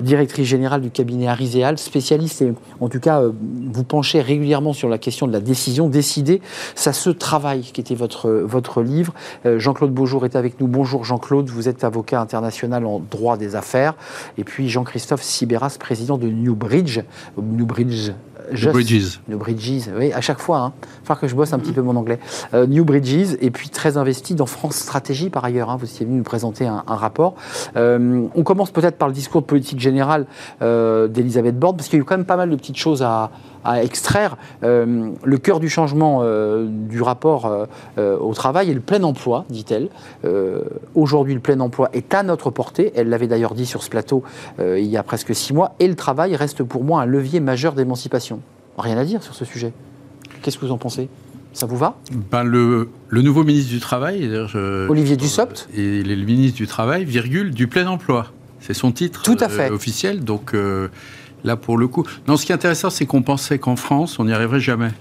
directrice 0.00 0.48
générale 0.48 0.80
du 0.80 0.90
cabinet 0.90 1.28
Ariséal, 1.28 1.78
spécialiste 1.78 2.42
et 2.42 2.52
en 2.80 2.88
tout 2.88 2.98
cas, 2.98 3.20
euh, 3.20 3.30
vous 3.72 3.84
penchez 3.84 4.20
régulièrement 4.20 4.72
sur 4.72 4.88
la 4.88 4.98
question 4.98 5.28
de 5.28 5.32
la 5.32 5.40
décision. 5.40 5.86
Décider, 5.86 6.42
ça 6.74 6.92
se 6.92 7.10
travaille, 7.10 7.60
qui 7.60 7.80
était 7.80 7.94
votre, 7.94 8.30
votre 8.30 8.82
livre. 8.82 9.14
Jean-Claude 9.44 9.92
Beaujour 9.92 10.24
est 10.24 10.34
avec 10.34 10.60
nous. 10.60 10.66
Bonjour 10.66 11.04
Jean-Claude, 11.04 11.48
vous 11.50 11.68
êtes 11.68 11.84
avocat 11.84 12.20
international 12.20 12.84
en 12.84 12.98
droit 12.98 13.36
des 13.36 13.54
affaires. 13.54 13.94
Et 14.38 14.44
puis 14.44 14.68
Jean-Christophe 14.68 15.22
Sibéras, 15.22 15.76
président 15.84 16.16
de 16.16 16.28
Newbridge, 16.28 17.02
Newbridge 17.36 18.12
New 18.52 18.72
Bridges. 18.72 19.20
New 19.28 19.38
Bridges, 19.38 19.88
oui, 19.96 20.12
à 20.12 20.20
chaque 20.20 20.38
fois. 20.38 20.58
Hein. 20.58 20.72
Il 21.02 21.06
faut 21.06 21.14
que 21.14 21.28
je 21.28 21.34
bosse 21.34 21.52
un 21.52 21.58
petit 21.58 21.72
peu 21.72 21.82
mon 21.82 21.96
anglais. 21.96 22.18
Euh, 22.52 22.66
New 22.66 22.84
Bridges, 22.84 23.36
et 23.40 23.50
puis 23.50 23.68
très 23.68 23.96
investi 23.96 24.34
dans 24.34 24.46
France 24.46 24.76
Stratégie 24.76 25.30
par 25.30 25.44
ailleurs. 25.44 25.70
Hein. 25.70 25.76
Vous 25.78 25.86
étiez 25.86 26.06
venu 26.06 26.18
nous 26.18 26.24
présenter 26.24 26.66
un, 26.66 26.82
rapport. 26.86 27.34
Euh, 27.76 28.26
on 28.34 28.42
commence 28.42 28.70
peut-être 28.70 28.96
par 28.96 29.08
le 29.08 29.14
discours 29.14 29.40
de 29.40 29.46
politique 29.46 29.80
générale 29.80 30.26
euh, 30.62 31.08
d'Elisabeth 31.08 31.58
Borne, 31.58 31.76
parce 31.76 31.88
qu'il 31.88 31.98
y 31.98 32.00
a 32.00 32.02
eu 32.02 32.04
quand 32.04 32.16
même 32.16 32.26
pas 32.26 32.36
mal 32.36 32.50
de 32.50 32.56
petites 32.56 32.78
choses 32.78 33.02
à, 33.02 33.30
à 33.64 33.82
extraire. 33.82 34.36
Euh, 34.62 35.10
le 35.22 35.38
cœur 35.38 35.60
du 35.60 35.68
changement 35.68 36.20
euh, 36.22 36.66
du 36.68 37.02
rapport 37.02 37.66
euh, 37.98 38.18
au 38.18 38.34
travail 38.34 38.70
est 38.70 38.74
le 38.74 38.80
plein 38.80 39.02
emploi, 39.02 39.44
dit-elle. 39.48 39.88
Aujourd'hui, 40.94 41.34
le 41.34 41.40
plein 41.40 41.60
emploi 41.60 41.88
est 41.92 42.14
à 42.14 42.22
notre 42.22 42.50
portée. 42.50 42.92
Elle 42.94 43.08
l'avait 43.08 43.26
d'ailleurs 43.26 43.54
dit 43.54 43.66
sur 43.66 43.82
ce 43.82 43.90
plateau 43.90 44.22
il 44.58 44.86
y 44.86 44.96
a 44.96 45.02
presque 45.02 45.34
six 45.34 45.52
mois. 45.52 45.74
Et 45.80 45.88
le 45.88 45.94
travail 45.94 46.36
reste 46.36 46.62
pour 46.62 46.84
moi 46.84 47.02
un 47.02 47.06
levier 47.06 47.40
majeur 47.40 47.74
d'émancipation. 47.74 48.40
Rien 48.78 48.98
à 48.98 49.04
dire 49.04 49.22
sur 49.22 49.34
ce 49.34 49.44
sujet. 49.44 49.72
Qu'est-ce 50.42 50.58
que 50.58 50.66
vous 50.66 50.72
en 50.72 50.78
pensez? 50.78 51.08
Ça 51.52 51.66
vous 51.66 51.76
va? 51.76 51.96
Ben 52.30 52.42
le, 52.42 52.88
le, 53.08 53.22
nouveau 53.22 53.44
ministre 53.44 53.70
du 53.70 53.78
Travail, 53.78 54.28
Olivier 54.88 55.16
Dussopt, 55.16 55.68
il 55.74 56.10
est 56.10 56.16
le 56.16 56.24
ministre 56.24 56.56
du 56.56 56.66
Travail, 56.66 57.04
virgule, 57.04 57.52
du 57.52 57.68
plein 57.68 57.86
emploi. 57.86 58.26
C'est 58.58 58.74
son 58.74 58.92
titre 58.92 59.22
Tout 59.22 59.36
à 59.40 59.48
fait. 59.48 59.70
officiel. 59.70 60.24
Donc, 60.24 60.54
Là, 61.44 61.56
pour 61.56 61.76
le 61.76 61.86
coup. 61.86 62.04
Non, 62.26 62.36
ce 62.36 62.46
qui 62.46 62.52
est 62.52 62.54
intéressant, 62.54 62.90
c'est 62.90 63.04
qu'on 63.06 63.22
pensait 63.22 63.58
qu'en 63.58 63.76
France, 63.76 64.18
on 64.18 64.24
n'y 64.24 64.32
arriverait 64.32 64.60
jamais. 64.60 64.92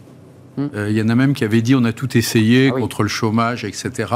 Hmm. 0.57 0.67
Euh, 0.75 0.89
il 0.89 0.97
y 0.97 1.01
en 1.01 1.09
a 1.09 1.15
même 1.15 1.33
qui 1.33 1.43
avaient 1.43 1.61
dit 1.61 1.73
on 1.73 1.83
a 1.83 1.93
tout 1.93 2.17
essayé 2.17 2.71
ah 2.73 2.79
contre 2.79 3.01
le 3.01 3.09
chômage, 3.09 3.65
etc. 3.65 4.13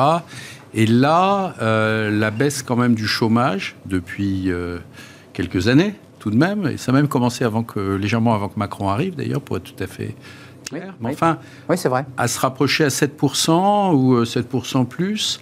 Et 0.73 0.85
là, 0.85 1.55
euh, 1.61 2.11
la 2.11 2.29
baisse 2.31 2.61
quand 2.61 2.75
même 2.75 2.95
du 2.95 3.07
chômage 3.07 3.75
depuis 3.85 4.51
euh, 4.51 4.77
quelques 5.33 5.67
années, 5.67 5.95
tout 6.19 6.29
de 6.29 6.35
même, 6.35 6.67
et 6.67 6.77
ça 6.77 6.91
a 6.91 6.95
même 6.95 7.07
commencé 7.07 7.43
avant 7.43 7.63
que, 7.63 7.95
légèrement 7.95 8.35
avant 8.35 8.49
que 8.49 8.59
Macron 8.59 8.89
arrive, 8.89 9.15
d'ailleurs, 9.15 9.41
pour 9.41 9.57
être 9.57 9.63
tout 9.63 9.83
à 9.83 9.87
fait 9.87 10.15
clair. 10.69 10.93
Mais 10.99 11.11
enfin, 11.11 11.39
oui, 11.69 11.77
c'est 11.77 11.89
vrai. 11.89 12.05
à 12.17 12.27
se 12.27 12.39
rapprocher 12.39 12.83
à 12.83 12.89
7% 12.89 13.93
ou 13.93 14.21
7% 14.21 14.85
plus, 14.85 15.39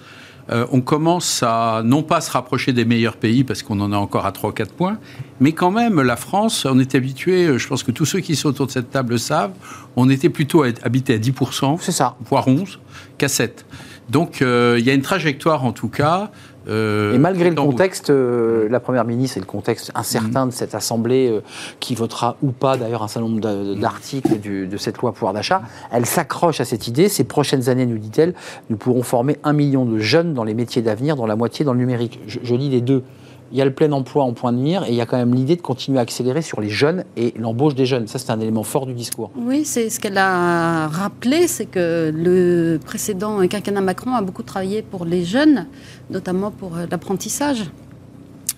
on 0.50 0.80
commence 0.80 1.42
à 1.42 1.82
non 1.84 2.04
pas 2.04 2.22
se 2.22 2.30
rapprocher 2.30 2.72
des 2.72 2.86
meilleurs 2.86 3.18
pays 3.18 3.44
parce 3.44 3.64
qu'on 3.64 3.80
en 3.80 3.92
a 3.92 3.98
encore 3.98 4.28
à 4.28 4.32
3-4 4.32 4.68
points, 4.68 5.00
mais 5.40 5.52
quand 5.52 5.72
même, 5.72 6.02
la 6.02 6.16
France, 6.16 6.66
on 6.66 6.80
est 6.80 6.96
habitué, 6.96 7.46
euh, 7.46 7.58
je 7.58 7.68
pense 7.68 7.84
que 7.84 7.92
tous 7.92 8.06
ceux 8.06 8.20
qui 8.20 8.36
sont 8.36 8.50
autour 8.50 8.68
de 8.68 8.72
cette 8.72 8.90
table 8.90 9.20
savent, 9.20 9.54
on 9.96 10.10
était 10.10 10.30
plutôt 10.30 10.64
habité 10.64 11.16
à 11.16 11.18
10%, 11.18 11.78
c'est 11.80 11.92
ça. 11.92 12.16
voire 12.30 12.48
11, 12.48 12.80
qu'à 13.18 13.28
7. 13.28 13.66
Donc 14.10 14.42
euh, 14.42 14.76
il 14.78 14.86
y 14.86 14.90
a 14.90 14.94
une 14.94 15.02
trajectoire 15.02 15.66
en 15.66 15.72
tout 15.72 15.90
cas 15.90 16.32
euh, 16.68 17.14
et 17.14 17.18
malgré 17.18 17.50
le 17.50 17.56
contexte, 17.56 18.10
euh, 18.10 18.68
la 18.70 18.80
Première 18.80 19.06
ministre 19.06 19.38
et 19.38 19.40
le 19.40 19.46
contexte 19.46 19.92
incertain 19.96 20.46
mm. 20.46 20.50
de 20.50 20.54
cette 20.54 20.76
Assemblée, 20.76 21.30
euh, 21.30 21.42
qui 21.80 21.96
votera 21.96 22.38
ou 22.42 22.52
pas 22.52 22.78
d'ailleurs 22.78 23.04
un 23.04 23.08
certain 23.08 23.28
nombre 23.28 23.76
d'articles 23.76 24.40
de 24.42 24.78
cette 24.78 24.98
loi 24.98 25.14
pouvoir 25.14 25.34
d'achat, 25.34 25.62
elle 25.92 26.06
s'accroche 26.06 26.60
à 26.60 26.66
cette 26.66 26.88
idée. 26.88 27.10
Ces 27.10 27.24
prochaines 27.24 27.70
années, 27.70 27.86
nous 27.86 27.98
dit-elle, 27.98 28.34
nous 28.70 28.78
pourrons 28.78 29.04
former 29.04 29.38
un 29.44 29.54
million 29.54 29.86
de 29.86 30.00
jeunes 30.00 30.34
dans 30.34 30.44
les 30.44 30.54
métiers 30.54 30.82
d'avenir, 30.82 31.16
dont 31.16 31.26
la 31.26 31.36
moitié 31.36 31.66
dans 31.66 31.74
le 31.74 31.80
numérique. 31.80 32.20
je 32.28 32.56
lis 32.56 32.70
les 32.70 32.82
deux 32.82 33.04
il 33.52 33.58
y 33.58 33.62
a 33.62 33.66
le 33.66 33.74
plein 33.74 33.92
emploi 33.92 34.24
en 34.24 34.34
point 34.34 34.52
de 34.52 34.58
mire 34.58 34.84
et 34.86 34.90
il 34.90 34.96
y 34.96 35.02
a 35.02 35.06
quand 35.06 35.18
même 35.18 35.34
l'idée 35.34 35.56
de 35.56 35.62
continuer 35.62 36.00
à 36.00 36.02
accélérer 36.02 36.42
sur 36.42 36.62
les 36.62 36.70
jeunes 36.70 37.04
et 37.16 37.34
l'embauche 37.38 37.76
des 37.76 37.86
jeunes. 37.86 38.08
Ça, 38.08 38.20
c'est 38.20 38.32
un 38.32 38.40
élément 38.40 38.64
fort 38.64 38.86
du 38.86 38.94
discours. 38.94 39.32
Oui, 39.36 39.66
c'est 39.66 39.90
ce 39.90 40.00
qu'elle 40.00 40.18
a 40.18 40.88
rappelé, 40.88 41.48
c'est 41.48 41.66
que 41.66 42.12
le 42.14 42.80
précédent 42.84 43.48
quinquennat 43.48 43.82
Macron 43.82 44.14
a 44.14 44.22
beaucoup 44.22 44.44
travaillé 44.44 44.82
pour 44.82 45.06
les 45.06 45.24
jeunes, 45.24 45.68
notamment 46.10 46.52
pour 46.52 46.76
euh, 46.78 46.86
l'apprentissage. 46.90 47.66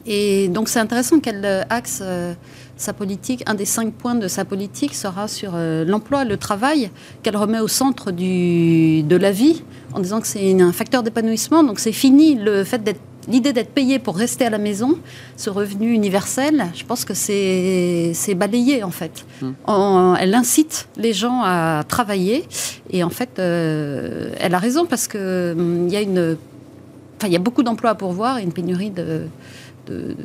Et 0.05 0.47
donc 0.47 0.69
c'est 0.69 0.79
intéressant 0.79 1.19
qu'elle 1.19 1.43
euh, 1.43 1.63
axe 1.69 1.99
euh, 2.01 2.33
sa 2.77 2.93
politique, 2.93 3.43
un 3.45 3.55
des 3.55 3.65
cinq 3.65 3.91
points 3.91 4.15
de 4.15 4.29
sa 4.29 4.45
politique 4.45 4.95
sera 4.95 5.27
sur 5.27 5.53
l'emploi, 5.57 6.25
le 6.25 6.37
travail, 6.37 6.91
qu'elle 7.23 7.35
remet 7.35 7.59
au 7.59 7.67
centre 7.67 8.11
de 8.11 9.15
la 9.15 9.31
vie, 9.31 9.63
en 9.93 9.99
disant 9.99 10.21
que 10.21 10.27
c'est 10.27 10.61
un 10.61 10.71
facteur 10.71 11.01
d'épanouissement. 11.01 11.63
Donc 11.63 11.79
c'est 11.79 11.91
fini 11.91 12.35
le 12.35 12.63
fait 12.63 12.83
d'être 12.83 13.01
l'idée 13.27 13.53
d'être 13.53 13.71
payé 13.71 13.99
pour 13.99 14.15
rester 14.15 14.45
à 14.45 14.49
la 14.49 14.57
maison, 14.57 14.97
ce 15.35 15.49
revenu 15.49 15.93
universel, 15.93 16.67
je 16.73 16.83
pense 16.83 17.05
que 17.05 17.13
c'est 17.13 18.35
balayé 18.35 18.83
en 18.83 18.91
fait. 18.91 19.25
Hmm. 19.41 20.15
elle 20.19 20.33
incite 20.33 20.87
les 20.97 21.13
gens 21.13 21.41
à 21.43 21.83
travailler 21.87 22.45
et 22.89 23.03
en 23.03 23.09
fait, 23.09 23.39
euh, 23.39 24.31
elle 24.39 24.55
a 24.55 24.59
raison 24.59 24.85
parce 24.85 25.07
que 25.07 25.53
hum, 25.57 25.87
il 25.87 25.93
y 25.93 25.97
a 25.97 26.01
une, 26.01 26.37
il 27.23 27.31
y 27.31 27.35
a 27.35 27.39
beaucoup 27.39 27.63
d'emplois 27.63 27.91
à 27.91 27.95
pourvoir 27.95 28.37
et 28.37 28.43
une 28.43 28.53
pénurie 28.53 28.91
de 28.91 29.27
de, 29.87 30.15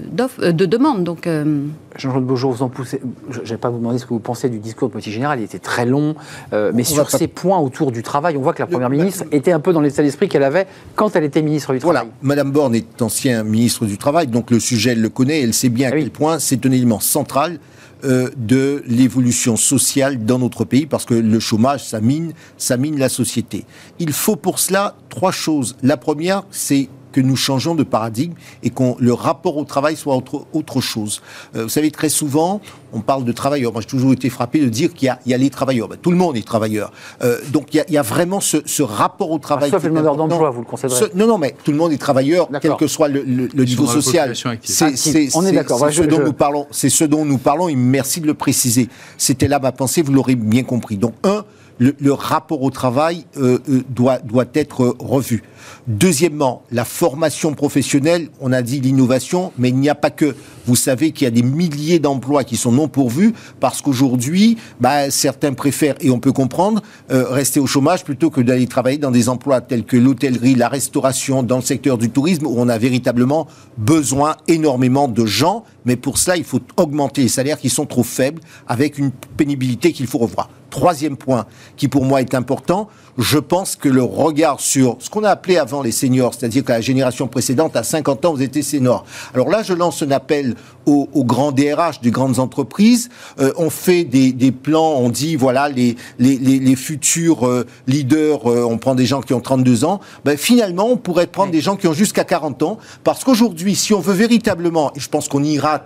euh, 0.40 0.52
de 0.52 0.66
demande. 0.66 1.04
Donc, 1.04 1.26
euh, 1.26 1.66
Jean-Claude 1.96 2.24
Beaujour, 2.24 2.52
vous 2.52 2.62
en 2.62 2.68
poussez. 2.68 3.00
Je 3.30 3.40
ne 3.40 3.44
vais 3.44 3.56
pas 3.56 3.70
vous 3.70 3.78
demander 3.78 3.98
ce 3.98 4.04
que 4.04 4.10
vous 4.10 4.20
pensez 4.20 4.48
du 4.48 4.58
discours 4.58 4.88
de 4.88 4.94
Petit 4.94 5.12
Général, 5.12 5.40
il 5.40 5.44
était 5.44 5.58
très 5.58 5.86
long. 5.86 6.14
Euh, 6.52 6.72
mais 6.74 6.84
sur 6.84 7.10
ces 7.10 7.28
points 7.28 7.58
autour 7.58 7.92
du 7.92 8.02
travail, 8.02 8.36
on 8.36 8.42
voit 8.42 8.52
que 8.52 8.62
la 8.62 8.66
Première 8.66 8.90
ministre 8.90 9.24
était 9.32 9.52
un 9.52 9.60
peu 9.60 9.72
dans 9.72 9.80
l'état 9.80 10.02
d'esprit 10.02 10.28
qu'elle 10.28 10.42
avait 10.42 10.66
quand 10.94 11.16
elle 11.16 11.24
était 11.24 11.42
ministre 11.42 11.72
du 11.72 11.78
Travail. 11.78 12.02
Voilà, 12.02 12.14
Madame 12.22 12.50
Borne 12.50 12.74
est 12.74 13.02
ancienne 13.02 13.46
ministre 13.46 13.86
du 13.86 13.98
Travail, 13.98 14.26
donc 14.26 14.50
le 14.50 14.60
sujet, 14.60 14.92
elle 14.92 15.00
le 15.00 15.08
connaît, 15.08 15.42
elle 15.42 15.54
sait 15.54 15.68
bien 15.68 15.88
à 15.88 15.92
ah 15.92 15.98
quel 15.98 16.10
point 16.10 16.38
c'est 16.38 16.64
un 16.66 16.70
élément 16.70 17.00
central 17.00 17.58
de 18.04 18.82
l'évolution 18.88 19.56
sociale 19.56 20.24
dans 20.24 20.40
notre 20.40 20.64
pays, 20.64 20.86
parce 20.86 21.04
que 21.04 21.14
le 21.14 21.38
chômage, 21.38 21.84
ça 21.84 22.00
mine, 22.00 22.32
ça 22.58 22.76
mine 22.76 22.98
la 22.98 23.08
société. 23.08 23.64
Il 24.00 24.12
faut 24.12 24.34
pour 24.34 24.58
cela 24.58 24.96
trois 25.08 25.30
choses. 25.30 25.76
La 25.84 25.96
première, 25.96 26.42
c'est 26.50 26.88
que 27.12 27.20
nous 27.20 27.36
changeons 27.36 27.74
de 27.74 27.82
paradigme 27.82 28.34
et 28.62 28.70
que 28.70 28.82
le 28.98 29.12
rapport 29.12 29.56
au 29.56 29.64
travail 29.64 29.96
soit 29.96 30.16
autre, 30.16 30.46
autre 30.52 30.80
chose. 30.80 31.22
Euh, 31.54 31.64
vous 31.64 31.68
savez, 31.68 31.90
très 31.90 32.08
souvent, 32.08 32.60
on 32.92 33.00
parle 33.00 33.24
de 33.24 33.32
travailleurs. 33.32 33.72
Moi, 33.72 33.82
j'ai 33.82 33.88
toujours 33.88 34.12
été 34.12 34.28
frappé 34.30 34.60
de 34.60 34.68
dire 34.68 34.92
qu'il 34.92 35.14
y, 35.24 35.30
y, 35.30 35.34
a 35.34 35.36
les 35.36 35.50
travailleurs. 35.50 35.88
Ben, 35.88 35.96
tout 36.00 36.10
le 36.10 36.16
monde 36.16 36.36
est 36.36 36.46
travailleur. 36.46 36.92
Euh, 37.22 37.38
donc, 37.52 37.68
il 37.72 37.76
y, 37.76 37.80
a, 37.80 37.84
il 37.88 37.94
y, 37.94 37.98
a, 37.98 38.02
vraiment 38.02 38.40
ce, 38.40 38.58
ce 38.64 38.82
rapport 38.82 39.30
au 39.30 39.38
travail. 39.38 39.70
Ah, 39.72 39.76
sauf 39.76 39.84
le 39.84 39.90
demandeur 39.90 40.16
d'emploi, 40.16 40.50
vous 40.50 40.60
le 40.60 40.66
concédez 40.66 40.94
Non, 41.14 41.26
non, 41.26 41.38
mais 41.38 41.54
tout 41.64 41.70
le 41.70 41.78
monde 41.78 41.92
est 41.92 41.98
travailleur, 41.98 42.48
quel 42.60 42.76
que 42.76 42.86
soit 42.86 43.08
le, 43.08 43.22
le, 43.22 43.64
niveau 43.64 43.86
social. 43.86 44.34
C'est, 44.62 45.28
on 45.34 45.46
est 45.46 45.52
d'accord. 45.52 45.78
C'est 45.80 45.92
ce, 45.92 46.02
dont 46.02 46.20
nous 46.20 46.32
parlons. 46.32 46.66
C'est 46.70 46.90
ce 46.90 47.04
dont 47.04 47.24
nous 47.24 47.38
parlons. 47.38 47.68
Et 47.68 47.76
merci 47.76 48.20
de 48.20 48.26
le 48.26 48.34
préciser. 48.34 48.88
C'était 49.16 49.48
là 49.48 49.58
ma 49.58 49.72
pensée. 49.72 50.02
Vous 50.02 50.12
l'aurez 50.12 50.34
bien 50.34 50.62
compris. 50.62 50.96
Donc, 50.96 51.14
un, 51.24 51.44
le, 51.82 52.12
rapport 52.12 52.62
au 52.62 52.70
travail 52.70 53.24
euh, 53.36 53.58
euh, 53.68 53.82
doit, 53.88 54.18
doit 54.18 54.44
être 54.54 54.96
revu. 54.98 55.42
Deuxièmement, 55.86 56.62
la 56.70 56.84
formation 56.84 57.54
professionnelle, 57.54 58.28
on 58.40 58.52
a 58.52 58.62
dit 58.62 58.80
l'innovation, 58.80 59.52
mais 59.58 59.70
il 59.70 59.76
n'y 59.76 59.88
a 59.88 59.94
pas 59.94 60.10
que. 60.10 60.36
Vous 60.66 60.76
savez 60.76 61.12
qu'il 61.12 61.24
y 61.24 61.28
a 61.28 61.30
des 61.30 61.42
milliers 61.42 61.98
d'emplois 61.98 62.44
qui 62.44 62.56
sont 62.56 62.72
non 62.72 62.88
pourvus 62.88 63.34
parce 63.60 63.80
qu'aujourd'hui, 63.80 64.56
bah, 64.80 65.10
certains 65.10 65.52
préfèrent, 65.52 65.96
et 66.00 66.10
on 66.10 66.20
peut 66.20 66.32
comprendre, 66.32 66.82
euh, 67.10 67.24
rester 67.28 67.60
au 67.60 67.66
chômage 67.66 68.04
plutôt 68.04 68.30
que 68.30 68.40
d'aller 68.40 68.66
travailler 68.66 68.98
dans 68.98 69.10
des 69.10 69.28
emplois 69.28 69.60
tels 69.60 69.84
que 69.84 69.96
l'hôtellerie, 69.96 70.54
la 70.54 70.68
restauration, 70.68 71.42
dans 71.42 71.56
le 71.56 71.62
secteur 71.62 71.98
du 71.98 72.10
tourisme, 72.10 72.46
où 72.46 72.54
on 72.56 72.68
a 72.68 72.78
véritablement 72.78 73.46
besoin 73.76 74.36
énormément 74.48 75.08
de 75.08 75.26
gens. 75.26 75.64
Mais 75.84 75.96
pour 75.96 76.18
cela, 76.18 76.36
il 76.36 76.44
faut 76.44 76.60
augmenter 76.76 77.22
les 77.22 77.28
salaires 77.28 77.58
qui 77.58 77.68
sont 77.68 77.86
trop 77.86 78.04
faibles 78.04 78.40
avec 78.68 78.98
une 78.98 79.10
pénibilité 79.10 79.92
qu'il 79.92 80.06
faut 80.06 80.18
revoir. 80.18 80.48
Troisième 80.70 81.16
point 81.16 81.46
qui 81.76 81.88
pour 81.88 82.04
moi 82.04 82.22
est 82.22 82.34
important, 82.34 82.88
je 83.18 83.38
pense 83.38 83.76
que 83.76 83.88
le 83.88 84.02
regard 84.02 84.60
sur 84.60 84.96
ce 85.00 85.10
qu'on 85.10 85.24
a 85.24 85.30
appelé 85.30 85.58
avant 85.58 85.82
les 85.82 85.92
seniors, 85.92 86.34
c'est-à-dire 86.34 86.64
que 86.64 86.72
la 86.72 86.80
génération 86.80 87.28
précédente, 87.28 87.76
à 87.76 87.82
50 87.82 88.24
ans, 88.24 88.34
vous 88.34 88.42
étiez 88.42 88.62
senior. 88.62 89.04
Alors 89.34 89.50
là, 89.50 89.62
je 89.62 89.74
lance 89.74 90.02
un 90.02 90.10
appel 90.10 90.56
aux, 90.86 91.08
grands 91.24 91.52
DRH 91.52 92.00
des 92.00 92.10
grandes 92.10 92.38
entreprises. 92.38 93.08
Euh, 93.38 93.52
on 93.56 93.70
fait 93.70 94.04
des, 94.04 94.52
plans, 94.52 94.94
on 94.98 95.10
dit, 95.10 95.36
voilà, 95.36 95.68
les, 95.68 95.96
les, 96.18 96.76
futurs 96.76 97.46
euh, 97.46 97.66
leaders, 97.86 98.50
euh, 98.50 98.66
on 98.68 98.78
prend 98.78 98.94
des 98.94 99.06
gens 99.06 99.20
qui 99.20 99.34
ont 99.34 99.40
32 99.40 99.84
ans. 99.84 100.00
Ben, 100.24 100.36
finalement, 100.36 100.88
on 100.88 100.96
pourrait 100.96 101.26
prendre 101.26 101.52
des 101.52 101.60
gens 101.60 101.76
qui 101.76 101.86
ont 101.86 101.92
jusqu'à 101.92 102.24
40 102.24 102.62
ans, 102.62 102.78
parce 103.04 103.24
qu'aujourd'hui, 103.24 103.76
si 103.76 103.94
on 103.94 104.00
veut 104.00 104.14
véritablement, 104.14 104.92
et 104.96 105.00
je 105.00 105.08
pense 105.08 105.28
qu'on 105.28 105.42
ira 105.42 105.82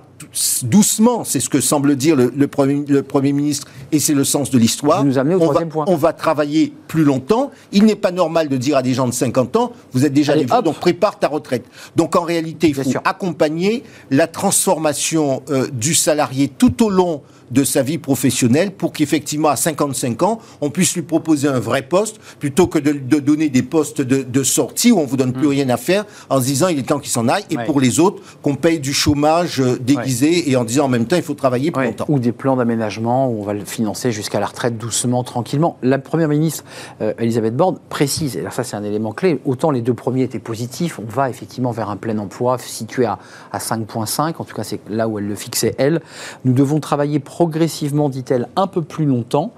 doucement, 0.62 1.24
c'est 1.24 1.40
ce 1.40 1.48
que 1.48 1.60
semble 1.60 1.96
dire 1.96 2.16
le, 2.16 2.46
premier, 2.46 2.84
le 2.88 3.02
Premier 3.02 3.32
ministre, 3.32 3.66
et 3.92 3.98
c'est 3.98 4.14
le 4.14 4.24
sens 4.24 4.50
de 4.50 4.58
l'histoire. 4.58 5.04
On, 5.04 5.52
va, 5.52 5.60
on 5.86 5.96
va 5.96 6.12
travailler 6.12 6.72
plus 6.88 7.04
longtemps. 7.04 7.50
Il 7.72 7.84
n'est 7.84 7.96
pas 7.96 8.10
normal 8.10 8.48
de 8.48 8.56
dire 8.56 8.76
à 8.76 8.82
des 8.82 8.94
gens 8.94 9.06
de 9.06 9.12
50 9.12 9.56
ans, 9.56 9.72
vous 9.92 10.04
êtes 10.04 10.12
déjà 10.12 10.34
les 10.34 10.46
donc 10.46 10.76
prépare 10.80 11.18
ta 11.18 11.28
retraite. 11.28 11.64
Donc 11.96 12.16
en 12.16 12.22
réalité, 12.22 12.68
il 12.68 12.74
faut 12.74 12.90
accompagner 13.04 13.82
la 14.10 14.26
transformation 14.26 15.42
euh, 15.50 15.68
du 15.72 15.94
salarié 15.94 16.48
tout 16.48 16.84
au 16.84 16.90
long 16.90 17.22
de 17.50 17.64
sa 17.64 17.82
vie 17.82 17.98
professionnelle 17.98 18.72
pour 18.72 18.92
qu'effectivement, 18.92 19.48
à 19.48 19.56
55 19.56 20.22
ans, 20.22 20.38
on 20.60 20.70
puisse 20.70 20.94
lui 20.94 21.02
proposer 21.02 21.48
un 21.48 21.60
vrai 21.60 21.82
poste 21.82 22.18
plutôt 22.38 22.66
que 22.66 22.78
de, 22.78 22.92
donner 23.20 23.48
des 23.48 23.62
postes 23.62 24.00
de, 24.00 24.42
sortie 24.42 24.92
où 24.92 24.98
on 24.98 25.06
vous 25.06 25.16
donne 25.16 25.32
plus 25.32 25.46
mm. 25.46 25.50
rien 25.50 25.68
à 25.70 25.76
faire 25.76 26.04
en 26.30 26.40
se 26.40 26.46
disant 26.46 26.68
il 26.68 26.78
est 26.78 26.82
temps 26.82 26.98
qu'il 26.98 27.10
s'en 27.10 27.28
aille. 27.28 27.44
Et 27.50 27.56
pour 27.56 27.80
les 27.80 28.00
autres, 28.00 28.22
qu'on 28.42 28.54
paye 28.54 28.78
du 28.78 28.92
chômage 28.92 29.60
euh, 29.60 29.78
déguisé 29.78 30.50
et 30.50 30.56
en 30.56 30.64
disant 30.64 30.84
en 30.84 30.88
même 30.88 31.06
temps 31.06 31.16
il 31.16 31.22
faut 31.22 31.34
travailler 31.34 31.70
plus 31.70 31.84
longtemps. 31.84 32.06
Ou 32.08 32.18
des 32.18 32.32
plans 32.32 32.56
d'aménagement 32.56 33.28
où 33.28 33.40
on 33.40 33.44
va 33.44 33.54
le 33.54 33.64
financer 33.64 34.12
jusqu'à 34.12 34.40
la 34.40 34.46
retraite 34.46 34.78
doucement, 34.78 35.24
tranquillement. 35.24 35.78
La 35.82 35.98
première 35.98 36.28
ministre, 36.28 36.64
euh, 37.00 37.12
Elisabeth 37.18 37.56
Borne, 37.56 37.78
précise, 37.88 38.36
et 38.36 38.42
là 38.42 38.50
ça 38.50 38.64
c'est 38.64 38.76
un 38.76 38.84
élément 38.84 39.12
clé, 39.12 39.40
autant 39.44 39.70
les 39.70 39.82
deux 39.82 39.94
premiers 39.94 40.22
étaient 40.22 40.38
positifs, 40.38 40.98
on 40.98 41.10
va 41.10 41.30
effectivement 41.30 41.70
vers 41.70 41.90
un 41.90 41.96
plein 41.96 42.18
emploi 42.18 42.58
situé 42.58 43.04
à, 43.04 43.18
à 43.52 43.58
5,5, 43.58 44.34
en 44.38 44.44
tout 44.44 44.54
cas 44.54 44.64
c'est 44.64 44.80
là 44.88 45.08
où 45.08 45.18
elle 45.18 45.26
le 45.26 45.34
fixait 45.34 45.74
elle. 45.78 46.00
Nous 46.44 46.52
devons 46.52 46.80
travailler 46.80 47.18
progressivement, 47.36 48.08
dit-elle, 48.08 48.48
un 48.56 48.66
peu 48.66 48.80
plus 48.80 49.04
longtemps, 49.04 49.52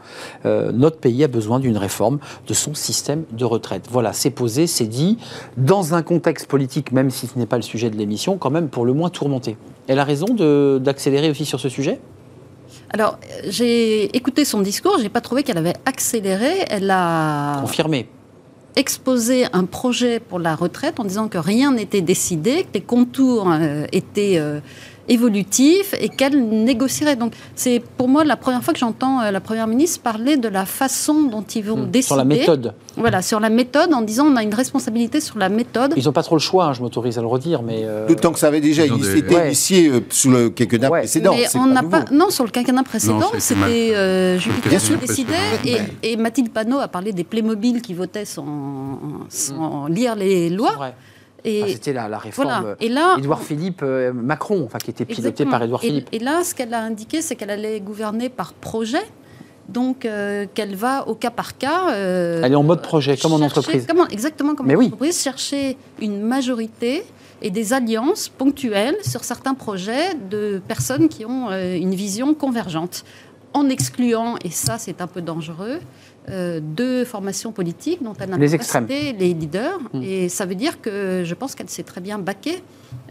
euh, 0.46 0.72
notre 0.72 0.98
pays 0.98 1.22
a 1.22 1.28
besoin 1.28 1.60
d'une 1.60 1.76
réforme 1.76 2.18
de 2.48 2.52
son 2.52 2.74
système 2.74 3.22
de 3.30 3.44
retraite. 3.44 3.86
Voilà, 3.88 4.12
c'est 4.12 4.30
posé, 4.30 4.66
c'est 4.66 4.88
dit, 4.88 5.16
dans 5.56 5.94
un 5.94 6.02
contexte 6.02 6.48
politique, 6.48 6.90
même 6.90 7.08
si 7.10 7.28
ce 7.28 7.38
n'est 7.38 7.46
pas 7.46 7.54
le 7.54 7.62
sujet 7.62 7.88
de 7.88 7.96
l'émission, 7.96 8.36
quand 8.36 8.50
même 8.50 8.68
pour 8.68 8.84
le 8.84 8.94
moins 8.94 9.10
tourmenté. 9.10 9.56
Elle 9.86 10.00
a 10.00 10.04
raison 10.04 10.26
d'accélérer 10.80 11.30
aussi 11.30 11.44
sur 11.44 11.60
ce 11.60 11.68
sujet? 11.68 12.00
Alors, 12.90 13.16
j'ai 13.46 14.06
écouté 14.16 14.44
son 14.44 14.60
discours, 14.60 14.96
j'ai 15.00 15.08
pas 15.08 15.20
trouvé 15.20 15.44
qu'elle 15.44 15.58
avait 15.58 15.76
accéléré, 15.86 16.64
elle 16.70 16.90
a... 16.90 17.60
Confirmé 17.60 18.08
exposé 18.76 19.46
un 19.52 19.64
projet 19.64 20.20
pour 20.20 20.38
la 20.38 20.54
retraite 20.54 21.00
en 21.00 21.04
disant 21.04 21.26
que 21.26 21.38
rien 21.38 21.72
n'était 21.72 22.00
décidé, 22.00 22.62
que 22.62 22.74
les 22.74 22.80
contours 22.80 23.50
euh, 23.50 23.86
étaient 23.90 24.38
euh, 24.38 24.60
évolutif 25.08 25.94
et 26.00 26.08
qu'elle 26.08 26.48
négocierait. 26.48 27.16
Donc 27.16 27.32
c'est 27.54 27.82
pour 27.96 28.08
moi 28.08 28.24
la 28.24 28.36
première 28.36 28.62
fois 28.62 28.72
que 28.72 28.80
j'entends 28.80 29.20
euh, 29.20 29.30
la 29.30 29.40
Première 29.40 29.66
ministre 29.66 30.00
parler 30.00 30.36
de 30.36 30.48
la 30.48 30.66
façon 30.66 31.22
dont 31.24 31.42
ils 31.42 31.64
vont 31.64 31.84
décider. 31.84 32.02
Sur 32.02 32.16
la 32.16 32.24
méthode. 32.24 32.74
Voilà, 32.96 33.22
sur 33.22 33.40
la 33.40 33.48
méthode, 33.48 33.94
en 33.94 34.02
disant 34.02 34.26
on 34.26 34.36
a 34.36 34.42
une 34.42 34.54
responsabilité 34.54 35.20
sur 35.20 35.38
la 35.38 35.48
méthode. 35.48 35.94
Ils 35.96 36.04
n'ont 36.04 36.12
pas 36.12 36.22
trop 36.22 36.34
le 36.34 36.40
choix, 36.40 36.66
hein, 36.66 36.72
je 36.72 36.82
m'autorise 36.82 37.16
à 37.16 37.20
le 37.20 37.28
redire, 37.28 37.62
mais... 37.62 37.82
Euh... 37.84 38.06
D'autant 38.08 38.32
que 38.32 38.38
ça 38.38 38.48
avait 38.48 38.60
déjà 38.60 38.84
été 38.84 38.94
initié 38.94 39.88
euh, 39.88 40.00
sous 40.10 40.30
le 40.30 40.50
quinquennat 40.50 40.90
précédent. 40.90 41.34
Mais 41.34 41.46
on 41.54 41.66
n'a 41.66 41.82
pas, 41.82 42.04
Non, 42.10 42.30
sur 42.30 42.44
le 42.44 42.50
quinquennat 42.50 42.82
précédent, 42.82 43.30
c'était 43.38 43.94
euh, 43.94 44.38
Julie 44.38 44.60
qui 44.60 44.96
décidait, 44.96 45.34
et, 45.64 46.12
et, 46.12 46.16
Mathilde 46.16 46.50
Panot 46.50 46.78
a 46.78 46.88
parlé 46.88 47.12
des 47.12 47.24
Playmobil 47.24 47.80
qui 47.80 47.94
votaient 47.94 48.24
sans, 48.24 48.98
sans 49.28 49.86
lire 49.86 50.16
les 50.16 50.50
lois. 50.50 50.92
C'était 51.44 51.92
la, 51.92 52.08
la, 52.08 52.18
réforme 52.18 52.76
et 52.80 52.88
là, 52.88 53.16
Édouard 53.18 53.42
Philippe 53.42 53.82
euh, 53.82 54.12
Macron, 54.12 54.64
enfin, 54.64 54.78
qui 54.78 54.90
était 54.90 55.04
piloté 55.04 55.46
par 55.46 55.62
Édouard 55.62 55.80
Philippe. 55.80 56.08
Et 56.12 56.18
là, 56.18 56.42
ce 56.42 56.54
qu'elle 56.54 56.74
a 56.74 56.82
indiqué, 56.82 57.22
c'est 57.22 57.36
qu'elle 57.36 57.50
allait 57.50 57.80
gouverner 57.80 58.28
par 58.28 58.52
projet. 58.52 59.02
Donc, 59.68 60.06
euh, 60.06 60.46
qu'elle 60.54 60.74
va 60.74 61.06
au 61.06 61.14
cas 61.14 61.30
par 61.30 61.58
cas. 61.58 61.92
Euh, 61.92 62.40
elle 62.42 62.52
est 62.52 62.56
en 62.56 62.62
mode 62.62 62.82
projet, 62.82 63.18
comme 63.18 63.34
en 63.34 63.40
entreprise. 63.40 63.86
exactement 64.10 64.54
comme 64.54 64.70
en 64.70 64.74
entreprise, 64.74 65.20
chercher 65.20 65.76
une 66.00 66.22
majorité 66.22 67.04
et 67.42 67.50
des 67.50 67.72
alliances 67.74 68.30
ponctuelles 68.30 68.96
sur 69.02 69.24
certains 69.24 69.54
projets 69.54 70.14
de 70.30 70.60
personnes 70.66 71.08
qui 71.08 71.26
ont 71.26 71.50
une 71.50 71.94
vision 71.94 72.34
convergente, 72.34 73.04
en 73.52 73.68
excluant, 73.68 74.36
et 74.42 74.50
ça 74.50 74.78
c'est 74.78 75.00
un 75.00 75.06
peu 75.06 75.20
dangereux, 75.20 75.80
euh, 76.30 76.60
deux 76.62 77.04
formations 77.04 77.52
politiques 77.52 78.02
dont 78.02 78.12
elle 78.20 78.30
n'a 78.30 78.38
pas 78.38 78.80
les 78.88 79.34
leaders. 79.34 79.78
Hmm. 79.92 80.02
Et 80.02 80.28
ça 80.28 80.46
veut 80.46 80.54
dire 80.54 80.80
que 80.80 81.22
je 81.24 81.34
pense 81.34 81.54
qu'elle 81.54 81.68
s'est 81.68 81.82
très 81.82 82.00
bien 82.00 82.18
baquée, 82.18 82.62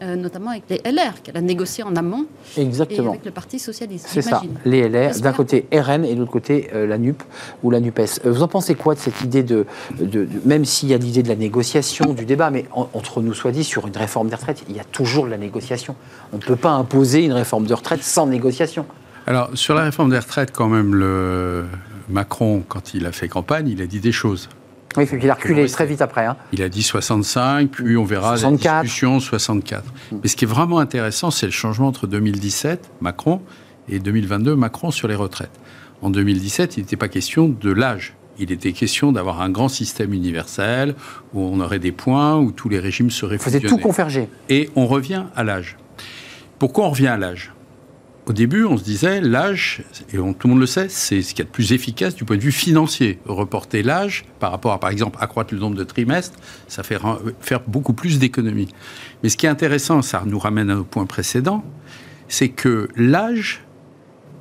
euh, 0.02 0.16
notamment 0.16 0.52
avec 0.52 0.64
les 0.70 0.78
LR, 0.86 1.22
qu'elle 1.24 1.38
a 1.38 1.42
négocié 1.42 1.84
en 1.84 1.96
amont. 1.96 2.26
Exactement. 2.58 3.08
Et 3.08 3.16
avec 3.16 3.26
le 3.26 3.32
Parti 3.32 3.60
Socialiste. 3.60 4.08
C'est 4.10 4.22
ça, 4.22 4.42
les 4.66 4.88
LR, 4.88 5.20
d'un 5.20 5.34
côté 5.34 5.68
RN 5.74 6.06
et 6.06 6.14
de 6.14 6.20
l'autre 6.20 6.32
côté 6.32 6.70
euh, 6.74 6.86
la 6.86 6.98
NUP 6.98 7.24
ou 7.64 7.72
la 7.72 7.80
NUPES. 7.80 8.22
vous 8.26 8.44
en 8.44 8.48
pensez 8.48 8.76
quoi 8.76 8.94
de 8.94 9.00
cette 9.00 9.22
idée 9.22 9.44
de. 9.44 9.66
de, 10.00 10.28
même 10.46 10.66
s'il 10.66 10.90
y 10.90 10.94
a 10.94 10.98
l'idée 10.98 11.24
de 11.24 11.30
la 11.30 11.36
négociation, 11.36 12.14
du 12.14 12.26
débat, 12.26 12.52
mais 12.52 12.66
entre 12.72 13.22
nous 13.22 13.34
soit 13.34 13.52
dit, 13.52 13.64
sur 13.64 13.88
une 13.88 13.98
réforme 13.98 14.30
des 14.30 14.36
retraites, 14.36 14.64
il 14.70 14.76
y 14.76 14.80
a 14.80 14.86
toujours 14.86 15.26
de 15.26 15.32
la 15.32 15.38
négociation. 15.38 15.96
On 16.34 16.38
ne 16.38 16.42
peut 16.42 16.56
pas 16.56 16.72
imposer 16.72 17.24
une 17.24 17.34
réforme 17.34 17.66
de 17.66 17.74
retraite 17.74 18.04
sans 18.04 18.28
négociation. 18.28 18.86
Alors, 19.26 19.50
sur 19.56 19.74
la 19.74 19.84
réforme 19.84 20.10
des 20.10 20.20
retraites, 20.20 20.52
quand 20.52 20.68
même, 20.70 20.96
le, 20.96 21.66
Macron, 22.10 22.64
quand 22.68 22.94
il 22.94 23.06
a 23.06 23.12
fait 23.12 23.28
campagne, 23.28 23.68
il 23.68 23.82
a 23.82 23.88
dit 23.88 24.00
des 24.00 24.12
choses. 24.12 24.50
Oui, 24.96 25.06
il 25.22 25.30
a 25.30 25.36
reculé 25.36 25.68
très 25.68 25.86
vite 25.86 26.02
après. 26.02 26.26
Hein. 26.26 26.38
Il 26.54 26.64
a 26.64 26.70
dit 26.70 26.82
65, 26.82 27.70
puis 27.70 27.98
on 27.98 28.06
verra 28.06 28.38
64. 28.38 28.76
la 28.76 28.82
discussion 28.82 29.20
64. 29.20 29.84
Mais 30.12 30.28
ce 30.28 30.36
qui 30.36 30.46
est 30.46 30.48
vraiment 30.48 30.80
intéressant, 30.80 31.30
c'est 31.30 31.46
le 31.46 31.52
changement 31.52 31.88
entre 31.88 32.08
2017, 32.08 32.90
Macron, 33.02 33.42
et 33.90 34.00
2022, 34.00 34.56
Macron 34.56 34.90
sur 34.92 35.08
les 35.08 35.16
retraites. 35.16 35.52
En 36.02 36.10
2017, 36.10 36.78
il 36.78 36.82
n'était 36.82 36.96
pas 36.96 37.10
question 37.10 37.48
de 37.48 37.72
l'âge. 37.72 38.16
Il 38.40 38.52
était 38.52 38.72
question 38.72 39.12
d'avoir 39.12 39.42
un 39.42 39.50
grand 39.50 39.70
système 39.70 40.14
universel 40.14 40.96
où 41.34 41.42
on 41.42 41.60
aurait 41.60 41.80
des 41.80 41.92
points, 41.92 42.38
où 42.38 42.52
tous 42.52 42.70
les 42.70 42.80
régimes 42.80 43.10
seraient 43.10 43.38
fusionnés. 43.38 43.64
Faisait 43.64 43.76
tout 43.76 43.82
converger. 43.82 44.30
Et 44.50 44.70
on 44.76 44.86
revient 44.86 45.26
à 45.36 45.44
l'âge. 45.44 45.78
Pourquoi 46.60 46.86
on 46.86 46.90
revient 46.92 47.08
à 47.08 47.18
l'âge? 47.18 47.52
Au 48.28 48.34
début, 48.34 48.66
on 48.66 48.78
se 48.78 48.84
disait, 48.84 49.22
l'âge, 49.22 49.84
et 50.12 50.18
tout 50.18 50.36
le 50.44 50.50
monde 50.50 50.60
le 50.60 50.66
sait, 50.66 50.90
c'est 50.90 51.22
ce 51.22 51.34
qui 51.34 51.42
est 51.42 51.46
le 51.46 51.50
plus 51.50 51.72
efficace 51.72 52.14
du 52.14 52.26
point 52.26 52.36
de 52.36 52.42
vue 52.42 52.52
financier. 52.52 53.20
Reporter 53.26 53.84
l'âge 53.84 54.26
par 54.40 54.52
rapport 54.52 54.74
à, 54.74 54.80
par 54.80 54.90
exemple, 54.90 55.18
accroître 55.22 55.54
le 55.54 55.60
nombre 55.62 55.78
de 55.78 55.86
trimestres, 55.86 56.38
ça 56.68 56.84
fait 56.84 57.00
faire 57.40 57.62
beaucoup 57.62 57.94
plus 57.94 58.20
d'économies. 58.20 58.68
Mais 59.24 59.30
ce 59.30 59.38
qui 59.38 59.46
est 59.46 59.50
intéressant, 59.50 60.02
ça 60.02 60.24
nous 60.26 60.40
ramène 60.40 60.70
à 60.70 60.76
nos 60.76 60.84
points 60.84 61.06
précédents, 61.06 61.64
c'est 62.28 62.50
que 62.50 62.90
l'âge 62.98 63.62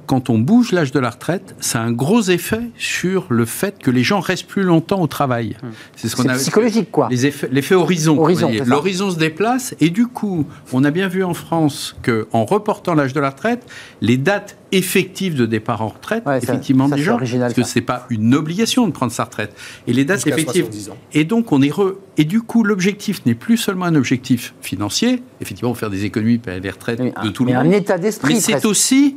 quand 0.07 0.31
on 0.31 0.39
bouge 0.39 0.73
l'âge 0.73 0.93
de 0.93 1.01
la 1.01 1.11
retraite, 1.11 1.55
ça 1.61 1.81
a 1.81 1.83
un 1.83 1.93
gros 1.93 2.23
effet 2.23 2.63
sur 2.79 3.27
le 3.29 3.45
fait 3.45 3.79
que 3.79 3.91
les 3.91 4.03
gens 4.03 4.21
restent 4.21 4.47
plus 4.47 4.63
longtemps 4.63 5.01
au 5.01 5.07
travail. 5.07 5.57
Hum. 5.63 5.71
C'est 5.97 6.09
ce 6.09 6.17
qu'on 6.17 6.29
a 6.29 6.35
psychologique, 6.35 6.91
quoi. 6.91 7.09
L'effet 7.11 7.75
horizon. 7.75 8.19
horizon 8.19 8.51
L'horizon 8.65 9.11
se 9.11 9.19
déplace 9.19 9.75
et 9.81 9.91
du 9.91 10.07
coup, 10.07 10.47
on 10.73 10.85
a 10.85 10.91
bien 10.91 11.09
vu 11.09 11.25
en 11.25 11.35
France 11.35 11.97
que 12.03 12.29
en 12.33 12.45
reportant 12.45 12.95
l'âge 12.95 13.13
de 13.13 13.21
la 13.21 13.31
retraite, 13.31 13.67
les 14.01 14.17
dates 14.17 14.57
effectives 14.73 15.37
de 15.37 15.47
départ 15.47 15.83
en 15.83 15.89
retraite, 15.89 16.25
effectivement, 16.43 16.89
des 16.89 17.03
gens, 17.03 17.19
parce 17.19 17.55
que 17.55 17.63
c'est 17.63 17.81
pas 17.81 18.07
une 18.11 18.35
obligation 18.35 18.87
de 18.87 18.93
prendre 18.93 19.13
sa 19.13 19.25
retraite. 19.25 19.55
Et 19.87 19.93
les 19.93 20.05
dates 20.05 20.27
effectives. 20.27 20.69
Et 21.13 21.25
donc, 21.25 21.53
on 21.53 21.63
est 21.63 21.73
Et 22.17 22.25
du 22.25 22.41
coup, 22.43 22.63
l'objectif 22.63 23.25
n'est 23.27 23.35
plus 23.35 23.57
seulement 23.57 23.87
un 23.87 23.95
objectif 23.95 24.55
financier. 24.61 25.23
Effectivement, 25.41 25.75
faire 25.75 25.91
des 25.91 26.05
économies 26.05 26.39
pour 26.39 26.53
les 26.53 26.71
retraites 26.71 27.01
de 27.01 27.29
tout 27.29 27.45
le 27.45 27.53
monde. 27.53 27.67
un 27.67 27.71
état 27.71 27.99
d'esprit. 27.99 28.35
Mais 28.35 28.41
c'est 28.41 28.65
aussi 28.65 29.17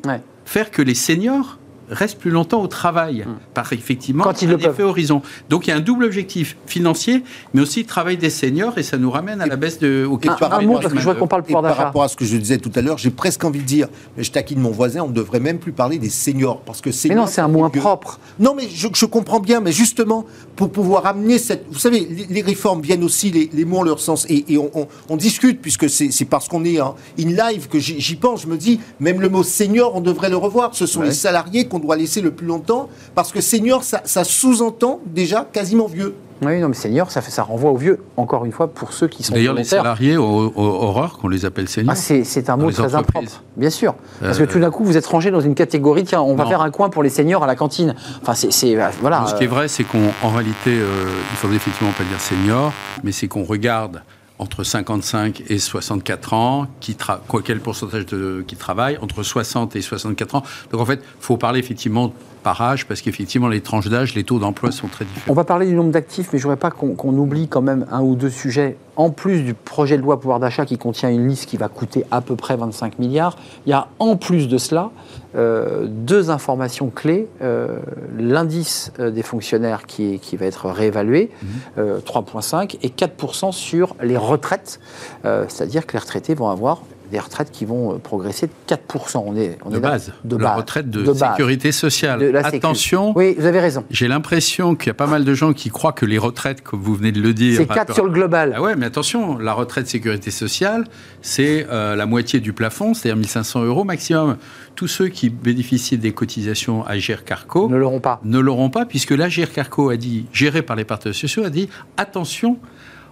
faire 0.49 0.71
que 0.71 0.81
les 0.81 0.95
seniors 0.95 1.58
restent 1.89 2.19
plus 2.19 2.31
longtemps 2.31 2.61
au 2.61 2.67
travail, 2.67 3.25
hmm. 3.25 3.37
par 3.53 3.71
effectivement 3.73 4.23
Quand 4.23 4.41
ils 4.41 4.49
un 4.49 4.57
le 4.57 4.65
effet 4.65 4.83
horizon. 4.83 5.21
Donc 5.49 5.67
il 5.67 5.71
y 5.71 5.73
a 5.73 5.75
un 5.75 5.81
double 5.81 6.03
objectif 6.03 6.57
financier, 6.65 7.23
mais 7.53 7.61
aussi 7.61 7.81
le 7.81 7.87
travail 7.87 8.17
des 8.17 8.29
seniors, 8.29 8.77
et 8.77 8.83
ça 8.83 8.97
nous 8.97 9.11
ramène 9.11 9.41
à 9.41 9.45
la 9.45 9.55
baisse 9.55 9.79
de... 9.79 10.05
Au 10.05 10.19
un, 10.27 10.51
un 10.51 10.61
mot, 10.61 10.79
parce 10.79 10.93
que 10.93 10.99
je 10.99 11.03
vois 11.03 11.15
qu'on 11.15 11.27
parle 11.27 11.43
pouvoir 11.43 11.63
Par 11.63 11.77
rapport 11.77 12.03
à 12.03 12.07
ce 12.07 12.15
que 12.15 12.25
je 12.25 12.37
disais 12.37 12.57
tout 12.57 12.71
à 12.75 12.81
l'heure, 12.81 12.97
j'ai 12.97 13.09
presque 13.09 13.43
envie 13.43 13.59
de 13.59 13.65
dire, 13.65 13.87
mais 14.17 14.23
je 14.23 14.31
taquine 14.31 14.59
mon 14.59 14.71
voisin, 14.71 15.01
on 15.01 15.09
ne 15.09 15.13
devrait 15.13 15.39
même 15.39 15.59
plus 15.59 15.71
parler 15.71 15.97
des 15.97 16.09
seniors, 16.09 16.61
parce 16.61 16.81
que 16.81 16.89
Mais 17.07 17.15
non, 17.15 17.27
c'est 17.27 17.41
un 17.41 17.47
mot 17.47 17.63
impropre. 17.63 18.19
Non, 18.39 18.53
mais 18.55 18.67
je, 18.69 18.87
je, 18.93 19.05
comprends 19.05 19.39
bien, 19.39 19.59
mais 19.59 19.71
justement, 19.71 20.25
pour 20.55 20.71
pouvoir 20.71 21.05
amener 21.05 21.37
cette... 21.37 21.65
Vous 21.71 21.79
savez, 21.79 22.07
les, 22.29 22.41
réformes 22.41 22.81
viennent 22.81 23.03
aussi, 23.03 23.31
les, 23.31 23.49
les, 23.53 23.65
mots 23.65 23.79
en 23.79 23.83
leur 23.83 23.99
sens, 23.99 24.25
et, 24.29 24.45
et 24.53 24.57
on, 24.57 24.69
on, 24.73 24.87
on, 25.09 25.17
discute, 25.17 25.61
puisque 25.61 25.89
c'est 25.89 26.25
parce 26.25 26.47
qu'on 26.47 26.63
est 26.65 26.79
in 26.79 26.93
live 27.17 27.67
que 27.67 27.79
j'y 27.79 28.15
pense, 28.15 28.43
je 28.43 28.47
me 28.47 28.57
dis, 28.57 28.79
même 28.99 29.21
le 29.21 29.29
mot 29.29 29.43
senior, 29.43 29.95
on 29.95 30.01
devrait 30.01 30.29
le 30.29 30.37
revoir, 30.37 30.75
ce 30.75 30.85
sont 30.85 31.01
les 31.01 31.11
salariés 31.11 31.67
qu'on 31.67 31.78
doit 31.79 31.95
laisser 31.95 32.21
le 32.21 32.31
plus 32.31 32.47
longtemps 32.47 32.89
parce 33.15 33.31
que 33.31 33.41
senior, 33.41 33.83
ça, 33.83 34.23
sous-entend 34.23 34.99
déjà 35.05 35.47
quasiment 35.51 35.87
vieux. 35.87 36.15
Oui, 36.41 36.59
non, 36.61 36.69
mais 36.69 36.73
senior, 36.73 37.11
ça, 37.11 37.21
fait, 37.21 37.31
ça 37.31 37.43
renvoie 37.43 37.71
aux 37.71 37.77
vieux, 37.77 38.01
encore 38.15 38.45
une 38.45 38.53
fois, 38.53 38.67
pour 38.69 38.93
ceux 38.93 39.09
qui 39.09 39.23
sont 39.23 39.33
D'ailleurs, 39.33 39.55
les 39.55 39.65
salariés, 39.65 40.15
au, 40.15 40.53
horreur 40.55 41.17
qu'on 41.17 41.27
les 41.27 41.43
appelle 41.43 41.67
seniors. 41.67 41.93
Ah, 41.93 42.23
c'est 42.23 42.49
un 42.49 42.55
mot 42.55 42.71
très 42.71 42.95
impropre, 42.95 43.43
bien 43.57 43.69
sûr. 43.69 43.93
Parce 44.21 44.37
que 44.37 44.43
euh, 44.43 44.47
tout 44.47 44.59
d'un 44.59 44.71
coup, 44.71 44.85
vous 44.85 44.95
êtes 44.95 45.05
rangé 45.05 45.31
dans 45.31 45.41
une 45.41 45.55
catégorie, 45.55 46.05
tiens, 46.05 46.21
on 46.21 46.35
va 46.35 46.45
faire 46.45 46.61
un 46.61 46.71
coin 46.71 46.89
pour 46.89 47.03
les 47.03 47.09
seniors 47.09 47.43
à 47.43 47.47
la 47.47 47.55
cantine. 47.55 47.93
Enfin, 48.21 48.35
c'est... 48.35 48.77
Euh, 48.77 48.87
voilà. 49.01 49.25
Ce 49.27 49.35
qui 49.35 49.43
est 49.43 49.47
vrai, 49.47 49.67
c'est 49.67 49.83
qu'en 49.83 50.29
réalité, 50.29 50.71
euh, 50.71 51.09
il 51.31 51.37
faudrait 51.37 51.57
effectivement 51.57 51.91
pas 51.91 52.05
dire 52.05 52.21
senior, 52.21 52.71
mais 53.03 53.11
c'est 53.11 53.27
qu'on 53.27 53.43
regarde 53.43 54.01
entre 54.39 54.63
55 54.63 55.43
et 55.49 55.59
64 55.59 56.33
ans, 56.33 56.67
qui 56.79 56.95
quel 57.43 57.59
pourcentage 57.59 58.05
de, 58.07 58.43
qui 58.47 58.55
travaillent, 58.55 58.97
entre 58.97 59.21
60 59.21 59.75
et 59.75 59.81
64 59.81 60.35
ans. 60.35 60.43
Donc 60.71 60.81
en 60.81 60.85
fait, 60.85 61.01
il 61.03 61.21
faut 61.21 61.37
parler 61.37 61.59
effectivement 61.59 62.13
par 62.43 62.61
âge, 62.61 62.85
parce 62.87 63.01
qu'effectivement, 63.01 63.47
les 63.47 63.61
tranches 63.61 63.89
d'âge, 63.89 64.15
les 64.15 64.23
taux 64.23 64.39
d'emploi 64.39 64.71
sont 64.71 64.87
très 64.87 65.05
différents. 65.05 65.31
On 65.31 65.35
va 65.35 65.43
parler 65.43 65.67
du 65.67 65.73
nombre 65.73 65.91
d'actifs, 65.91 66.29
mais 66.33 66.39
je 66.39 66.47
ne 66.47 66.51
voudrais 66.51 66.69
pas 66.69 66.71
qu'on 66.71 67.17
oublie 67.17 67.47
quand 67.47 67.61
même 67.61 67.85
un 67.91 68.01
ou 68.01 68.15
deux 68.15 68.29
sujets. 68.29 68.77
En 68.95 69.11
plus 69.11 69.43
du 69.43 69.53
projet 69.53 69.97
de 69.97 70.01
loi 70.01 70.19
pouvoir 70.19 70.39
d'achat 70.39 70.65
qui 70.65 70.77
contient 70.77 71.09
une 71.09 71.27
liste 71.27 71.45
qui 71.45 71.55
va 71.55 71.69
coûter 71.69 72.03
à 72.11 72.21
peu 72.21 72.35
près 72.35 72.57
25 72.57 72.99
milliards, 72.99 73.37
il 73.65 73.69
y 73.69 73.73
a 73.73 73.87
en 73.99 74.17
plus 74.17 74.47
de 74.47 74.57
cela 74.57 74.91
euh, 75.35 75.85
deux 75.87 76.31
informations 76.31 76.89
clés. 76.89 77.27
Euh, 77.41 77.79
l'indice 78.17 78.91
euh, 78.99 79.11
des 79.11 79.21
fonctionnaires 79.21 79.85
qui, 79.85 80.19
qui, 80.19 80.37
va 80.37 80.47
être 80.47 80.69
réévalué, 80.69 81.29
3,5, 81.77 82.75
mmh. 82.75 82.77
et 82.81 82.89
4% 82.89 83.51
sur 83.51 83.95
les 84.01 84.17
retraites, 84.17 84.79
c'est-à-dire 85.23 85.85
que 85.85 85.93
les 85.93 85.99
retraités 85.99 86.33
vont 86.33 86.49
avoir 86.49 86.81
des 87.11 87.19
retraites 87.19 87.51
qui 87.51 87.65
vont 87.65 87.99
progresser 87.99 88.47
de 88.47 88.75
4%. 88.75 89.23
On 89.25 89.35
est, 89.35 89.57
on 89.65 89.69
de 89.69 89.77
est 89.77 89.79
base. 89.79 90.13
de 90.23 90.37
la 90.37 90.55
retraite 90.55 90.89
de, 90.89 91.13
sécurité 91.13 91.71
sociale. 91.71 92.35
Attention. 92.43 93.13
Oui, 93.15 93.35
vous 93.37 93.45
avez 93.45 93.59
raison. 93.59 93.83
J'ai 93.89 94.07
l'impression 94.07 94.75
qu'il 94.75 94.87
y 94.87 94.91
a 94.91 94.95
pas 94.95 95.07
mal 95.07 95.25
de 95.25 95.33
gens 95.33 95.53
qui 95.53 95.69
croient 95.69 95.93
que 95.93 96.05
les 96.05 96.17
retraites, 96.17 96.61
comme 96.61 96.81
vous 96.81 96.95
venez 96.95 97.11
de 97.11 97.21
le 97.21 97.33
dire. 97.33 97.57
C'est 97.57 97.65
4 97.65 97.93
sur 97.93 98.05
le 98.05 98.11
global. 98.11 98.53
Ah 98.55 98.61
ouais, 98.61 98.75
mais 98.75 98.85
attention, 98.85 99.37
la 99.37 99.53
retraite 99.53 99.87
sécurité 99.87 100.31
sociale, 100.31 100.85
c'est 101.21 101.65
la 101.69 102.05
moitié 102.05 102.39
du 102.39 102.53
plafond, 102.53 102.93
c'est-à-dire 102.93 103.17
1500 103.17 103.63
euros 103.63 103.83
maximum 103.83 104.37
tous 104.79 104.87
ceux 104.87 105.09
qui 105.09 105.29
bénéficient 105.29 105.97
des 105.97 106.13
cotisations 106.13 106.85
à 106.85 106.97
Carco 106.97 107.67
ne 107.67 107.75
l'auront 107.75 107.99
pas. 107.99 108.21
Ne 108.23 108.39
l'auront 108.39 108.69
pas, 108.69 108.85
puisque 108.85 109.11
la 109.11 109.29
Carco 109.29 109.89
a 109.89 109.97
dit, 109.97 110.25
géré 110.31 110.61
par 110.61 110.77
les 110.77 110.85
partenaires 110.85 111.15
sociaux, 111.15 111.43
a 111.43 111.49
dit 111.49 111.67
attention, 111.97 112.57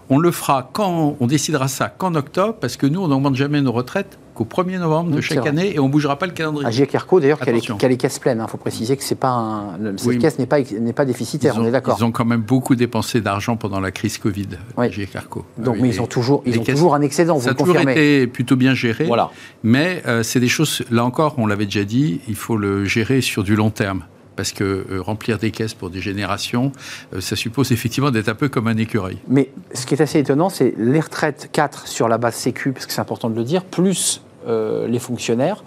on 0.10 0.20
le 0.20 0.32
fera 0.32 0.70
quand 0.72 1.16
on 1.20 1.28
décidera 1.28 1.68
ça 1.68 1.90
qu'en 1.90 2.16
octobre, 2.16 2.56
parce 2.60 2.78
que 2.78 2.86
nous, 2.88 3.02
on 3.02 3.08
n'augmente 3.10 3.36
jamais 3.36 3.62
nos 3.62 3.72
retraites 3.72 4.18
qu'au 4.34 4.46
1er 4.46 4.78
novembre 4.80 5.10
de 5.12 5.20
chaque 5.20 5.46
année 5.48 5.74
et 5.74 5.80
on 5.80 5.88
ne 5.88 5.92
bougera 5.92 6.18
pas 6.20 6.28
le 6.28 6.32
calendrier. 6.32 6.68
AG 6.68 6.88
Carco, 6.88 7.20
d'ailleurs, 7.20 7.40
qui 7.40 7.50
a, 7.50 7.54
qui 7.60 7.86
a 7.86 7.90
les 7.90 7.98
caisses 7.98 8.20
pleines. 8.20 8.40
Il 8.46 8.50
faut 8.50 8.58
préciser 8.58 8.96
que 8.96 9.04
c'est 9.04 9.16
pas 9.16 9.30
un, 9.30 9.78
le- 9.80 9.98
cette 9.98 10.08
Oui, 10.08 10.20
caisse 10.20 10.38
n'est 10.38 10.46
pas, 10.46 11.06
déficitaire, 11.06 11.58
ont, 11.58 11.62
on 11.62 11.66
est 11.66 11.72
d'accord. 11.72 11.96
ils 12.00 12.04
ont 12.06 12.12
quand 12.12 12.24
même 12.26 12.42
beaucoup 12.42 12.76
dépensé 12.76 13.20
d'argent 13.20 13.58
pendant 13.58 13.80
la 13.80 13.90
crise 13.92 14.18
Covid, 14.20 14.48
Oui. 14.78 14.86
AG 14.86 15.10
Carco. 15.12 15.44
Donc, 15.58 15.76
Oui, 15.76 15.82
mais 15.82 15.90
ils 15.90 16.02
ont 16.02 16.06
toujours, 16.08 16.44
ils 16.46 16.54
les 16.54 16.60
ont 16.60 16.64
caisses- 16.64 16.76
toujours 16.76 16.94
un 16.94 17.02
excédent, 17.02 17.36
vous 17.36 17.42
Ça 17.42 17.50
a 17.50 17.54
le 17.54 17.58
toujours 17.58 17.80
été 17.80 18.28
plutôt 18.28 18.56
bien 18.56 18.76
géré. 18.76 19.06
Voilà. 19.06 19.32
Mais 19.64 20.04
euh, 20.08 20.22
c'est 20.24 20.40
des 20.40 20.48
choses, 20.48 20.84
là 20.92 21.04
encore, 21.04 21.34
on 21.38 21.48
l'avait 21.48 21.66
déjà 21.66 21.84
dit, 21.84 22.22
il 22.28 22.36
faut 22.36 22.58
le 22.58 22.86
gérer 22.86 23.22
sur 23.22 23.44
du 23.44 23.56
long 23.56 23.72
terme. 23.72 24.04
Parce 24.38 24.54
que 24.54 24.64
euh, 24.64 25.02
remplir 25.02 25.40
des 25.40 25.52
caisses 25.52 25.74
pour 25.74 25.90
des 25.90 26.00
générations, 26.00 26.72
euh, 27.14 27.20
ça 27.20 27.36
suppose 27.36 27.72
effectivement 27.72 28.12
d'être 28.12 28.30
un 28.30 28.36
peu 28.36 28.48
comme 28.48 28.68
un 28.68 28.78
écureuil. 28.78 29.18
Mais 29.28 29.50
ce 29.74 29.86
qui 29.86 29.96
est 29.96 30.02
assez 30.02 30.20
étonnant, 30.20 30.50
c'est 30.50 30.74
les 30.78 31.00
retraites 31.02 31.50
4 31.52 31.88
sur 31.88 32.08
la 32.08 32.18
base 32.18 32.36
Sécu, 32.36 32.72
parce 32.72 32.86
que 32.86 32.94
c'est 32.94 33.02
important 33.02 33.30
de 33.30 33.36
le 33.36 33.44
dire, 33.44 33.66
plus 33.66 34.22
euh, 34.48 34.88
les 34.88 35.00
fonctionnaires. 35.00 35.64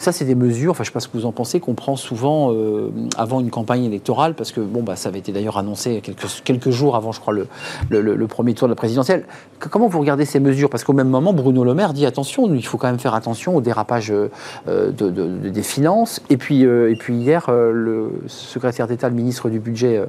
Ça, 0.00 0.12
c'est 0.12 0.24
des 0.24 0.36
mesures, 0.36 0.70
enfin, 0.70 0.84
je 0.84 0.90
ne 0.90 0.92
sais 0.92 0.94
pas 0.94 1.00
ce 1.00 1.08
que 1.08 1.16
vous 1.18 1.26
en 1.26 1.32
pensez, 1.32 1.58
qu'on 1.58 1.74
prend 1.74 1.96
souvent 1.96 2.52
euh, 2.52 2.90
avant 3.16 3.40
une 3.40 3.50
campagne 3.50 3.82
électorale, 3.84 4.34
parce 4.34 4.52
que 4.52 4.60
bon, 4.60 4.84
bah, 4.84 4.94
ça 4.94 5.08
avait 5.08 5.18
été 5.18 5.32
d'ailleurs 5.32 5.58
annoncé 5.58 6.00
quelques, 6.44 6.70
jours 6.70 6.94
avant, 6.94 7.10
je 7.10 7.20
crois, 7.20 7.34
le, 7.34 8.26
premier 8.28 8.54
tour 8.54 8.68
de 8.68 8.72
la 8.72 8.76
présidentielle. 8.76 9.24
Comment 9.58 9.88
vous 9.88 9.98
regardez 9.98 10.24
ces 10.24 10.38
mesures? 10.38 10.70
Parce 10.70 10.84
qu'au 10.84 10.92
même 10.92 11.08
moment, 11.08 11.32
Bruno 11.32 11.64
Le 11.64 11.74
Maire 11.74 11.92
dit 11.94 12.06
attention, 12.06 12.54
il 12.54 12.64
faut 12.64 12.78
quand 12.78 12.86
même 12.86 13.00
faire 13.00 13.14
attention 13.14 13.56
au 13.56 13.60
dérapage 13.60 14.12
euh, 14.12 14.28
de- 14.66 14.92
de- 14.92 15.10
de- 15.10 15.48
des 15.48 15.62
finances. 15.64 16.20
Et 16.30 16.36
puis, 16.36 16.64
euh, 16.64 16.92
et 16.92 16.96
puis 16.96 17.14
hier, 17.16 17.50
le 17.50 18.12
secrétaire 18.28 18.86
d'État, 18.86 19.08
le 19.08 19.16
ministre 19.16 19.48
du 19.50 19.58
Budget, 19.58 20.00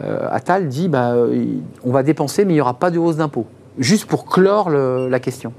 Attal, 0.00 0.68
dit 0.68 0.88
bah, 0.88 1.16
on 1.84 1.90
va 1.90 2.04
dépenser, 2.04 2.44
mais 2.44 2.52
il 2.52 2.56
n'y 2.56 2.60
aura 2.60 2.74
pas 2.74 2.92
de 2.92 2.98
hausse 3.00 3.16
d'impôts. 3.16 3.46
Juste 3.78 4.04
pour 4.06 4.26
clore 4.26 4.70
la 4.70 5.18
question. 5.18 5.52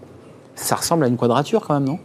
Ça 0.55 0.75
ressemble 0.75 1.03
à 1.03 1.07
une 1.07 1.17
quadrature 1.17 1.65
quand 1.67 1.73
même, 1.73 1.85
non? 1.85 1.99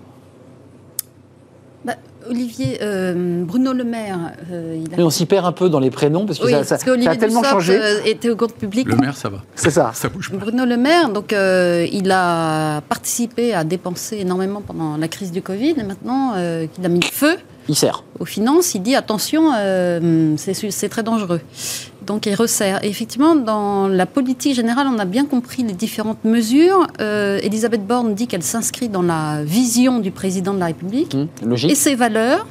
Olivier, 2.28 2.78
euh, 2.82 3.44
Bruno 3.44 3.72
Le 3.72 3.84
Maire, 3.84 4.18
euh, 4.52 4.82
il 4.84 4.94
a... 4.94 4.98
Et 4.98 5.02
on 5.02 5.10
s'y 5.10 5.26
perd 5.26 5.46
un 5.46 5.52
peu 5.52 5.68
dans 5.68 5.80
les 5.80 5.90
prénoms 5.90 6.26
parce 6.26 6.38
que 6.38 6.46
Oui, 6.46 6.52
ça, 6.64 6.74
a 6.76 6.78
tellement 6.78 7.40
Dussopt, 7.40 7.44
changé. 7.46 7.78
euh, 7.80 8.00
était 8.04 8.30
au 8.30 8.36
compte 8.36 8.54
public. 8.54 8.86
Le 8.88 8.96
maire, 8.96 9.16
ça 9.16 9.28
va. 9.28 9.38
C'est 9.54 9.70
ça. 9.70 9.90
Ça 9.94 10.08
bouge 10.08 10.30
pas. 10.30 10.36
Bruno 10.36 10.64
Le 10.64 10.76
Maire, 10.76 11.10
donc, 11.10 11.32
euh, 11.32 11.86
il 11.92 12.10
a 12.10 12.80
participé 12.82 13.54
à 13.54 13.64
dépenser 13.64 14.18
énormément 14.18 14.60
pendant 14.60 14.96
la 14.96 15.08
crise 15.08 15.32
du 15.32 15.42
Covid. 15.42 15.74
Et 15.78 15.82
maintenant 15.82 16.32
euh, 16.36 16.66
qu'il 16.66 16.84
a 16.84 16.88
mis 16.88 17.00
le 17.00 17.06
feu 17.06 17.36
Il 17.68 17.74
sert. 17.76 18.04
aux 18.18 18.24
finances, 18.24 18.74
il 18.74 18.82
dit 18.82 18.94
attention, 18.94 19.50
euh, 19.56 20.34
c'est 20.36 20.88
très 20.88 21.02
dangereux. 21.02 21.40
Donc 22.08 22.24
il 22.26 22.34
resserre. 22.34 22.82
Et 22.82 22.88
effectivement, 22.88 23.36
dans 23.36 23.86
la 23.86 24.06
politique 24.06 24.54
générale, 24.54 24.86
on 24.90 24.98
a 24.98 25.04
bien 25.04 25.26
compris 25.26 25.62
les 25.62 25.74
différentes 25.74 26.24
mesures. 26.24 26.86
Euh, 27.00 27.38
Elisabeth 27.42 27.86
Borne 27.86 28.14
dit 28.14 28.26
qu'elle 28.26 28.42
s'inscrit 28.42 28.88
dans 28.88 29.02
la 29.02 29.44
vision 29.44 29.98
du 30.00 30.10
président 30.10 30.54
de 30.54 30.58
la 30.58 30.66
République 30.66 31.14
Hum, 31.14 31.54
et 31.54 31.74
ses 31.74 31.94
valeurs. 31.94 32.46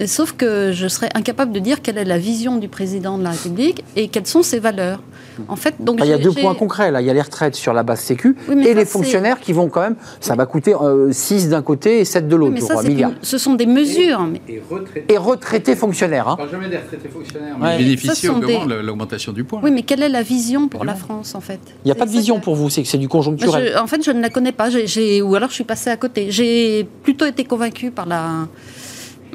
Euh, 0.00 0.06
Sauf 0.06 0.32
que 0.32 0.72
je 0.72 0.88
serais 0.88 1.08
incapable 1.14 1.52
de 1.52 1.58
dire 1.58 1.82
quelle 1.82 1.98
est 1.98 2.04
la 2.04 2.18
vision 2.18 2.56
du 2.56 2.68
président 2.68 3.18
de 3.18 3.24
la 3.24 3.30
République 3.30 3.84
et 3.96 4.08
quelles 4.08 4.26
sont 4.26 4.42
ses 4.42 4.58
valeurs. 4.58 5.00
En 5.46 5.54
fait, 5.56 5.74
donc 5.78 5.96
Enfin, 5.96 6.04
il 6.06 6.10
y 6.10 6.14
a 6.14 6.18
deux 6.18 6.32
points 6.32 6.54
concrets 6.54 6.90
là. 6.90 7.00
Il 7.00 7.06
y 7.06 7.10
a 7.10 7.14
les 7.14 7.20
retraites 7.22 7.54
sur 7.54 7.72
la 7.72 7.84
base 7.84 8.00
Sécu 8.00 8.36
Oui, 8.48 8.60
et 8.66 8.68
ça, 8.72 8.74
les 8.74 8.84
fonctionnaires 8.84 9.38
qui 9.38 9.52
vont 9.52 9.68
quand 9.68 9.82
même. 9.82 9.94
Ça 10.20 10.34
va 10.34 10.46
coûter 10.46 10.74
6 11.12 11.48
d'un 11.48 11.62
côté 11.62 12.00
et 12.00 12.04
7 12.04 12.26
de 12.26 12.34
Oui, 12.34 12.40
l'autre, 12.40 12.52
mais 12.54 12.60
ça, 12.60 12.82
milliards. 12.82 13.12
ce 13.22 13.38
sont 13.38 13.54
des 13.54 13.66
mesures. 13.66 14.20
mais- 14.22 14.40
Et 14.48 14.60
retraité. 14.68 15.12
Et 15.14 15.16
retraités 15.16 15.76
fonctionnaires. 15.76 16.28
Hein. 16.28 16.36
parle 16.36 16.50
jamais 16.50 16.68
des 16.68 16.78
retraités 16.78 17.08
fonctionnaires, 17.08 17.56
Ouais. 17.60 17.78
mais 17.78 17.84
des- 17.84 17.96
de 17.96 18.74
l'augmentation 18.82 19.32
du 19.32 19.44
point. 19.44 19.60
Oui, 19.62 19.70
mais 19.70 19.82
quelle 19.82 20.02
est 20.02 20.08
la 20.08 20.22
vision 20.22 20.68
pour 20.68 20.84
la. 20.84 20.94
France, 20.94 21.34
en 21.36 21.40
fait? 21.40 21.60
Il 21.84 21.88
n'y 21.88 21.92
a 21.92 21.94
pas 21.94 22.06
de 22.06 22.10
vision 22.10 22.38
que- 22.40 22.44
pour 22.44 22.56
vous, 22.56 22.68
c'est 22.70 22.82
que 22.82 22.88
c'est 22.88 22.98
du 22.98 23.08
conjoncturel. 23.08 23.72
je- 23.74 23.78
en 23.78 23.86
fait, 23.86 24.02
je 24.04 24.10
ne 24.10 24.20
la 24.20 24.30
connais 24.30 24.50
pas, 24.52 24.68
ou 24.70 25.34
alors 25.36 25.50
je 25.50 25.54
suis 25.54 25.64
passée 25.64 25.90
à 25.90 25.96
côté. 25.96 26.30
J'ai 26.30 26.88
plutôt 27.04 27.26
été 27.26 27.44
convaincue 27.44 27.90
par 27.92 28.06
la, 28.06 28.48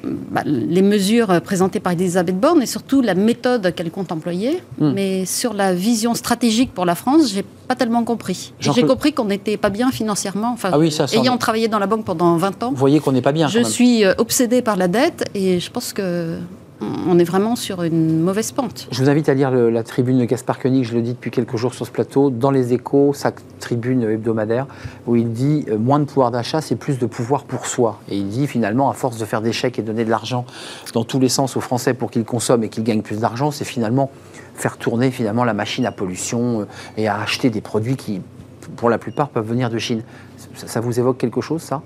bah, 0.03 0.41
les 0.45 0.81
mesures 0.81 1.41
présentées 1.41 1.79
par 1.79 1.93
Elisabeth 1.93 2.37
Borne 2.39 2.61
et 2.61 2.65
surtout 2.65 3.01
la 3.01 3.13
méthode 3.15 3.73
qu'elle 3.73 3.89
compte 3.91 4.11
employer. 4.11 4.61
Hmm. 4.79 4.91
Mais 4.93 5.25
sur 5.25 5.53
la 5.53 5.73
vision 5.73 6.13
stratégique 6.13 6.73
pour 6.73 6.85
la 6.85 6.95
France, 6.95 7.31
j'ai 7.31 7.43
pas 7.67 7.75
tellement 7.75 8.03
compris. 8.03 8.53
J'ai 8.59 8.83
compris 8.83 9.13
qu'on 9.13 9.25
n'était 9.25 9.55
pas 9.57 9.69
bien 9.69 9.91
financièrement. 9.91 10.51
Enfin, 10.53 10.69
Ah 10.73 10.79
oui, 10.79 10.91
ça, 10.91 11.07
ça, 11.07 11.17
ayant 11.17 11.37
travaillé 11.37 11.67
dans 11.69 11.79
la 11.79 11.87
banque 11.87 12.03
pendant 12.05 12.35
20 12.35 12.63
ans, 12.63 12.69
Vous 12.71 12.75
voyez 12.75 12.99
qu'on 12.99 13.13
n'est 13.13 13.21
pas 13.21 13.31
bien. 13.31 13.47
je 13.47 13.59
quand 13.59 13.63
même. 13.63 13.71
suis 13.71 14.03
euh, 14.03 14.13
obsédée 14.17 14.61
par 14.61 14.75
la 14.75 14.87
dette 14.89 15.23
et 15.33 15.59
je 15.59 15.71
pense 15.71 15.93
que 15.93 16.37
on 17.07 17.19
est 17.19 17.23
vraiment 17.23 17.55
sur 17.55 17.83
une 17.83 18.19
mauvaise 18.21 18.51
pente. 18.51 18.87
Je 18.91 19.01
vous 19.01 19.09
invite 19.09 19.29
à 19.29 19.33
lire 19.33 19.51
le- 19.51 19.69
la 19.69 19.83
tribune 19.83 20.19
de 20.19 20.25
Gaspard 20.25 20.59
Koenig, 20.59 20.83
je 20.83 20.93
le 20.95 21.01
dis 21.01 21.13
depuis 21.13 21.31
quelques 21.31 21.55
jours 21.57 21.73
sur 21.73 21.85
ce 21.85 21.91
plateau, 21.91 22.29
dans 22.29 22.51
les 22.51 22.73
échos, 22.73 23.13
sa 23.13 23.31
tribune 23.59 24.03
hebdomadaire, 24.03 24.67
où 25.07 25.15
il 25.15 25.31
dit 25.31 25.65
euh, 25.69 25.77
moins 25.77 25.99
de 25.99 26.05
pouvoir 26.05 26.31
d'achat, 26.31 26.61
c'est 26.61 26.75
plus 26.75 26.99
de 26.99 27.05
pouvoir 27.05 27.43
pour 27.43 27.65
soi. 27.65 27.99
Et 28.09 28.17
il 28.17 28.27
dit 28.27 28.47
finalement, 28.47 28.89
à 28.89 28.93
force 28.93 29.17
de 29.17 29.25
faire 29.25 29.41
des 29.41 29.53
chèques 29.53 29.79
et 29.79 29.81
donner 29.81 30.05
de 30.05 30.09
l'argent 30.09 30.45
dans 30.93 31.03
tous 31.03 31.19
les 31.19 31.29
sens 31.29 31.55
aux 31.57 31.61
Français 31.61 31.93
pour 31.93 32.11
qu'ils 32.11 32.25
consomment 32.25 32.63
et 32.63 32.69
qu'ils 32.69 32.83
gagnent 32.83 33.01
plus 33.01 33.19
d'argent, 33.19 33.51
c'est 33.51 33.65
finalement 33.65 34.09
faire 34.55 34.77
tourner 34.77 35.09
finalement 35.11 35.43
la 35.45 35.53
machine 35.53 35.85
à 35.85 35.91
pollution 35.91 36.61
euh, 36.61 36.65
et 36.97 37.07
à 37.07 37.19
acheter 37.21 37.49
des 37.49 37.61
produits 37.61 37.95
qui, 37.95 38.21
pour 38.75 38.89
la 38.89 38.97
plupart, 38.97 39.29
peuvent 39.29 39.47
venir 39.47 39.69
de 39.69 39.77
Chine. 39.77 40.03
Ça, 40.55 40.67
ça 40.67 40.79
vous 40.79 40.99
évoque 40.99 41.17
quelque 41.17 41.41
chose, 41.41 41.61
ça? 41.61 41.81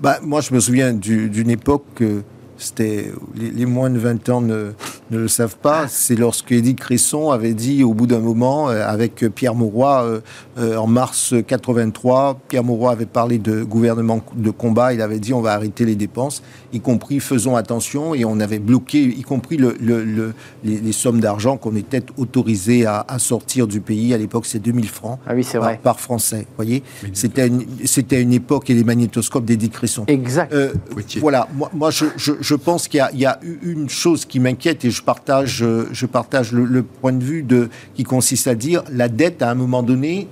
Bah, 0.00 0.18
moi, 0.22 0.40
je 0.40 0.52
me 0.52 0.58
souviens 0.60 0.92
du- 0.92 1.30
d'une 1.30 1.48
époque, 1.50 1.84
euh, 2.00 2.22
c'était 2.58 3.10
les, 3.34 3.50
les 3.50 3.66
moins 3.66 3.90
de 3.90 3.98
20 3.98 4.28
ans 4.28 4.40
ne, 4.40 4.72
ne 5.10 5.18
le 5.18 5.28
savent 5.28 5.56
pas. 5.56 5.86
C'est 5.88 6.14
lorsque 6.16 6.52
Édith 6.52 6.78
Cresson 6.80 7.30
avait 7.30 7.54
dit, 7.54 7.82
au 7.84 7.94
bout 7.94 8.06
d'un 8.06 8.20
moment, 8.20 8.70
euh, 8.70 8.86
avec 8.86 9.24
Pierre 9.34 9.54
Mauroy, 9.54 10.02
euh, 10.04 10.20
euh, 10.58 10.76
en 10.76 10.86
mars 10.86 11.34
83, 11.46 12.38
Pierre 12.48 12.64
Mauroy 12.64 12.92
avait 12.92 13.06
parlé 13.06 13.38
de 13.38 13.62
gouvernement 13.62 14.20
de 14.34 14.50
combat. 14.50 14.92
Il 14.94 15.00
avait 15.00 15.18
dit, 15.18 15.32
on 15.32 15.40
va 15.40 15.52
arrêter 15.54 15.84
les 15.84 15.96
dépenses, 15.96 16.42
y 16.72 16.80
compris 16.80 17.20
faisons 17.20 17.56
attention, 17.56 18.14
et 18.14 18.24
on 18.24 18.38
avait 18.40 18.58
bloqué, 18.58 19.02
y 19.02 19.22
compris 19.22 19.56
le, 19.56 19.76
le- 19.80 20.04
le- 20.04 20.34
les, 20.64 20.78
les 20.78 20.92
sommes 20.92 21.20
d'argent 21.20 21.56
qu'on 21.56 21.74
était 21.76 22.02
autorisé 22.16 22.86
à, 22.86 23.04
à 23.08 23.18
sortir 23.18 23.66
du 23.66 23.80
pays. 23.80 24.14
À 24.14 24.18
l'époque, 24.18 24.46
c'est 24.46 24.58
2000 24.58 24.88
francs 24.88 25.18
Ah 25.26 25.32
oui, 25.34 25.44
c'est 25.44 25.58
par, 25.58 25.68
vrai. 25.68 25.80
par 25.82 26.00
Français. 26.00 26.46
voyez, 26.56 26.82
c'était 27.12 27.46
une, 27.48 27.64
c'était 27.84 28.20
une 28.22 28.32
époque 28.32 28.70
et 28.70 28.74
les 28.74 28.84
magnétoscopes 28.84 29.44
d'Édith 29.44 29.72
Cresson. 29.72 30.04
Exact. 30.06 30.52
Euh, 30.52 30.72
voilà, 31.20 31.48
moi, 31.54 31.70
moi 31.74 31.90
je, 31.90 32.04
je- 32.16 32.32
je 32.42 32.54
pense 32.54 32.88
qu'il 32.88 32.98
y 32.98 33.00
a, 33.00 33.10
y 33.14 33.46
une 33.62 33.88
chose 33.88 34.24
qui 34.24 34.40
m'inquiète 34.40 34.84
et 34.84 34.90
je 34.90 35.02
partage, 35.02 35.62
euh, 35.62 35.88
je 35.92 36.06
partage 36.06 36.52
le, 36.52 36.64
le 36.64 36.82
point 36.82 37.12
de 37.12 37.22
vue 37.24 37.42
de, 37.42 37.70
qui 37.94 38.02
consiste 38.04 38.46
à 38.48 38.54
dire 38.54 38.82
la 38.92 39.08
dette 39.08 39.40
à 39.42 39.50
un 39.50 39.54
moment 39.54 39.82
donné, 39.82 40.28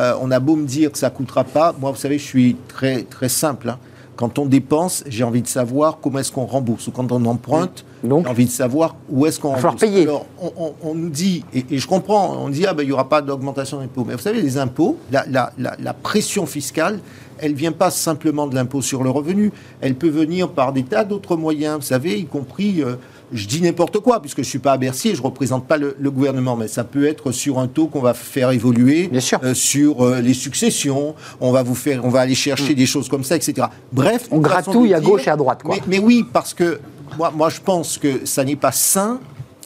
euh, 0.00 0.14
on 0.20 0.30
a 0.30 0.40
beau 0.40 0.56
me 0.56 0.66
dire 0.66 0.90
que 0.92 0.98
ça 0.98 1.10
coûtera 1.10 1.44
pas, 1.44 1.74
moi 1.80 1.90
vous 1.90 1.96
savez 1.98 2.18
je 2.18 2.24
suis 2.24 2.56
très, 2.68 3.02
très 3.02 3.28
simple. 3.28 3.70
hein. 3.70 3.78
Quand 4.14 4.38
on 4.38 4.44
dépense, 4.46 5.02
j'ai 5.06 5.24
envie 5.24 5.40
de 5.42 5.48
savoir 5.48 5.98
comment 6.00 6.18
est-ce 6.18 6.30
qu'on 6.30 6.44
rembourse. 6.44 6.86
Ou 6.86 6.90
quand 6.90 7.10
on 7.10 7.24
emprunte, 7.24 7.84
j'ai 8.04 8.30
envie 8.30 8.44
de 8.44 8.50
savoir 8.50 8.94
où 9.08 9.24
est-ce 9.26 9.40
qu'on 9.40 9.54
rembourse. 9.54 9.80
payer. 9.80 10.02
Alors, 10.02 10.26
on, 10.40 10.52
on- 10.58 10.74
on 10.82 10.94
nous 10.94 11.08
dit, 11.08 11.42
et, 11.54 11.64
et 11.70 11.78
je 11.78 11.86
comprends, 11.88 12.36
on 12.38 12.50
dit, 12.50 12.66
ah 12.66 12.74
ben, 12.74 12.82
il 12.82 12.86
n'y 12.86 12.92
aura 12.92 13.08
pas 13.08 13.22
d'augmentation 13.22 13.78
d'impôts. 13.80 14.04
Mais 14.06 14.14
vous 14.14 14.20
savez, 14.20 14.40
les 14.42 14.58
impôts, 14.58 14.98
la, 15.10 15.24
la- 15.28 15.52
la- 15.58 15.76
la 15.82 15.94
pression 15.94 16.44
fiscale, 16.44 17.00
elle 17.42 17.54
vient 17.54 17.72
pas 17.72 17.90
simplement 17.90 18.46
de 18.46 18.54
l'impôt 18.54 18.80
sur 18.80 19.02
le 19.02 19.10
revenu. 19.10 19.52
Elle 19.80 19.94
peut 19.94 20.08
venir 20.08 20.48
par 20.48 20.72
des 20.72 20.84
tas 20.84 21.04
d'autres 21.04 21.36
moyens, 21.36 21.76
vous 21.76 21.86
savez, 21.86 22.18
y 22.18 22.24
compris, 22.24 22.82
euh, 22.82 22.94
je 23.32 23.46
dis 23.46 23.60
n'importe 23.60 23.98
quoi, 23.98 24.20
puisque 24.22 24.38
je 24.38 24.48
suis 24.48 24.58
pas 24.58 24.72
à 24.72 24.76
Bercy 24.78 25.10
et 25.10 25.14
je 25.14 25.22
représente 25.22 25.66
pas 25.66 25.76
le, 25.76 25.96
le 25.98 26.10
gouvernement, 26.10 26.56
mais 26.56 26.68
ça 26.68 26.84
peut 26.84 27.06
être 27.06 27.32
sur 27.32 27.58
un 27.58 27.66
taux 27.66 27.86
qu'on 27.88 28.00
va 28.00 28.14
faire 28.14 28.50
évoluer, 28.52 29.08
Bien 29.08 29.20
sûr. 29.20 29.38
euh, 29.42 29.52
sur 29.54 30.02
euh, 30.02 30.20
les 30.20 30.34
successions, 30.34 31.14
on 31.40 31.50
va 31.52 31.62
vous 31.62 31.74
faire, 31.74 32.04
on 32.04 32.08
va 32.08 32.20
aller 32.20 32.34
chercher 32.34 32.74
des 32.74 32.86
choses 32.86 33.08
comme 33.08 33.24
ça, 33.24 33.36
etc. 33.36 33.66
Bref, 33.92 34.28
On 34.30 34.38
gratouille 34.38 34.94
à 34.94 35.00
gauche 35.00 35.26
et 35.26 35.30
à 35.30 35.36
droite, 35.36 35.62
quoi. 35.62 35.74
Mais, 35.76 35.82
mais 35.88 35.98
oui, 35.98 36.24
parce 36.32 36.54
que 36.54 36.80
moi, 37.18 37.32
moi, 37.34 37.48
je 37.50 37.60
pense 37.60 37.98
que 37.98 38.24
ça 38.24 38.44
n'est 38.44 38.56
pas 38.56 38.72
sain. 38.72 39.18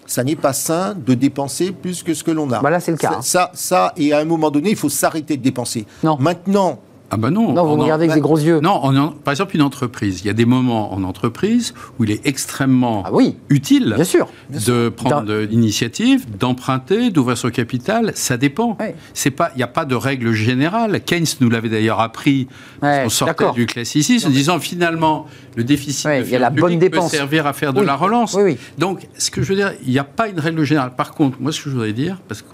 Ça 0.09 0.23
n'est 0.23 0.37
pas 0.37 0.53
sain 0.53 0.95
de 0.95 1.15
dépenser 1.15 1.73
plus 1.73 2.05
que 2.05 2.15
ce 2.15 2.23
que 2.23 2.31
l'on 2.31 2.49
a. 2.53 2.61
Bah 2.61 2.71
là, 2.71 2.79
c'est 2.79 2.93
le 2.93 2.97
cas, 2.97 3.09
Ça, 3.11 3.17
hein. 3.17 3.23
ça, 3.23 3.51
ça, 3.55 3.93
et 3.97 4.13
à 4.13 4.19
un 4.21 4.25
moment 4.25 4.53
donné, 4.53 4.71
il 4.71 4.77
faut 4.77 4.89
s'arrêter 4.89 5.37
de 5.37 5.43
dépenser. 5.43 5.85
Non. 6.05 6.17
Maintenant, 6.21 6.79
Ah 7.11 7.17
ben 7.17 7.31
non. 7.31 7.53
Non, 7.53 7.65
vous 7.65 7.75
en- 7.75 7.83
regardez 7.85 8.05
avec 8.05 8.15
des 8.17 8.21
gros 8.21 8.37
yeux. 8.39 8.59
Non, 8.61 8.81
on 8.83 8.97
en- 8.97 9.09
par 9.13 9.31
exemple, 9.33 9.55
une 9.55 9.63
entreprise. 9.63 10.21
Il 10.23 10.27
y 10.27 10.31
a 10.31 10.33
des 10.33 10.45
moments 10.45 10.93
en 10.93 11.05
entreprise 11.05 11.73
où 11.99 12.05
il 12.05 12.11
est 12.11 12.27
extrêmement 12.27 13.03
Ah 13.07 13.11
oui, 13.13 13.37
utile 13.49 13.93
bien 13.95 14.05
sûr. 14.05 14.27
de 14.51 14.89
prendre 14.89 15.33
l'initiative, 15.33 16.27
d'emprunter, 16.37 17.11
d'ouvrir 17.11 17.39
son 17.39 17.51
capital. 17.51 18.13
Ça 18.15 18.37
dépend. 18.37 18.77
Ouais. 18.81 18.97
C'est 19.15 19.31
pas, 19.31 19.51
il 19.55 19.59
n'y 19.59 19.63
a 19.63 19.69
pas 19.69 19.85
de 19.85 19.95
règle 19.95 20.33
générale. 20.33 21.01
Keynes 21.05 21.27
nous 21.41 21.49
l'avait 21.51 21.69
d'ailleurs 21.69 22.01
appris. 22.01 22.49
Ouais, 22.83 23.03
on 23.07 23.09
sortait 23.09 23.53
du 23.53 23.67
classicisme 23.67 24.29
en 24.29 24.31
disant 24.31 24.59
finalement 24.59 25.27
le 25.55 25.63
déficit 25.65 26.07
Ouais, 26.07 26.23
de 26.23 26.29
y 26.29 26.35
a 26.37 26.39
la 26.41 26.51
bonne 26.51 26.79
dépense. 26.79 27.11
peut 27.11 27.17
servir 27.17 27.47
à 27.47 27.53
faire 27.53 27.73
de 27.73 27.81
Oui. 27.81 27.87
la 27.87 27.95
relance. 27.97 28.35
Oui. 28.35 28.59
Donc, 28.79 29.07
ce 29.17 29.31
que 29.31 29.43
je 29.43 29.49
veux 29.49 29.55
dire, 29.57 29.73
il 29.85 29.91
n'y 29.93 29.99
a 29.99 30.05
pas 30.05 30.29
une 30.29 30.41
règle 30.41 30.65
générale. 30.65 30.93
Par 30.97 31.13
contre, 31.13 31.39
moi, 31.41 31.53
ce 31.53 31.59
que 31.63 31.71
je 31.71 31.75
voudrais 31.75 31.93
dire, 31.93 32.19
parce 32.29 32.43
que 32.43 32.49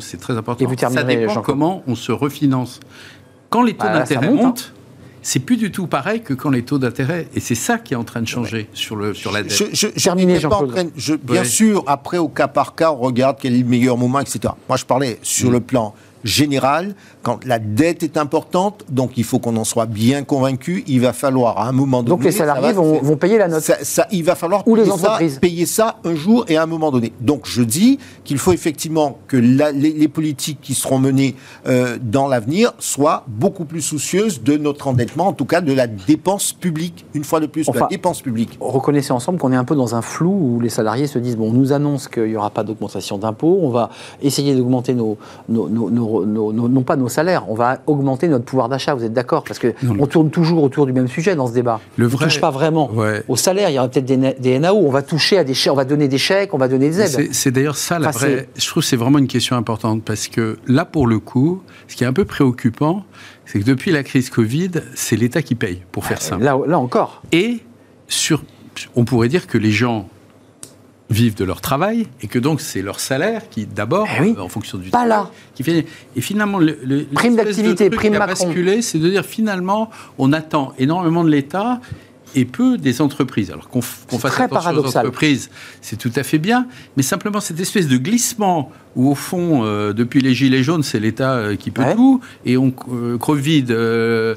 c'est 0.00 0.18
très 0.20 0.36
important, 0.36 0.64
Et 0.64 0.66
vous 0.68 0.74
ça 0.78 1.02
dépend 1.02 1.42
comment 1.42 1.82
on 1.86 1.94
se 1.94 2.12
refinance. 2.12 2.80
Quand 3.50 3.62
les 3.62 3.74
taux 3.74 3.86
Bah, 3.86 3.98
d'intérêt 3.98 4.28
monte, 4.28 4.40
hein. 4.40 4.44
montent, 4.46 4.72
c'est 5.22 5.40
plus 5.40 5.56
du 5.56 5.70
tout 5.72 5.86
pareil 5.86 6.20
que 6.22 6.34
quand 6.34 6.50
les 6.50 6.62
taux 6.62 6.78
d'intérêt. 6.78 7.28
Et 7.34 7.40
c'est 7.40 7.54
ça 7.54 7.78
qui 7.78 7.94
est 7.94 7.96
en 7.96 8.04
train 8.04 8.22
de 8.22 8.28
changer 8.28 8.68
sur, 8.72 8.96
le, 8.96 9.12
sur 9.14 9.32
la 9.32 9.42
dette. 9.42 9.52
je, 9.52 9.64
je, 9.72 9.88
je 9.96 10.02
Terminé, 10.04 10.34
n'étais 10.34 10.48
pas 10.48 10.56
en 10.56 10.66
train 10.66 10.84
je- 10.96 11.14
bien 11.14 11.40
Ouais. 11.42 11.44
sûr, 11.46 11.82
après, 11.86 12.18
au 12.18 12.28
cas 12.28 12.48
par 12.48 12.74
cas, 12.74 12.92
on 12.92 12.96
regarde 12.96 13.36
quel 13.40 13.54
est 13.54 13.58
le 13.58 13.64
meilleur 13.64 13.96
moment, 13.98 14.20
etc. 14.20 14.40
Moi, 14.68 14.76
je 14.76 14.84
parlais 14.84 15.18
sur 15.22 15.48
Mm. 15.50 15.52
le 15.52 15.60
plan 15.60 15.94
général, 16.24 16.94
quand 17.22 17.44
la 17.44 17.58
dette 17.58 18.02
est 18.02 18.16
importante, 18.16 18.84
donc 18.88 19.12
il 19.16 19.24
faut 19.24 19.38
qu'on 19.38 19.56
en 19.56 19.64
soit 19.64 19.86
bien 19.86 20.22
convaincu, 20.22 20.84
il 20.86 21.00
va 21.00 21.12
falloir 21.12 21.58
à 21.58 21.68
un 21.68 21.72
moment 21.72 22.02
donné... 22.02 22.16
Donc 22.16 22.24
les 22.24 22.32
salariés 22.32 22.72
vont, 22.72 23.00
vont, 23.00 23.16
payer 23.16 23.38
la 23.38 23.48
note 23.48 23.62
ça, 23.62 24.06
Il 24.10 24.24
va 24.24 24.34
falloir 24.34 24.66
Ou 24.66 24.74
payer, 24.74 24.86
les 24.86 24.92
entreprises. 24.92 25.34
Ça, 25.34 25.40
payer 25.40 25.66
ça 25.66 25.96
un 26.04 26.14
jour 26.14 26.44
et 26.48 26.56
à 26.56 26.62
un 26.62 26.66
moment 26.66 26.90
donné. 26.90 27.12
Donc 27.20 27.46
je 27.46 27.62
dis 27.62 27.98
qu'il 28.24 28.38
faut 28.38 28.52
effectivement 28.52 29.18
que 29.28 29.36
la, 29.36 29.72
les, 29.72 29.92
les, 29.92 30.08
politiques 30.08 30.60
qui 30.62 30.74
seront 30.74 30.98
menées 30.98 31.36
euh, 31.66 31.98
dans 32.00 32.28
l'avenir 32.28 32.72
soient 32.78 33.24
beaucoup 33.26 33.64
plus 33.64 33.82
soucieuses 33.82 34.42
de 34.42 34.56
notre 34.56 34.88
endettement, 34.88 35.28
en 35.28 35.32
tout 35.32 35.44
cas 35.44 35.60
de 35.60 35.72
la 35.72 35.86
dépense 35.86 36.52
publique, 36.52 37.04
une 37.14 37.24
fois 37.24 37.40
de 37.40 37.46
plus, 37.46 37.68
enfin, 37.68 37.80
de 37.80 37.84
la 37.84 37.88
dépense 37.88 38.22
publique. 38.22 38.56
Reconnaissez 38.60 39.12
ensemble 39.12 39.38
qu'on 39.38 39.52
est 39.52 39.56
un 39.56 39.64
peu 39.64 39.76
dans 39.76 39.94
un 39.94 40.02
flou 40.02 40.30
où 40.30 40.60
les 40.60 40.68
salariés 40.68 41.06
se 41.06 41.18
disent, 41.18 41.36
bon, 41.36 41.50
on 41.50 41.52
nous 41.52 41.72
annonce 41.72 42.08
qu'il 42.08 42.24
n'y 42.24 42.36
aura 42.36 42.50
pas 42.50 42.64
d'augmentation 42.64 43.18
d'impôts, 43.18 43.58
on 43.62 43.70
va 43.70 43.90
essayer 44.22 44.54
d'augmenter 44.54 44.94
nos, 44.94 45.18
nos, 45.48 45.68
nos, 45.68 45.90
nos, 45.90 46.15
non 46.24 46.82
pas 46.82 46.96
nos 46.96 47.08
salaires, 47.08 47.50
on 47.50 47.54
va 47.54 47.78
augmenter 47.86 48.28
notre 48.28 48.44
pouvoir 48.44 48.68
d'achat. 48.68 48.94
Vous 48.94 49.04
êtes 49.04 49.12
d'accord? 49.12 49.44
Parce 49.44 49.58
que 49.58 49.74
non, 49.82 49.96
on 49.98 50.06
tourne 50.06 50.30
toujours 50.30 50.62
autour 50.62 50.86
du 50.86 50.92
même 50.92 51.08
sujet 51.08 51.36
dans 51.36 51.46
ce 51.46 51.52
débat. 51.52 51.80
Le 51.96 52.06
on 52.06 52.08
vrai, 52.08 52.26
ne 52.26 52.30
touche 52.30 52.40
pas 52.40 52.50
vraiment 52.50 52.90
ouais. 52.92 53.22
au 53.28 53.36
salaire. 53.36 53.70
Il 53.70 53.74
y 53.74 53.78
aura 53.78 53.88
peut-être 53.88 54.04
des, 54.04 54.34
des, 54.38 54.58
NAO. 54.58 54.76
On 54.76 54.90
va 54.90 55.02
toucher 55.02 55.38
à 55.38 55.44
des 55.44 55.54
chèques, 55.54 55.72
on 55.72 55.76
va 55.76 55.84
donner 55.84 56.08
des 56.08 56.18
chèques, 56.18 56.54
on 56.54 56.58
va 56.58 56.68
donner 56.68 56.90
des 56.90 57.00
aides. 57.00 57.28
C'est 57.32 57.50
d'ailleurs 57.50 57.76
ça 57.76 57.98
la 57.98 58.08
enfin, 58.08 58.18
vraie. 58.18 58.48
Je 58.56 58.66
trouve 58.66 58.82
que 58.82 58.88
c'est 58.88 58.96
vraiment 58.96 59.18
une 59.18 59.28
question 59.28 59.56
importante 59.56 60.02
parce 60.02 60.28
que 60.28 60.58
là, 60.66 60.84
pour 60.84 61.06
le 61.06 61.18
coup, 61.18 61.62
ce 61.88 61.96
qui 61.96 62.04
est 62.04 62.06
un 62.06 62.12
peu 62.12 62.24
préoccupant, 62.24 63.04
c'est 63.44 63.60
que 63.60 63.64
depuis 63.64 63.90
la 63.92 64.02
crise 64.02 64.30
Covid, 64.30 64.70
c'est 64.94 65.16
l'État 65.16 65.42
qui 65.42 65.54
paye, 65.54 65.82
pour 65.92 66.04
faire 66.04 66.20
simple. 66.20 66.44
Là, 66.44 66.58
là 66.66 66.78
encore. 66.78 67.22
Et 67.32 67.60
sur, 68.08 68.42
on 68.94 69.04
pourrait 69.04 69.28
dire 69.28 69.46
que 69.46 69.58
les 69.58 69.70
gens 69.70 70.08
vivent 71.10 71.36
de 71.36 71.44
leur 71.44 71.60
travail 71.60 72.06
et 72.22 72.26
que 72.26 72.38
donc 72.38 72.60
c'est 72.60 72.82
leur 72.82 72.98
salaire 72.98 73.48
qui 73.48 73.66
d'abord 73.66 74.08
eh 74.18 74.22
oui, 74.22 74.36
en 74.38 74.48
fonction 74.48 74.78
du 74.78 74.90
pas 74.90 75.06
travail, 75.06 75.08
là. 75.08 75.30
qui 75.54 75.62
fait 75.62 75.86
et 76.16 76.20
finalement 76.20 76.58
le, 76.58 76.78
le 76.82 77.04
prime 77.04 77.36
d'activité 77.36 77.90
prime 77.90 78.12
qui 78.12 78.16
a 78.18 78.26
basculé 78.26 78.82
c'est 78.82 78.98
de 78.98 79.08
dire 79.08 79.24
finalement 79.24 79.90
on 80.18 80.32
attend 80.32 80.72
énormément 80.78 81.22
de 81.22 81.30
l'État 81.30 81.80
et 82.36 82.44
peu 82.44 82.78
des 82.78 83.00
entreprises. 83.00 83.50
Alors 83.50 83.68
qu'on 83.68 83.80
qu 83.80 83.86
fasse 84.18 84.32
très 84.32 84.44
attention 84.44 84.48
paradoxal. 84.48 85.04
aux 85.04 85.08
entreprises, 85.08 85.50
c'est 85.80 85.96
tout 85.96 86.12
à 86.14 86.22
fait 86.22 86.38
bien, 86.38 86.66
mais 86.96 87.02
simplement 87.02 87.40
cette 87.40 87.58
espèce 87.58 87.88
de 87.88 87.96
glissement 87.96 88.70
où 88.96 89.10
au 89.10 89.14
fond, 89.14 89.62
euh, 89.64 89.92
depuis 89.92 90.20
les 90.20 90.34
gilets 90.34 90.62
jaunes, 90.62 90.82
c'est 90.82 90.98
l'État 90.98 91.34
euh, 91.34 91.56
qui 91.56 91.70
peut 91.70 91.82
Ouais. 91.82 91.94
tout, 91.94 92.20
et 92.46 92.56
on 92.56 92.72
euh, 92.90 93.18
Covid, 93.18 93.66
euh, 93.70 94.34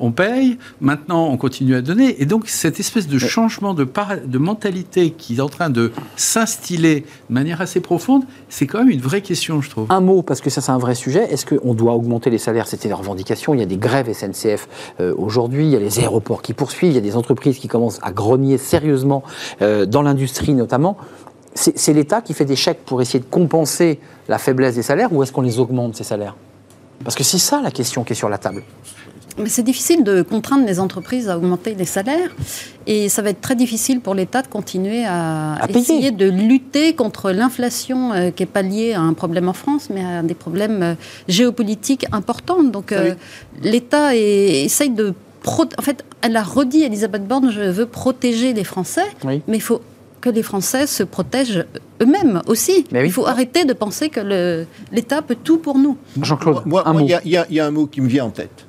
on 0.00 0.12
paye. 0.12 0.58
Maintenant, 0.80 1.28
on 1.28 1.36
continue 1.38 1.74
à 1.74 1.80
donner, 1.80 2.20
et 2.20 2.26
donc 2.26 2.48
cette 2.48 2.78
espèce 2.80 3.08
de 3.08 3.18
changement 3.18 3.72
de, 3.74 3.88
de 4.26 4.38
mentalité 4.38 5.10
qui 5.10 5.36
est 5.36 5.40
en 5.40 5.48
train 5.48 5.70
de 5.70 5.90
s'instiller 6.16 7.00
de 7.30 7.34
manière 7.34 7.60
assez 7.62 7.80
profonde, 7.80 8.24
c'est 8.48 8.66
quand 8.66 8.78
même 8.78 8.90
une 8.90 9.00
vraie 9.00 9.22
question, 9.22 9.62
je 9.62 9.70
trouve. 9.70 9.86
Un 9.90 10.00
mot, 10.00 10.22
parce 10.22 10.40
que 10.40 10.50
ça 10.50 10.60
c'est 10.60 10.72
un 10.72 10.78
vrai 10.78 10.94
sujet. 10.94 11.24
Est-ce 11.32 11.46
qu'on 11.46 11.74
doit 11.74 11.94
augmenter 11.94 12.30
les 12.30 12.38
salaires? 12.38 12.66
C'était 12.66 12.88
la 12.90 12.96
revendication. 12.96 13.54
Il 13.54 13.60
y 13.60 13.62
a 13.62 13.66
des 13.66 13.78
grèves 13.78 14.12
SNCF 14.12 14.68
aujourd'hui, 15.16 15.64
il 15.64 15.70
y 15.70 15.76
a 15.76 15.80
les 15.80 15.98
aéroports 16.00 16.42
qui 16.42 16.52
poursuivent, 16.54 16.92
il 16.92 16.94
y 16.94 16.98
a 16.98 17.02
des 17.02 17.16
entreprises 17.16 17.58
qui 17.58 17.68
commencent 17.68 18.00
à 18.02 18.12
grogner 18.12 18.58
sérieusement 18.58 19.22
euh, 19.62 19.86
dans 19.86 20.02
l'industrie 20.02 20.54
notamment. 20.54 20.96
C'est 21.56 21.92
l'État 21.92 22.20
qui 22.20 22.34
fait 22.34 22.44
des 22.44 22.56
chèques 22.56 22.84
pour 22.84 23.00
essayer 23.00 23.20
de 23.20 23.30
compenser 23.30 24.00
la 24.26 24.38
faiblesse 24.38 24.74
des 24.74 24.82
salaires 24.82 25.12
ou 25.12 25.22
est-ce 25.22 25.30
qu'on 25.30 25.42
les 25.42 25.60
augmente 25.60 25.94
ces 25.94 26.02
salaires? 26.02 26.34
Parce 27.04 27.14
que 27.14 27.22
c'est 27.22 27.38
ça 27.38 27.60
la 27.62 27.70
question 27.70 28.02
qui 28.02 28.12
est 28.12 28.16
sur 28.16 28.28
la 28.28 28.38
table. 28.38 28.64
Mais 29.36 29.48
c'est 29.48 29.64
difficile 29.64 30.04
de 30.04 30.22
contraindre 30.22 30.64
les 30.64 30.78
entreprises 30.78 31.28
à 31.28 31.36
augmenter 31.36 31.74
les 31.74 31.84
salaires 31.84 32.30
et 32.86 33.08
ça 33.08 33.20
va 33.20 33.30
être 33.30 33.40
très 33.40 33.56
difficile 33.56 34.00
pour 34.00 34.14
l'État 34.14 34.42
de 34.42 34.46
continuer 34.46 35.04
à, 35.04 35.54
À 35.54 35.66
payer. 35.66 35.80
essayer 35.80 36.10
de 36.12 36.30
lutter 36.30 36.94
contre 36.94 37.32
l'inflation 37.32 38.12
euh, 38.12 38.30
qui 38.30 38.42
n'est 38.42 38.48
pas 38.48 38.62
liée 38.62 38.92
à 38.92 39.00
un 39.00 39.12
problème 39.12 39.48
en 39.48 39.52
France 39.52 39.88
mais 39.92 40.04
à 40.04 40.22
des 40.22 40.34
problèmes 40.34 40.82
euh, 40.82 40.94
géopolitiques 41.26 42.06
importants. 42.12 42.62
Donc 42.62 42.92
euh, 42.92 43.14
l'État 43.62 44.14
essaye 44.14 44.90
de... 44.90 45.14
pro- 45.44 45.68
En 45.78 45.82
fait, 45.82 46.04
elle 46.22 46.36
a 46.36 46.42
redit, 46.42 46.82
Elisabeth 46.82 47.26
Borne, 47.28 47.50
je 47.52 47.60
veux 47.60 47.86
protéger 47.86 48.52
les 48.52 48.64
Français, 48.64 49.04
Oui. 49.24 49.42
mais 49.46 49.58
il 49.58 49.62
faut 49.62 49.80
que 50.20 50.30
les 50.30 50.42
Français 50.42 50.86
se 50.88 51.02
protègent 51.04 51.64
eux-mêmes 52.02 52.40
aussi. 52.48 52.86
Mais 52.90 53.02
oui. 53.02 53.06
Il 53.06 53.12
faut 53.12 53.26
arrêter 53.26 53.64
de 53.64 53.72
penser 53.74 54.08
que 54.08 54.64
l'État 54.90 55.22
peut 55.22 55.36
tout 55.36 55.58
pour 55.58 55.78
nous. 55.78 55.96
Jean-Claude, 56.20 56.62
il 57.00 57.06
y, 57.06 57.14
a- 57.36 57.46
y 57.48 57.54
y 57.54 57.60
un 57.60 57.70
mot 57.70 57.86
qui 57.86 58.00
me 58.00 58.08
vient 58.08 58.24
en 58.24 58.30
tête, 58.30 58.66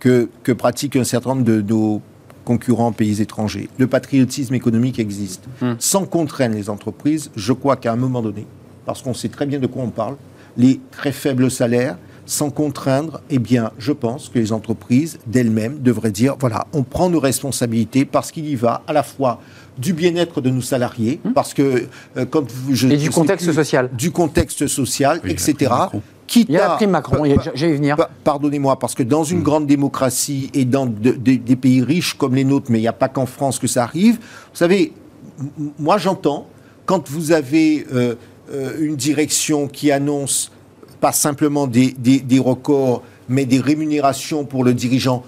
que, 0.00 0.28
que 0.42 0.50
pratiquent 0.52 0.96
un 0.96 1.04
certain 1.04 1.30
nombre 1.30 1.44
de 1.44 1.60
nos 1.60 2.00
concurrents 2.44 2.92
pays 2.92 3.22
étrangers. 3.22 3.68
Le 3.78 3.86
patriotisme 3.86 4.54
économique 4.54 4.98
existe. 4.98 5.44
Hmm. 5.62 5.74
Sans 5.78 6.04
contraindre 6.06 6.54
les 6.56 6.68
entreprises, 6.68 7.30
je 7.36 7.52
crois 7.52 7.76
qu'à 7.76 7.92
un 7.92 7.96
moment 7.96 8.20
donné, 8.22 8.46
parce 8.86 9.00
qu'on 9.02 9.14
sait 9.14 9.28
très 9.30 9.46
bien 9.46 9.58
de 9.58 9.66
quoi 9.66 9.82
on 9.82 9.90
parle, 9.90 10.16
les 10.56 10.80
très 10.90 11.12
faibles 11.12 11.50
salaires, 11.50 11.96
sans 12.26 12.50
contraindre, 12.50 13.20
eh 13.30 13.38
bien, 13.38 13.70
je 13.78 13.92
pense 13.92 14.28
que 14.30 14.38
les 14.38 14.52
entreprises 14.52 15.18
d'elles-mêmes 15.26 15.80
devraient 15.80 16.10
dire, 16.10 16.36
voilà, 16.40 16.66
on 16.72 16.82
prend 16.82 17.10
nos 17.10 17.20
responsabilités 17.20 18.04
parce 18.04 18.30
qu'il 18.32 18.46
y 18.46 18.54
va 18.54 18.82
à 18.86 18.92
la 18.92 19.02
fois 19.02 19.40
du 19.78 19.92
bien-être 19.92 20.40
de 20.40 20.50
nos 20.50 20.62
salariés, 20.62 21.20
parce 21.34 21.52
que 21.52 21.86
euh, 22.16 22.24
quand 22.24 22.50
vous, 22.50 22.74
je. 22.74 22.88
Et 22.88 22.96
du 22.96 23.10
contexte 23.10 23.46
plus, 23.46 23.54
social. 23.54 23.90
du 23.92 24.10
contexte 24.10 24.66
social, 24.66 25.20
Oui, 25.24 25.32
etc. 25.32 25.70
Quitte 26.26 26.46
Il 26.48 26.54
y 26.54 26.56
a 26.56 26.60
la 26.60 26.72
à- 26.72 26.76
prime 26.76 26.90
Macron, 26.90 27.22
j'allais 27.54 27.74
venir. 27.74 27.96
pa- 27.96 28.08
Pardonnez-moi, 28.24 28.78
parce 28.78 28.94
que 28.94 29.02
dans 29.02 29.24
une 29.24 29.42
grande 29.42 29.66
démocratie 29.66 30.50
et 30.54 30.64
dans 30.64 30.86
de- 30.86 31.10
de- 31.10 31.34
des 31.36 31.56
pays 31.56 31.82
riches 31.82 32.14
comme 32.14 32.34
les 32.34 32.44
nôtres, 32.44 32.70
mais 32.70 32.78
il 32.78 32.82
n'y 32.82 32.88
a 32.88 32.92
pas 32.94 33.08
qu'en 33.08 33.26
France 33.26 33.58
que 33.58 33.66
ça 33.66 33.82
arrive, 33.82 34.14
vous 34.16 34.20
savez, 34.56 34.92
moi 35.78 35.98
j'entends, 35.98 36.46
quand 36.86 37.10
vous 37.10 37.32
avez 37.32 37.86
euh, 37.92 38.14
euh, 38.52 38.72
une 38.80 38.96
direction 38.96 39.68
qui 39.68 39.90
annonce 39.90 40.50
pas 41.04 41.12
simplement 41.12 41.66
des, 41.66 41.90
des- 41.98 42.20
des 42.20 42.38
records, 42.38 43.02
mais 43.28 43.44
des 43.44 43.60
rémunérations 43.60 44.46
pour 44.46 44.64
le 44.64 44.72
dirigeant, 44.72 45.22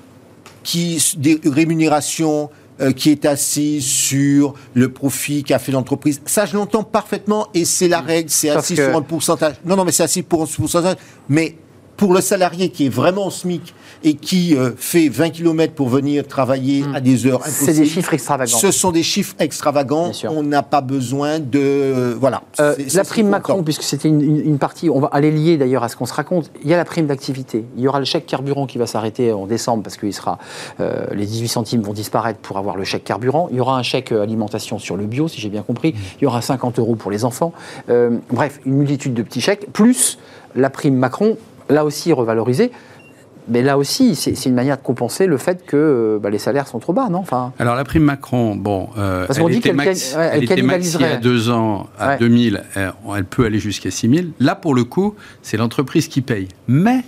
qui, 0.63 1.05
des 1.19 1.39
rémunérations 1.45 2.49
euh, 2.81 2.93
qui 2.93 3.11
est 3.11 3.27
assise 3.27 3.85
sur 3.85 4.55
le 4.73 4.91
profit 4.91 5.45
qu'a 5.45 5.59
fait 5.59 5.73
l'entreprise. 5.73 6.23
Ça, 6.25 6.47
je 6.47 6.57
l'entends 6.57 6.83
parfaitement 6.83 7.49
et 7.53 7.67
c'est 7.67 7.89
la 7.89 8.01
règle, 8.01 8.31
c'est 8.31 8.49
assis 8.49 8.75
que- 8.75 8.87
sur 8.89 8.97
un 8.97 9.03
pourcentage. 9.03 9.57
Non, 9.67 9.77
non, 9.77 9.85
mais 9.85 9.93
c'est 9.93 10.03
assis 10.05 10.23
pour 10.23 10.43
un 10.45 10.47
pourcentage. 10.47 10.97
Mais 11.29 11.57
pour 11.97 12.13
le 12.13 12.21
salarié 12.21 12.69
qui 12.69 12.87
est 12.87 12.91
vraiment 12.91 13.31
SMIC 13.31 13.75
et 14.05 14.15
qui 14.15 14.55
euh, 14.57 14.73
fait 14.77 15.09
20 15.09 15.31
km 15.31 15.73
pour 15.75 15.89
venir 15.89 16.27
travailler 16.27 16.85
à 16.95 17.01
des 17.01 17.27
heures 17.27 17.41
Hmm. 17.41 17.43
C'est 17.47 17.63
impossibles, 17.65 17.79
des 17.85 17.91
chiffres 17.91 18.15
extravagants. 18.15 18.59
ce 18.59 18.71
sont 18.71 18.93
des 18.93 19.03
chiffres 19.03 19.35
extravagants. 19.39 20.13
On 20.29 20.43
n'a 20.43 20.63
pas 20.63 20.81
besoin 20.81 21.39
de... 21.39 21.59
euh, 21.59 22.15
voilà. 22.19 22.43
Euh, 22.61 22.75
la 22.95 23.05
prime 23.05 23.29
Macron, 23.29 23.63
puisque 23.63 23.83
c'était 23.83 24.09
une, 24.09 24.21
une- 24.21 24.41
une 24.41 24.59
partie, 24.59 24.91
on 24.91 25.01
va 25.01 25.09
aller 25.13 25.31
lier 25.31 25.57
d'ailleurs 25.57 25.83
à 25.83 25.89
ce 25.89 25.97
qu'on 25.97 26.07
se 26.07 26.15
raconte. 26.15 26.51
Il 26.63 26.69
y 26.71 26.75
a 26.75 26.77
la 26.77 26.85
prime 26.85 27.07
d'activité. 27.07 27.65
Il 27.77 27.83
y 27.83 27.89
aura 27.89 27.99
le 27.99 28.05
chèque 28.05 28.27
carburant 28.27 28.67
qui 28.67 28.79
va 28.79 28.87
s'arrêter 28.87 29.33
en 29.33 29.47
décembre 29.47 29.83
parce 29.83 29.97
que 29.97 30.11
sera, 30.11 30.39
les 30.79 31.27
18 31.27 31.49
centimes 31.49 31.83
vont 31.83 31.93
disparaître 31.95 32.39
pour 32.41 32.59
avoir 32.59 32.77
le 32.77 32.85
chèque 32.85 33.05
carburant. 33.05 33.49
Il 33.51 33.57
y 33.57 33.61
aura 33.61 33.77
un 33.79 33.83
chèque 33.83 34.13
alimentation 34.13 34.79
sur 34.79 34.97
le 34.97 35.07
bio, 35.07 35.29
si 35.29 35.41
j'ai 35.41 35.49
bien 35.49 35.63
compris. 35.63 35.95
Il 36.21 36.25
y 36.25 36.27
aura 36.27 36.43
50 36.43 36.79
euros 36.79 36.95
pour 36.97 37.11
les 37.11 37.25
enfants. 37.25 37.53
Bref, 38.31 38.61
une 38.67 38.75
multitude 38.75 39.15
de 39.15 39.23
petits 39.23 39.41
chèques, 39.41 39.73
plus 39.73 40.19
la 40.55 40.71
prime 40.71 40.95
Macron, 40.97 41.37
là 41.69 41.85
aussi 41.85 42.13
revalorisée. 42.13 42.73
Mais 43.49 43.63
là 43.63 43.79
aussi, 43.79 44.17
c'est 44.17 44.33
une 44.47 44.55
manière 44.55 44.77
de 44.77 44.83
compenser 44.83 45.27
le 45.29 45.37
fait 45.37 45.65
que 45.65 45.77
euh, 45.77 46.19
bah, 46.21 46.31
les 46.31 46.39
salaires 46.39 46.67
sont 46.67 46.81
trop 46.81 46.93
bas, 46.93 47.09
non? 47.09 47.19
Enfin, 47.21 47.53
Alors 47.61 47.77
la 47.77 47.85
prime 47.85 48.03
Macron, 48.03 48.57
bon, 48.57 48.89
euh, 48.99 49.25
Parce 49.25 49.39
qu'on 49.39 49.47
elle 49.47 49.53
dit 49.53 49.59
était, 49.61 49.69
qu'elle 49.69 49.77
max- 49.77 50.13
can- 50.15 50.19
ouais, 50.19 50.31
elle 50.33 50.39
elle 50.39 50.45
était 50.53 50.63
maxi 50.63 51.05
à 51.05 51.17
deux 51.17 51.49
ans 51.51 51.87
à 51.97 52.09
Ouais. 52.09 52.19
2000, 52.19 52.65
elle, 52.75 52.93
elle 53.17 53.25
peut 53.25 53.45
aller 53.45 53.61
jusqu'à 53.61 53.93
6000. 53.93 54.33
Là, 54.41 54.57
pour 54.57 54.75
le 54.75 54.83
coup, 54.83 55.15
c'est 55.43 55.57
l'entreprise 55.57 56.09
qui 56.09 56.23
paye. 56.23 56.49
Mais 56.67 57.05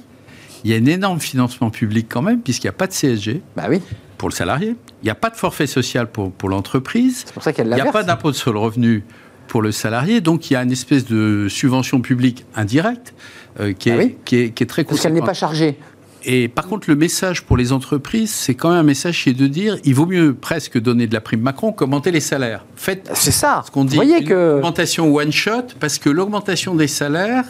il 0.63 0.71
y 0.71 0.75
a 0.75 0.77
un 0.77 0.87
énorme 0.87 1.19
financement 1.19 1.71
public 1.71 2.07
quand 2.09 2.23
même, 2.23 2.39
puisqu'il 2.41 2.67
n'y 2.67 2.71
a 2.71 2.73
pas 2.73 2.87
de 2.87 2.93
CSG 2.93 3.43
bah 3.57 3.65
oui, 3.69 3.83
pour 4.17 4.29
le 4.29 4.35
salarié, 4.35 4.77
il 5.03 5.05
n'y 5.07 5.11
a 5.11 5.17
pas 5.17 5.31
de 5.31 5.37
forfait 5.37 5.67
social 5.67 6.07
pour, 6.07 6.31
pour 6.31 6.49
l'entreprise, 6.51 7.25
c'est 7.27 7.35
pour 7.35 7.43
ça 7.43 7.53
qu'elle 7.53 7.67
il 7.67 7.75
n'y 7.75 7.81
a 7.81 7.85
verse. 7.85 7.93
pas 7.93 8.05
d'impôt 8.05 8.33
sur 8.33 8.53
le 8.53 8.61
revenu 8.61 9.03
pour 9.49 9.63
le 9.63 9.73
salarié, 9.73 10.21
donc 10.21 10.51
il 10.51 10.55
y 10.55 10.57
a 10.57 10.63
une 10.63 10.71
espèce 10.73 11.05
de 11.07 11.49
subvention 11.49 12.01
publique 12.01 12.45
indirecte 12.55 13.15
euh, 13.61 13.73
qui, 13.73 13.89
est, 13.89 13.93
Ah 13.93 13.97
oui. 13.99 14.17
qui, 14.25 14.37
est, 14.37 14.51
qui 14.51 14.63
est 14.63 14.67
très 14.67 14.85
Parce 14.85 15.01
qu'elle 15.01 15.13
n'est 15.15 15.21
pas 15.21 15.29
conséquente. 15.29 15.41
chargée. 15.57 15.77
Et 16.25 16.49
par 16.49 16.67
contre, 16.67 16.91
le 16.91 16.97
message 16.97 17.45
pour 17.45 17.57
les 17.57 17.73
entreprises, 17.73 18.31
c'est 18.33 18.55
quand 18.55 18.71
même 18.71 18.79
un 18.81 18.83
message 18.83 19.23
qui 19.23 19.31
est 19.31 19.35
de 19.35 19.47
dire 19.47 19.79
il 19.85 19.95
vaut 19.95 20.05
mieux 20.07 20.35
presque 20.35 20.79
donner 20.79 21.07
de 21.07 21.15
la 21.15 21.21
prime 21.21 21.41
Macron 21.41 21.73
qu'augmenter 21.73 22.11
les 22.11 22.21
salaires. 22.21 22.65
Faites 22.77 23.09
C'est 23.15 23.31
ça. 23.31 23.63
ce 23.65 23.71
qu'on 23.71 23.85
dit 23.85 23.97
Vous 23.97 24.03
voyez 24.03 24.19
une 24.21 24.29
que 24.29 24.57
augmentation 24.57 25.15
one 25.15 25.33
shot, 25.33 25.63
parce 25.81 25.99
que 25.99 26.11
l'augmentation 26.11 26.75
des 26.75 26.89
salaires, 26.89 27.45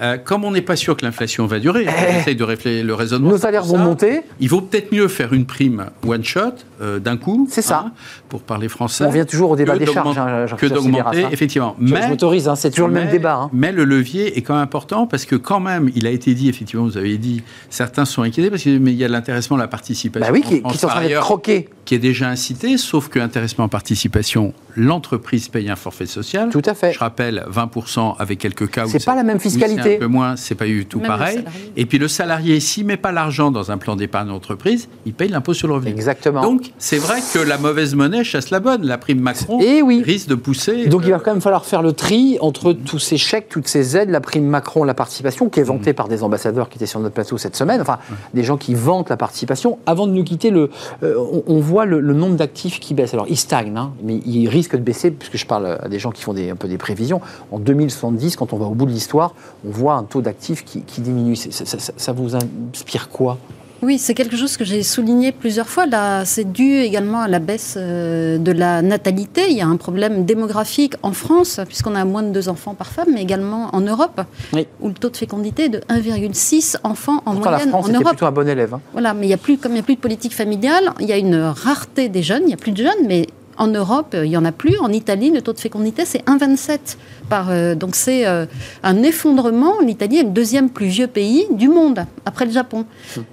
euh, 0.00 0.16
comme 0.18 0.44
on 0.44 0.50
n'est 0.52 0.62
pas 0.62 0.76
sûr 0.76 0.96
que 0.96 1.04
l'inflation 1.04 1.46
va 1.46 1.58
durer, 1.58 1.86
on 1.88 2.18
essaye 2.20 2.36
de 2.36 2.44
réfléchir 2.44 2.84
le 2.84 2.94
raisonnement. 2.94 3.30
nos 3.30 3.38
salaires 3.38 3.64
ça, 3.64 3.70
vont 3.70 3.78
monter. 3.78 4.20
Il 4.40 4.48
vaut 4.48 4.60
peut-être 4.60 4.92
mieux 4.92 5.08
faire 5.08 5.32
une 5.32 5.44
prime 5.46 5.86
one 6.06 6.24
shot 6.24 6.40
euh, 6.80 6.98
d'un 6.98 7.16
coup. 7.16 7.46
C'est 7.50 7.62
ça. 7.62 7.84
hein, 7.86 7.92
pour 8.28 8.42
parler 8.42 8.68
français. 8.68 9.04
On 9.04 9.08
revient 9.08 9.26
toujours 9.26 9.50
au 9.50 9.56
débat 9.56 9.74
que 9.74 9.78
des 9.80 9.86
charges. 9.86 10.16
d'augmenter- 10.16 10.52
hein, 10.52 10.56
que 10.56 10.66
d'augmenter, 10.66 11.24
hein. 11.24 11.28
effectivement. 11.32 11.76
Je- 11.80 11.94
Mais 11.94 12.02
je 12.02 12.08
m'autorise, 12.08 12.48
hein, 12.48 12.56
c'est 12.56 12.70
toujours 12.70 12.88
le 12.88 12.94
même 12.94 13.10
débat. 13.10 13.34
hein. 13.34 13.50
Mais 13.52 13.72
le 13.72 13.84
levier 13.84 14.36
est 14.38 14.42
quand 14.42 14.54
même 14.54 14.62
important 14.62 15.06
parce 15.06 15.24
que 15.24 15.36
quand 15.36 15.60
même, 15.60 15.90
il 15.94 16.06
a 16.06 16.10
été 16.10 16.34
dit, 16.34 16.48
effectivement, 16.48 16.84
vous 16.84 16.96
avez 16.96 17.16
dit, 17.18 17.42
certains 17.70 18.04
sont 18.04 18.22
inquiétés 18.22 18.50
parce 18.50 18.62
qu'il 18.62 18.88
y 18.90 19.04
a 19.04 19.08
l'intéressement, 19.08 19.56
la 19.56 19.68
participation. 19.68 20.26
Bah 20.26 20.32
oui, 20.32 20.42
qui, 20.42 20.60
France, 20.60 20.72
qui 20.72 20.78
sont 20.78 20.86
en 20.86 20.90
train 20.90 21.02
d'être 21.06 21.20
croqués. 21.20 21.68
qui 21.84 21.94
est 21.94 21.98
déjà 21.98 22.28
incité, 22.28 22.76
sauf 22.76 23.08
que 23.08 23.18
intéressement 23.18 23.64
en 23.64 23.68
participation, 23.68 24.52
l'entreprise 24.78 25.48
paye 25.48 25.68
un 25.68 25.76
forfait 25.76 26.06
social. 26.06 26.48
Tout 26.50 26.62
à 26.64 26.74
fait. 26.74 26.92
Je 26.92 26.98
rappelle, 27.00 27.44
20% 27.52 28.14
avec 28.18 28.38
quelques 28.38 28.70
cas 28.70 28.86
où 28.86 28.88
C'est 28.88 29.04
pas 29.04 29.16
la 29.16 29.24
même 29.24 29.40
fiscalité. 29.40 29.96
un 29.96 29.98
peu 29.98 30.06
moins, 30.06 30.36
c'est 30.36 30.54
pas 30.54 30.66
du 30.66 30.86
tout 30.86 30.98
Même 31.00 31.08
pareil. 31.08 31.36
salarié. 31.38 31.72
Et 31.76 31.86
puis 31.86 31.98
le 31.98 32.06
salarié, 32.08 32.60
s'il 32.60 32.86
met 32.86 32.96
pas 32.96 33.10
l'argent 33.12 33.50
dans 33.50 33.70
un 33.72 33.78
plan 33.78 33.96
d'épargne 33.96 34.28
d'entreprise, 34.28 34.88
il 35.04 35.12
paye 35.14 35.28
l'impôt 35.28 35.52
sur 35.52 35.66
le 35.68 35.74
revenu. 35.74 35.90
Exactement. 35.90 36.40
Donc 36.42 36.70
c'est 36.78 36.98
vrai 36.98 37.18
que 37.34 37.40
la 37.40 37.58
mauvaise 37.58 37.94
monnaie 37.94 38.22
chasse 38.24 38.50
la 38.50 38.60
bonne. 38.60 38.84
La 38.86 38.98
prime 38.98 39.20
Macron 39.20 39.58
Eh 39.60 39.82
oui. 39.82 40.02
risque 40.04 40.28
de 40.28 40.36
pousser. 40.36 40.86
Donc 40.86 41.02
il 41.04 41.10
va 41.10 41.18
quand 41.18 41.32
même 41.32 41.40
falloir 41.42 41.64
faire 41.66 41.82
le 41.82 41.92
tri 41.92 42.38
entre 42.40 42.72
tous 42.72 43.00
ces 43.00 43.16
chèques, 43.18 43.48
toutes 43.48 43.66
ces 43.68 43.96
aides, 43.96 44.10
la 44.10 44.20
prime 44.20 44.46
Macron, 44.46 44.84
la 44.84 44.94
participation, 44.94 45.48
qui 45.48 45.60
est 45.60 45.64
vantée 45.64 45.92
par 45.92 46.06
des 46.08 46.22
ambassadeurs 46.22 46.68
qui 46.68 46.78
étaient 46.78 46.86
sur 46.86 47.00
notre 47.00 47.14
plateau 47.14 47.36
cette 47.36 47.56
semaine, 47.56 47.80
enfin 47.80 47.98
des 48.34 48.44
gens 48.44 48.56
qui 48.56 48.74
vantent 48.74 49.10
la 49.10 49.16
participation. 49.16 49.78
Avant 49.86 50.06
de 50.06 50.12
nous 50.12 50.24
quitter, 50.24 50.50
le, 50.50 50.70
euh, 51.02 51.14
on, 51.18 51.42
on 51.46 51.60
voit 51.60 51.84
le, 51.84 52.00
le 52.00 52.14
nombre 52.14 52.36
d'actifs 52.36 52.78
qui 52.80 52.94
baisse. 52.94 53.12
Alors 53.14 53.26
il 53.28 53.36
stagne, 53.36 53.76
hein, 53.76 53.92
mais 54.02 54.20
il 54.24 54.48
risque 54.48 54.67
de 54.76 54.82
baisser, 54.82 55.10
puisque 55.10 55.36
je 55.36 55.46
parle 55.46 55.78
à 55.82 55.88
des 55.88 55.98
gens 55.98 56.10
qui 56.10 56.22
font 56.22 56.34
des, 56.34 56.50
un 56.50 56.56
peu 56.56 56.68
des 56.68 56.78
prévisions. 56.78 57.20
En 57.50 57.58
2070, 57.58 58.36
quand 58.36 58.52
on 58.52 58.56
va 58.58 58.66
au 58.66 58.74
bout 58.74 58.86
de 58.86 58.90
l'histoire, 58.92 59.34
on 59.66 59.70
voit 59.70 59.94
un 59.94 60.04
taux 60.04 60.20
d'actifs 60.20 60.64
qui, 60.64 60.82
qui 60.82 61.00
diminue. 61.00 61.36
Ça, 61.36 61.64
ça- 61.64 61.92
ça 61.96 62.12
vous 62.12 62.34
inspire 62.36 63.08
quoi? 63.08 63.38
Oui, 63.80 63.96
c'est 64.00 64.14
quelque 64.14 64.36
chose 64.36 64.56
que 64.56 64.64
j'ai 64.64 64.82
souligné 64.82 65.30
plusieurs 65.30 65.68
fois. 65.68 65.86
Là, 65.86 66.24
c'est 66.24 66.50
dû 66.50 66.78
également 66.78 67.20
à 67.20 67.28
la 67.28 67.38
baisse 67.38 67.74
euh, 67.76 68.36
de 68.36 68.50
la 68.50 68.82
natalité. 68.82 69.42
Il 69.50 69.56
y 69.56 69.60
a 69.60 69.68
un 69.68 69.76
problème 69.76 70.24
démographique 70.24 70.94
en 71.04 71.12
France, 71.12 71.60
puisqu'on 71.64 71.94
a 71.94 72.04
moins 72.04 72.24
de 72.24 72.30
deux 72.30 72.48
enfants 72.48 72.74
par 72.74 72.88
femme, 72.88 73.06
mais 73.14 73.22
également 73.22 73.68
en 73.72 73.80
Europe, 73.80 74.20
Oui. 74.52 74.66
où 74.80 74.88
le 74.88 74.94
taux 74.94 75.10
de 75.10 75.16
fécondité 75.16 75.66
est 75.66 75.68
de 75.68 75.78
1,6 75.90 76.76
enfants 76.82 77.18
en 77.24 77.34
Pourtant, 77.34 77.50
la 77.50 77.56
moyenne 77.58 77.68
France 77.70 77.84
en 77.84 77.88
était 77.90 77.96
Europe. 77.98 78.08
plutôt 78.08 78.26
un 78.26 78.32
bon 78.32 78.48
élève. 78.48 78.74
hein. 78.74 78.80
Voilà, 78.90 79.14
mais 79.14 79.26
il 79.26 79.30
y 79.30 79.34
a 79.34 79.36
plus, 79.38 79.58
comme 79.58 79.70
il 79.70 79.74
n'y 79.76 79.80
a 79.80 79.84
plus 79.84 79.94
de 79.94 80.00
politique 80.00 80.34
familiale, 80.34 80.92
il 80.98 81.06
y 81.06 81.12
a 81.12 81.16
une 81.16 81.36
rareté 81.36 82.08
des 82.08 82.24
jeunes. 82.24 82.42
Il 82.42 82.48
n'y 82.48 82.54
a 82.54 82.58
plus 82.58 82.72
de 82.72 82.78
jeunes, 82.82 83.06
mais 83.06 83.28
en 83.58 83.66
Europe, 83.66 84.14
il 84.14 84.30
n'y 84.30 84.36
en 84.36 84.44
a 84.44 84.52
plus. 84.52 84.78
En 84.78 84.92
Italie, 84.92 85.30
le 85.30 85.42
taux 85.42 85.52
de 85.52 85.58
fécondité, 85.58 86.04
c'est 86.04 86.24
1,27 86.26 86.96
par. 87.28 87.50
euh, 87.50 87.74
donc 87.74 87.94
c'est 87.94 88.26
euh, 88.26 88.46
un 88.82 89.02
effondrement. 89.02 89.80
L'Italie 89.80 90.18
est 90.18 90.22
le 90.22 90.30
deuxième 90.30 90.70
plus 90.70 90.86
vieux 90.86 91.06
pays 91.08 91.46
du 91.50 91.68
monde, 91.68 92.04
après 92.24 92.46
le 92.46 92.52
Japon. 92.52 92.86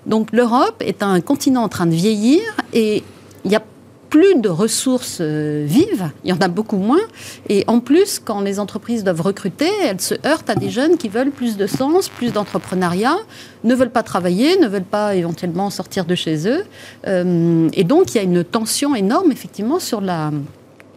Donc 0.06 0.30
l'Europe 0.32 0.82
est 0.82 1.04
un 1.04 1.22
continent 1.22 1.64
en 1.64 1.70
train 1.70 1.86
de 1.86 1.94
vieillir 1.94 2.42
et 2.74 3.04
il 3.46 3.52
y 3.52 3.56
a 3.56 3.62
plus 4.10 4.36
de 4.36 4.50
ressources 4.50 5.20
euh, 5.22 5.66
vives, 5.68 6.10
il 6.24 6.30
y 6.30 6.34
en 6.34 6.42
a 6.42 6.48
beaucoup 6.48 6.78
moins. 6.78 7.02
Et 7.50 7.64
en 7.68 7.80
plus, 7.80 8.20
quand 8.24 8.42
les 8.42 8.60
entreprises 8.60 9.04
doivent 9.04 9.22
recruter, 9.22 9.70
elles 9.84 10.02
se 10.02 10.16
heurtent 10.26 10.50
à 10.50 10.56
des 10.56 10.70
jeunes 10.70 10.98
qui 10.98 11.10
veulent 11.10 11.32
plus 11.32 11.58
de 11.58 11.68
sens, 11.68 12.10
plus 12.10 12.32
d'entrepreneuriat, 12.32 13.18
ne 13.64 13.76
veulent 13.76 13.92
pas 13.92 14.04
travailler, 14.04 14.58
ne 14.58 14.68
veulent 14.68 14.84
pas 14.84 15.16
éventuellement 15.16 15.70
sortir 15.70 16.06
de 16.06 16.16
chez 16.16 16.48
eux. 16.48 16.64
Euh, 17.08 17.70
et 17.74 17.84
donc, 17.84 18.14
il 18.14 18.18
y 18.18 18.20
a 18.20 18.24
une 18.24 18.44
tension 18.44 18.96
énorme, 18.96 19.32
effectivement, 19.32 19.80
sur 19.80 20.02
la 20.02 20.32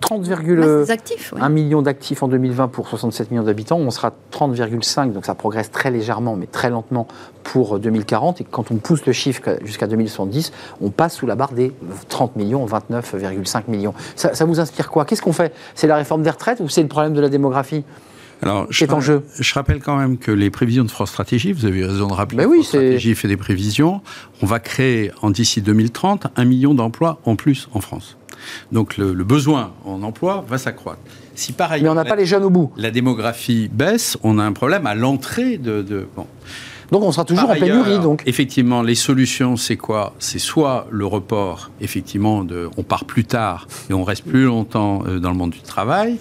30, 0.01 0.29
masse 0.29 0.87
des 0.87 0.91
actifs. 0.91 1.33
oui. 1.35 1.41
1 1.43 1.49
million 1.49 1.83
d'actifs 1.83 2.23
en 2.23 2.29
2020 2.29 2.69
pour 2.69 2.89
67 2.89 3.31
millions 3.31 3.43
d'habitants. 3.43 3.79
On 3.79 3.91
sera 3.91 4.13
30,5, 4.33 5.13
donc 5.13 5.27
ça 5.27 5.35
progresse 5.35 5.71
très 5.71 5.91
légèrement, 5.91 6.37
mais 6.37 6.47
très 6.47 6.71
lentement 6.71 7.07
pour 7.43 7.79
2040. 7.79 8.41
Et 8.41 8.45
quand 8.45 8.71
on 8.71 8.77
pousse 8.77 9.07
le 9.07 9.13
chiffre 9.13 9.59
jusqu'à 9.65 9.87
2070, 9.87 10.53
on 10.81 10.91
passe 10.91 11.17
sous 11.17 11.27
la 11.27 11.35
barre 11.35 11.53
des 11.53 11.73
30 12.09 12.37
millions, 12.37 12.65
29,5 12.67 13.63
millions. 13.69 13.95
Ça, 14.17 14.35
ça 14.35 14.45
vous 14.45 14.61
inspire 14.61 14.91
quoi? 14.91 15.05
Qu'est-ce 15.05 15.23
qu'on 15.23 15.33
fait? 15.33 15.53
C'est 15.75 15.87
la 15.87 15.97
réforme 15.97 16.23
des 16.23 16.31
retraites 16.31 16.61
ou 16.61 16.69
c'est 16.69 16.83
le 16.83 16.89
problème 16.89 17.15
de 17.15 17.21
la 17.21 17.29
démographie 17.29 17.85
Alors, 18.43 18.69
Qui 18.69 18.85
est 18.85 18.93
en 18.93 19.01
jeu? 19.01 19.23
Je 19.39 19.55
rappelle 19.55 19.81
quand 19.81 19.97
même 19.97 20.19
que 20.19 20.31
les 20.31 20.51
prévisions 20.51 20.85
de 20.85 20.91
France 20.91 21.11
Stratégie, 21.11 21.53
vous 21.53 21.67
avez 21.67 21.85
raison 21.85 22.07
de 22.07 22.13
rappeler, 22.13 22.39
Ben 22.39 22.47
oui, 22.47 22.59
France 22.59 22.69
Stratégie 22.69 23.15
fait 23.15 23.29
des 23.29 23.37
prévisions. 23.37 24.01
On 24.43 24.47
va 24.47 24.61
créer 24.61 25.11
en 25.23 25.31
d'ici 25.31 25.63
2030 25.63 26.29
un 26.37 26.45
million 26.45 26.75
d'emplois 26.75 27.19
en 27.25 27.37
plus 27.37 27.69
en 27.73 27.81
France. 27.81 28.17
Donc 28.73 28.97
le, 28.97 29.13
le 29.13 29.25
besoin 29.25 29.73
en 29.85 30.03
emploi 30.03 30.45
va 30.49 30.59
s'accroître. 30.59 31.01
Si 31.35 31.53
par 31.53 31.71
Mais 31.71 31.77
ailleurs 31.77 31.93
on 31.93 31.97
n'a 31.97 32.05
pas 32.05 32.17
les 32.17 32.27
jeunes 32.27 32.45
au 32.45 32.51
bout. 32.51 32.73
la 32.77 32.91
démographie 32.91 33.69
baisse, 33.73 34.17
on 34.23 34.39
a 34.39 34.45
un 34.45 34.53
problème 34.53 34.87
à 34.87 34.95
l'entrée 34.95 35.57
de, 35.59 35.83
de- 35.83 36.07
bon. 36.17 36.27
Donc 36.91 37.03
on 37.03 37.13
sera 37.13 37.25
toujours 37.25 37.49
Par 37.49 37.57
en 37.57 37.61
pénurie. 37.61 37.91
ailleurs, 37.91 38.03
Donc. 38.03 38.23
Effectivement, 38.27 38.81
les 38.83 38.95
solutions, 38.95 39.57
c'est 39.57 39.77
quoi? 39.77 40.15
C'est 40.19 40.39
soit 40.39 40.87
le 40.91 41.05
report, 41.05 41.71
effectivement, 41.83 42.45
de, 42.45 42.71
on 42.79 42.83
part 42.83 43.05
plus 43.05 43.25
tard 43.25 43.69
et 43.91 43.93
on 43.93 44.05
reste 44.05 44.25
plus 44.25 44.45
longtemps 44.45 45.03
euh, 45.07 45.19
dans 45.19 45.29
le 45.31 45.37
monde 45.37 45.51
du 45.51 45.61
travail. 45.61 46.17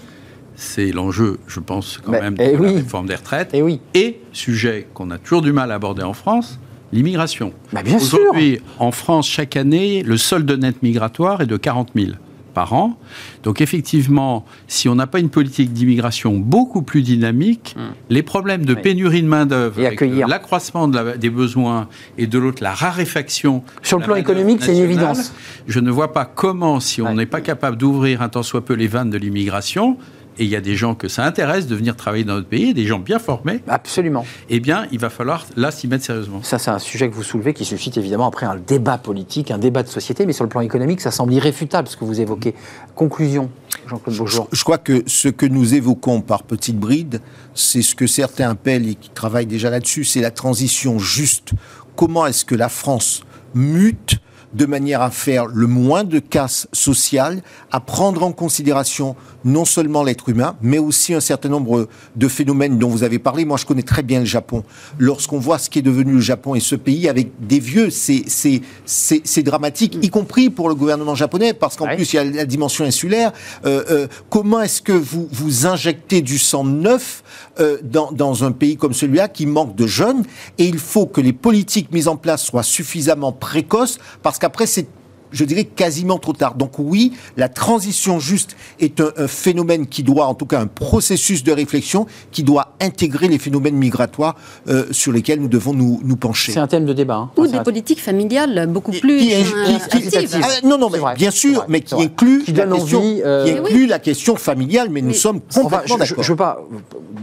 C'est 0.58 0.92
l'enjeu, 0.92 1.38
je 1.48 1.60
pense, 1.62 2.00
quand 2.04 2.12
Mais- 2.12 2.20
même, 2.22 2.36
de 2.36 2.44
eh 2.44 2.54
la 2.54 2.60
oui. 2.60 2.76
réforme 2.76 3.08
des 3.08 3.16
retraites. 3.16 3.52
Eh 3.54 3.62
oui. 3.62 3.80
Et, 3.94 4.20
sujet 4.34 4.88
qu'on 4.94 5.10
a 5.12 5.18
toujours 5.18 5.42
du 5.42 5.54
mal 5.54 5.72
à 5.72 5.76
aborder 5.76 6.04
en 6.04 6.14
France, 6.14 6.60
l'immigration. 6.92 7.54
Bah, 7.74 7.84
bien 7.84 8.00
sûr. 8.00 8.20
Aujourd'hui, 8.20 8.60
en 8.80 8.92
France, 8.92 9.28
chaque 9.28 9.56
année, 9.58 10.04
le 10.04 10.18
solde 10.18 10.52
net 10.52 10.82
migratoire 10.84 11.42
est 11.42 11.46
de 11.48 11.58
40 11.58 11.90
000 11.96 12.12
par 12.54 12.74
an. 12.74 12.98
Donc 13.44 13.62
effectivement, 13.62 14.44
si 14.68 14.90
on 14.90 14.96
n'a 14.96 15.06
pas 15.06 15.20
une 15.20 15.30
politique 15.30 15.74
d'immigration 15.74 16.34
beaucoup 16.40 16.82
plus 16.82 17.04
dynamique, 17.04 17.76
les 18.10 18.24
problèmes 18.24 18.66
de 18.66 18.74
Hmm. 18.74 18.78
Oui. 18.78 18.82
pénurie 18.82 19.22
de 19.22 19.28
main-d'œuvre, 19.28 19.86
accueillir. 19.86 20.28
l'accroissement 20.28 20.88
de 20.88 20.96
la- 20.98 21.18
des 21.18 21.30
besoins 21.30 21.88
et 22.18 22.26
de 22.26 22.40
l'autre 22.40 22.64
la 22.64 22.74
raréfaction. 22.74 23.64
Sur 23.84 24.00
le 24.00 24.06
plan 24.06 24.16
économique, 24.16 24.64
c'est 24.64 24.72
une 24.76 24.84
évidence. 24.84 25.34
Je 25.68 25.80
ne 25.80 25.92
vois 25.92 26.14
pas 26.14 26.26
comment, 26.26 26.80
si 26.80 27.00
on 27.00 27.06
Ouais. 27.10 27.14
n'est 27.14 27.26
pas 27.28 27.42
capable 27.42 27.78
d'ouvrir 27.78 28.24
un 28.24 28.30
tant 28.30 28.42
soit 28.42 28.66
peu 28.66 28.74
les 28.74 28.88
vannes 28.88 29.12
de 29.12 29.20
l'immigration, 29.20 29.98
et 30.40 30.44
il 30.44 30.50
y 30.50 30.56
a 30.56 30.62
des 30.62 30.76
gens 30.76 30.96
que 30.96 31.08
ça 31.08 31.26
intéresse 31.26 31.68
de 31.68 31.76
venir 31.76 31.96
travailler 31.96 32.24
dans 32.24 32.36
notre 32.36 32.48
pays, 32.48 32.74
des 32.74 32.86
gens 32.86 33.00
bien 33.00 33.20
formés, 33.20 33.60
Absolument. 33.68 34.26
eh 34.50 34.60
bien, 34.60 34.88
il 34.92 35.00
va 35.00 35.10
falloir 35.10 35.46
là 35.56 35.72
s'y 35.72 35.88
mettre 35.88 36.06
sérieusement. 36.06 36.42
Ça, 36.44 36.60
c'est 36.60 36.70
un 36.72 36.80
sujet 36.80 37.10
que 37.10 37.16
vous 37.16 37.24
soulevez 37.24 37.54
qui 37.54 37.66
suscite 37.66 37.98
évidemment 37.98 38.28
après 38.28 38.46
un 38.46 38.56
débat 38.56 38.98
politique, 38.98 39.52
un 39.52 39.58
débat 39.58 39.84
de 39.84 39.88
société, 39.88 40.26
mais 40.26 40.34
sur 40.34 40.44
le 40.44 40.50
plan 40.50 40.62
économique, 40.62 41.02
ça 41.02 41.12
semble 41.12 41.34
irréfutable 41.34 41.88
ce 41.88 41.98
que 41.98 42.06
vous 42.06 42.22
évoquez. 42.22 42.54
Conclusion, 42.96 43.50
Jean-Claude 43.88 44.14
Je, 44.16 44.20
Beaujour. 44.20 44.48
je 44.52 44.64
crois 44.64 44.78
que 44.78 45.04
ce 45.08 45.28
que 45.28 45.46
nous 45.46 45.74
évoquons 45.76 46.22
par 46.22 46.44
petites 46.44 46.78
brides, 46.80 47.22
c'est 47.54 47.82
ce 47.82 47.96
que 47.96 48.08
certains 48.08 48.50
appellent 48.50 48.88
et 48.90 48.96
qui 48.96 49.10
travaillent 49.10 49.46
déjà 49.46 49.70
là-dessus, 49.70 50.04
c'est 50.04 50.22
la 50.22 50.32
transition 50.32 51.00
juste. 51.00 51.52
Comment 51.96 52.26
est-ce 52.28 52.46
que 52.46 52.56
la 52.56 52.70
France 52.70 53.22
mute 53.56 54.18
de 54.54 54.66
manière 54.66 55.02
à 55.02 55.12
faire 55.12 55.46
le 55.48 55.68
moins 55.68 56.04
de 56.04 56.20
casse 56.20 56.68
sociale, 56.74 57.42
à 57.72 57.80
prendre 57.80 58.24
en 58.24 58.32
considération 58.32 59.16
non 59.46 59.66
seulement 59.66 60.04
l'être 60.04 60.30
humain, 60.30 60.56
mais 60.62 60.78
aussi 60.78 61.14
un 61.14 61.20
certain 61.20 61.50
nombre 61.50 61.88
de 62.16 62.28
phénomènes 62.28 62.78
dont 62.78 62.90
vous 62.90 63.04
avez 63.04 63.20
parlé. 63.20 63.46
Moi, 63.46 63.58
je 63.58 63.66
connais 63.66 63.84
très 63.84 64.04
bien 64.04 64.20
le 64.20 64.26
Japon. 64.26 64.64
Lorsqu'on 64.98 65.40
voit 65.40 65.58
ce 65.58 65.70
qui 65.70 65.80
est 65.80 65.84
devenu 65.84 66.14
le 66.14 66.22
Japon 66.22 66.56
et 66.56 66.60
ce 66.60 66.76
pays 66.76 67.08
avec 67.08 67.32
des 67.40 67.60
vieux, 67.60 67.90
c'est 67.90 68.24
c'est- 68.28 68.62
c'est- 68.86 69.22
c'est 69.26 69.44
dramatique, 69.44 69.98
y 70.02 70.10
compris 70.10 70.50
pour 70.50 70.70
le 70.70 70.76
gouvernement 70.76 71.16
japonais, 71.16 71.54
parce 71.54 71.76
qu'en 71.76 71.86
Ouais. 71.86 71.96
plus, 71.96 72.14
il 72.14 72.16
y 72.16 72.20
a 72.20 72.24
la 72.24 72.46
dimension 72.46 72.84
insulaire. 72.86 73.32
Euh, 73.66 73.84
euh, 73.90 74.08
comment 74.30 74.62
est-ce 74.62 74.82
que 74.82 74.92
vous, 74.94 75.28
vous 75.32 75.66
injectez 75.66 76.22
du 76.22 76.38
sang 76.38 76.64
neuf 76.64 77.24
euh, 77.60 77.78
dans, 77.84 78.12
dans 78.12 78.44
un 78.44 78.52
pays 78.52 78.78
comme 78.78 78.94
celui-là 78.94 79.28
qui 79.28 79.46
manque 79.46 79.76
de 79.76 79.88
jeunes. 79.88 80.24
Et 80.58 80.66
il 80.66 80.80
faut 80.80 81.06
que 81.06 81.22
les 81.22 81.34
politiques 81.34 81.92
mises 81.92 82.08
en 82.08 82.18
place 82.18 82.44
soient 82.44 82.64
suffisamment 82.64 83.32
précoces, 83.32 84.00
parce 84.24 84.40
qu'après, 84.40 84.66
c'est 84.66 84.88
je 85.32 85.44
dirais 85.46 85.64
quasiment 85.66 86.18
trop 86.18 86.34
tard. 86.34 86.56
Donc 86.56 86.74
oui, 86.80 87.14
la 87.38 87.50
transition 87.50 88.20
juste 88.20 88.56
est 88.80 89.00
un, 89.02 89.10
un 89.18 89.28
phénomène 89.28 89.88
qui 89.88 90.04
doit, 90.04 90.26
en 90.26 90.34
tout 90.36 90.46
cas 90.46 90.60
un 90.62 90.68
processus 90.68 91.44
de 91.44 91.52
réflexion, 91.52 92.06
qui 92.32 92.44
doit 92.44 92.74
intégrer 92.82 93.28
les 93.28 93.38
phénomènes 93.40 93.76
migratoires 93.76 94.36
euh, 94.68 94.86
sur 94.92 95.12
lesquels 95.12 95.40
nous 95.42 95.48
devons 95.48 95.74
nous, 95.74 96.00
nous 96.04 96.16
pencher. 96.16 96.52
C'est 96.52 96.60
un 96.60 96.68
thème 96.68 96.86
de 96.86 96.94
débat. 96.94 97.16
hein. 97.16 97.30
Ou 97.38 97.48
des 97.48 97.58
un- 97.58 97.64
politiques 97.64 98.02
familiales 98.02 98.68
beaucoup 98.68 98.92
plus 98.92 99.20
qui- 99.20 99.34
euh, 99.34 99.44
qui- 99.90 100.02
qui- 100.02 100.18
actives. 100.18 100.40
Ah, 100.44 100.48
non, 100.64 100.78
non, 100.78 100.88
C'est 100.88 100.94
mais 100.94 101.00
vrai, 101.00 101.16
bien 101.16 101.32
sûr, 101.32 101.54
vrai, 101.56 101.66
mais 101.70 101.82
qui 101.82 101.96
inclut 101.96 102.44
Qui 102.44 102.54
la 102.54 102.66
question, 102.68 103.00
envie, 103.00 103.22
euh, 103.24 103.46
qui 103.46 103.52
Oui. 103.54 103.60
inclut 103.60 103.88
la 103.88 104.00
question 104.00 104.36
familiale, 104.36 104.90
mais 104.90 105.02
nous 105.02 105.14
sommes 105.14 105.40
Enfin, 105.50 105.62
complètement 105.62 105.88
je 105.88 105.94
ne 105.94 106.00
d'accord. 106.10 106.24
veux 106.26 106.36
pas 106.36 106.60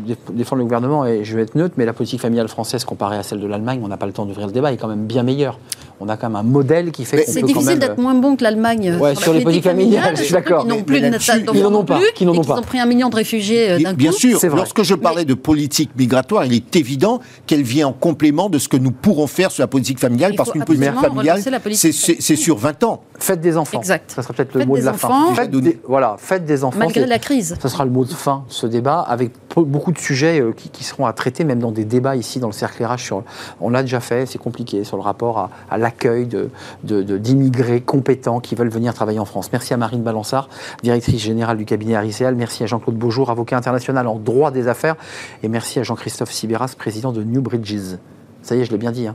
euh, 0.08 0.14
défendre 0.32 0.58
le 0.58 0.64
gouvernement 0.64 1.06
et 1.06 1.24
je 1.24 1.36
vais 1.36 1.42
être 1.42 1.54
neutre, 1.54 1.74
mais 1.78 1.84
la 1.84 1.92
politique 1.92 2.20
familiale 2.20 2.48
française 2.48 2.84
comparée 2.84 3.16
à 3.16 3.22
celle 3.22 3.40
de 3.40 3.46
l'Allemagne, 3.46 3.80
on 3.82 3.88
n'a 3.88 3.96
pas 3.96 4.06
le 4.06 4.12
temps 4.12 4.26
d'ouvrir 4.26 4.46
le 4.46 4.52
débat, 4.52 4.72
est 4.72 4.76
quand 4.76 4.88
même 4.88 5.06
bien 5.06 5.22
meilleure. 5.22 5.58
On 6.00 6.08
a 6.08 6.16
quand 6.16 6.28
même 6.28 6.36
un 6.36 6.42
modèle 6.42 6.90
qui 6.90 7.04
fait 7.04 7.24
qu'on 7.24 7.32
C'est 7.32 7.42
difficile 7.42 7.68
même... 7.70 7.78
d'être 7.78 7.98
moins 7.98 8.14
bon 8.14 8.36
que 8.36 8.42
l'Allemagne 8.42 8.96
Ouais, 9.00 9.14
sur, 9.14 9.32
les 9.32 9.42
politique 9.42 9.44
politiques 9.44 9.64
familiales, 9.64 10.02
familiale, 10.02 10.16
je 10.16 10.22
suis 10.24 10.32
d'accord. 10.32 10.60
qu'ils 10.62 10.70
n'ont 10.70 10.76
Mais- 10.76 10.82
plus 10.82 11.00
natal 11.00 11.44
ils 11.54 11.62
n'en 11.62 11.74
ont 11.74 11.84
pas, 11.84 11.98
n'en 11.98 12.34
et 12.34 12.38
ont 12.38 12.44
pas. 12.44 12.58
ont 12.58 12.62
pris 12.62 12.80
un 12.80 12.86
million 12.86 13.08
de 13.08 13.16
réfugiés 13.16 13.70
euh, 13.70 13.92
Bien 13.94 14.12
sûr, 14.12 14.38
lorsque 14.54 14.82
je 14.82 14.94
parlais 14.94 15.24
de 15.24 15.34
politique 15.34 15.90
migratoire, 15.96 16.44
il 16.44 16.52
est 16.54 16.76
évident 16.76 17.20
qu'elle 17.46 17.62
vient 17.62 17.88
en 17.88 17.92
complément 17.92 18.48
de 18.50 18.58
ce 18.58 18.68
que 18.68 18.76
nous 18.76 18.90
pourrons 18.90 19.26
faire 19.26 19.50
sur 19.50 19.62
la 19.62 19.68
politique 19.68 19.98
familiale, 20.00 20.32
Il 20.32 20.36
parce 20.36 20.50
qu'une 20.50 20.64
politique 20.64 20.92
familiale, 20.94 21.42
c'est 21.72 22.36
sur 22.36 22.56
20 22.58 22.84
ans. 22.84 23.04
Faites 23.18 23.40
des 23.40 23.56
enfants. 23.56 23.78
Exact. 23.78 24.10
Ça 24.10 24.22
sera 24.22 24.34
peut-être 24.34 24.54
le 24.54 24.60
Faites 24.60 24.68
mot 24.68 24.74
de 24.74 24.80
des 24.80 24.86
la 24.86 24.92
enfants. 24.92 25.28
fin. 25.28 25.34
Faites 25.34 25.50
des, 25.50 25.80
voilà, 25.86 26.16
faites 26.18 26.44
des 26.44 26.64
enfants. 26.64 26.80
Malgré 26.80 27.06
la 27.06 27.18
crise. 27.20 27.56
Ce 27.60 27.68
sera 27.68 27.84
le 27.84 27.90
mot 27.92 28.04
de 28.04 28.10
fin 28.12 28.44
de 28.48 28.52
ce 28.52 28.66
débat, 28.66 29.00
avec 29.00 29.30
beaucoup 29.56 29.92
de 29.92 29.98
sujets 29.98 30.40
euh, 30.40 30.52
qui, 30.52 30.68
qui 30.68 30.82
seront 30.82 31.06
à 31.06 31.12
traiter, 31.12 31.44
même 31.44 31.60
dans 31.60 31.70
des 31.70 31.84
débats 31.84 32.16
ici 32.16 32.40
dans 32.40 32.48
le 32.48 32.52
cercle 32.52 32.84
RH. 32.84 32.98
Sur, 32.98 33.22
on 33.60 33.70
l'a 33.70 33.82
déjà 33.82 34.00
fait, 34.00 34.26
c'est 34.26 34.38
compliqué, 34.38 34.82
sur 34.84 34.96
le 34.96 35.02
rapport 35.02 35.38
à, 35.38 35.50
à 35.70 35.78
l'accueil 35.78 36.26
de, 36.26 36.50
de- 36.82 37.02
de- 37.02 37.16
d'immigrés 37.18 37.80
compétents 37.80 38.40
qui 38.40 38.56
veulent 38.56 38.68
venir 38.68 38.92
travailler 38.94 39.20
en 39.20 39.24
France. 39.24 39.50
Merci 39.52 39.72
à 39.72 39.76
Marine 39.76 40.02
Balançard, 40.02 40.48
directrice 40.82 41.22
générale 41.22 41.56
du 41.56 41.64
cabinet 41.64 41.94
Ariséal. 41.94 42.34
Merci 42.34 42.64
à 42.64 42.66
Jean-Claude 42.66 42.96
Beaujour, 42.96 43.30
avocat 43.30 43.56
international 43.56 44.08
en 44.08 44.16
droit 44.16 44.50
des 44.50 44.66
affaires. 44.66 44.96
Et 45.44 45.48
merci 45.48 45.78
à 45.78 45.84
Jean-Christophe 45.84 46.32
Sibéras, 46.32 46.74
président 46.76 47.12
de 47.12 47.22
New 47.22 47.42
Bridges. 47.42 47.96
Ça 48.42 48.56
y 48.56 48.60
est, 48.60 48.64
je 48.64 48.72
l'ai 48.72 48.78
bien 48.78 48.92
dit. 48.92 49.06
hein. 49.06 49.14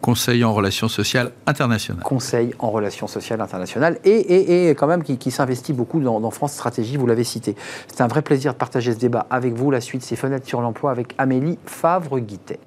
Conseil 0.00 0.44
en 0.44 0.54
relations 0.54 0.88
sociales 0.88 1.32
internationales. 1.46 2.02
Conseil 2.02 2.54
en 2.58 2.70
relations 2.70 3.06
sociales 3.06 3.40
internationales 3.40 3.98
et, 4.04 4.68
et, 4.68 4.70
quand 4.70 4.86
même 4.86 5.02
qui, 5.02 5.30
s'investit 5.30 5.72
beaucoup 5.72 6.00
dans, 6.00 6.20
dans, 6.20 6.30
France 6.30 6.52
Stratégie, 6.52 6.96
vous 6.96 7.06
l'avez 7.06 7.24
cité. 7.24 7.54
C'est 7.86 8.02
un 8.02 8.08
vrai 8.08 8.22
plaisir 8.22 8.54
de 8.54 8.58
partager 8.58 8.92
ce 8.92 8.98
débat 8.98 9.26
avec 9.30 9.54
vous. 9.54 9.70
La 9.70 9.80
suite, 9.80 10.02
c'est 10.02 10.16
Fenêtre 10.16 10.46
sur 10.46 10.60
l'emploi 10.60 10.90
avec 10.90 11.14
Amélie 11.18 11.58
Favre-Guittet. 11.66 12.60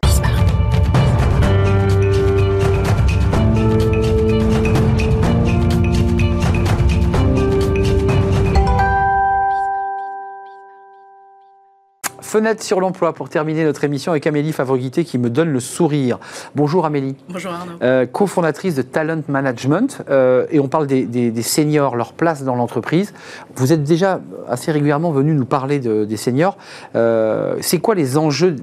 Fenêtre 12.34 12.64
sur 12.64 12.80
l'emploi 12.80 13.14
pour 13.14 13.30
terminer 13.30 13.64
notre 13.64 13.84
émission 13.84 14.12
avec 14.12 14.26
Amélie 14.26 14.54
Favorité 14.54 15.06
qui 15.06 15.20
me 15.20 15.30
donne 15.30 15.50
le 15.50 15.60
sourire. 15.60 16.18
Bonjour 16.56 16.84
Amélie. 16.84 17.16
Bonjour 17.30 17.52
Arnaud. 17.52 17.74
Euh, 17.84 18.08
cofondatrice 18.08 18.74
de 18.74 18.82
Talent 18.82 19.22
Management 19.28 20.02
euh, 20.10 20.48
et 20.50 20.60
on 20.60 20.68
parle 20.68 20.88
des, 20.88 21.42
seniors, 21.44 21.96
leur 21.96 22.14
place 22.14 22.44
dans 22.44 22.56
l'entreprise. 22.56 23.14
Vous 23.56 23.72
êtes 23.72 23.84
déjà 23.84 24.20
assez 24.50 24.72
régulièrement 24.72 25.12
venu 25.12 25.36
nous 25.36 25.46
parler 25.46 25.78
des 25.78 26.18
seniors. 26.18 26.58
Euh, 26.96 27.58
c'est 27.62 27.78
quoi 27.78 27.94
les 27.94 28.18
enjeux 28.18 28.56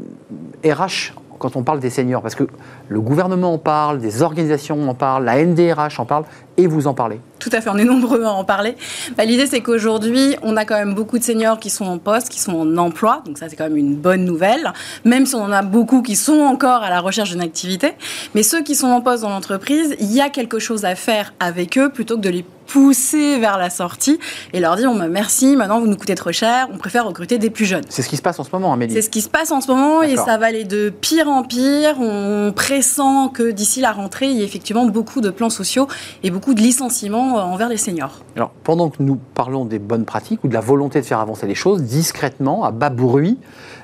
RH 0.64 1.14
quand 1.40 1.56
on 1.56 1.64
parle 1.64 1.80
des 1.80 1.90
seniors 1.90 2.22
Parce 2.22 2.36
que 2.36 2.44
le 2.88 3.00
gouvernement 3.00 3.54
en 3.54 3.58
parle, 3.58 3.98
des 3.98 4.22
organisations 4.22 4.88
en 4.88 4.94
parlent, 4.94 5.24
la 5.24 5.44
NDRH 5.44 5.98
en 5.98 6.04
parle 6.04 6.24
et 6.56 6.66
vous 6.66 6.86
en 6.86 6.94
parlez. 6.94 7.18
Tout 7.38 7.50
à 7.52 7.62
fait, 7.62 7.70
on 7.70 7.78
est 7.78 7.84
nombreux 7.84 8.22
à 8.24 8.30
en 8.30 8.44
parler. 8.44 8.76
Bah, 9.16 9.24
l'idée, 9.24 9.46
c'est 9.46 9.62
qu'aujourd'hui, 9.62 10.36
on 10.42 10.56
a 10.56 10.66
quand 10.66 10.76
même 10.76 10.94
beaucoup 10.94 11.18
de 11.18 11.24
seniors 11.24 11.58
qui 11.58 11.70
sont 11.70 11.86
en 11.86 11.98
poste, 11.98 12.28
qui 12.28 12.38
sont 12.38 12.52
en 12.52 12.76
emploi. 12.76 13.22
Donc 13.24 13.38
ça, 13.38 13.48
c'est 13.48 13.56
quand 13.56 13.64
même 13.64 13.78
une 13.78 13.96
bonne 13.96 14.24
nouvelle. 14.24 14.72
Même 15.04 15.24
si 15.24 15.34
on 15.34 15.42
en 15.42 15.52
a 15.52 15.62
beaucoup 15.62 16.02
qui 16.02 16.16
sont 16.16 16.40
encore 16.40 16.82
à 16.82 16.90
la 16.90 17.00
recherche 17.00 17.30
d'une 17.30 17.40
activité. 17.40 17.92
Mais 18.34 18.42
ceux 18.42 18.62
qui 18.62 18.74
sont 18.74 18.88
en 18.88 19.00
poste 19.00 19.22
dans 19.22 19.30
l'entreprise, 19.30 19.96
il 20.00 20.12
y 20.12 20.20
a 20.20 20.28
quelque 20.28 20.58
chose 20.58 20.84
à 20.84 20.94
faire 20.94 21.32
avec 21.40 21.78
eux 21.78 21.90
plutôt 21.90 22.16
que 22.16 22.22
de 22.22 22.28
les 22.28 22.44
pousser 22.70 23.38
vers 23.38 23.58
la 23.58 23.68
sortie 23.68 24.18
et 24.52 24.60
leur 24.60 24.76
dire 24.76 24.92
bah, 24.94 25.08
merci, 25.08 25.56
maintenant 25.56 25.80
vous 25.80 25.86
nous 25.86 25.96
coûtez 25.96 26.14
trop 26.14 26.32
cher, 26.32 26.68
on 26.72 26.78
préfère 26.78 27.04
recruter 27.06 27.38
des 27.38 27.50
plus 27.50 27.64
jeunes. 27.64 27.84
C'est 27.88 28.02
ce 28.02 28.08
qui 28.08 28.16
se 28.16 28.22
passe 28.22 28.38
en 28.38 28.44
ce 28.44 28.50
moment, 28.52 28.72
Amélie. 28.72 28.94
C'est 28.94 29.02
ce 29.02 29.10
qui 29.10 29.22
se 29.22 29.28
passe 29.28 29.50
en 29.50 29.60
ce 29.60 29.68
moment 29.68 30.02
et 30.02 30.16
ça 30.16 30.38
va 30.38 30.46
aller 30.46 30.64
de 30.64 30.90
pire 30.90 31.28
en 31.28 31.42
pire. 31.42 31.96
On 32.00 32.52
pressent 32.54 33.28
que 33.34 33.50
d'ici 33.50 33.80
la 33.80 33.92
rentrée, 33.92 34.26
il 34.26 34.36
y 34.36 34.42
ait 34.42 34.44
effectivement 34.44 34.86
beaucoup 34.86 35.20
de 35.20 35.30
plans 35.30 35.50
sociaux 35.50 35.88
et 36.22 36.30
beaucoup 36.30 36.54
de 36.54 36.60
licenciements 36.60 37.38
euh, 37.38 37.42
envers 37.42 37.68
les 37.68 37.76
seniors. 37.76 38.20
Alors, 38.36 38.50
pendant 38.62 38.90
que 38.90 39.02
nous 39.02 39.18
parlons 39.34 39.64
des 39.64 39.78
bonnes 39.78 40.04
pratiques 40.04 40.44
ou 40.44 40.48
de 40.48 40.54
la 40.54 40.60
volonté 40.60 41.00
de 41.00 41.06
faire 41.06 41.20
avancer 41.20 41.46
les 41.46 41.54
choses, 41.54 41.82
discrètement, 41.82 42.64
à 42.64 42.70
bas 42.70 42.90
bruit, 42.90 43.38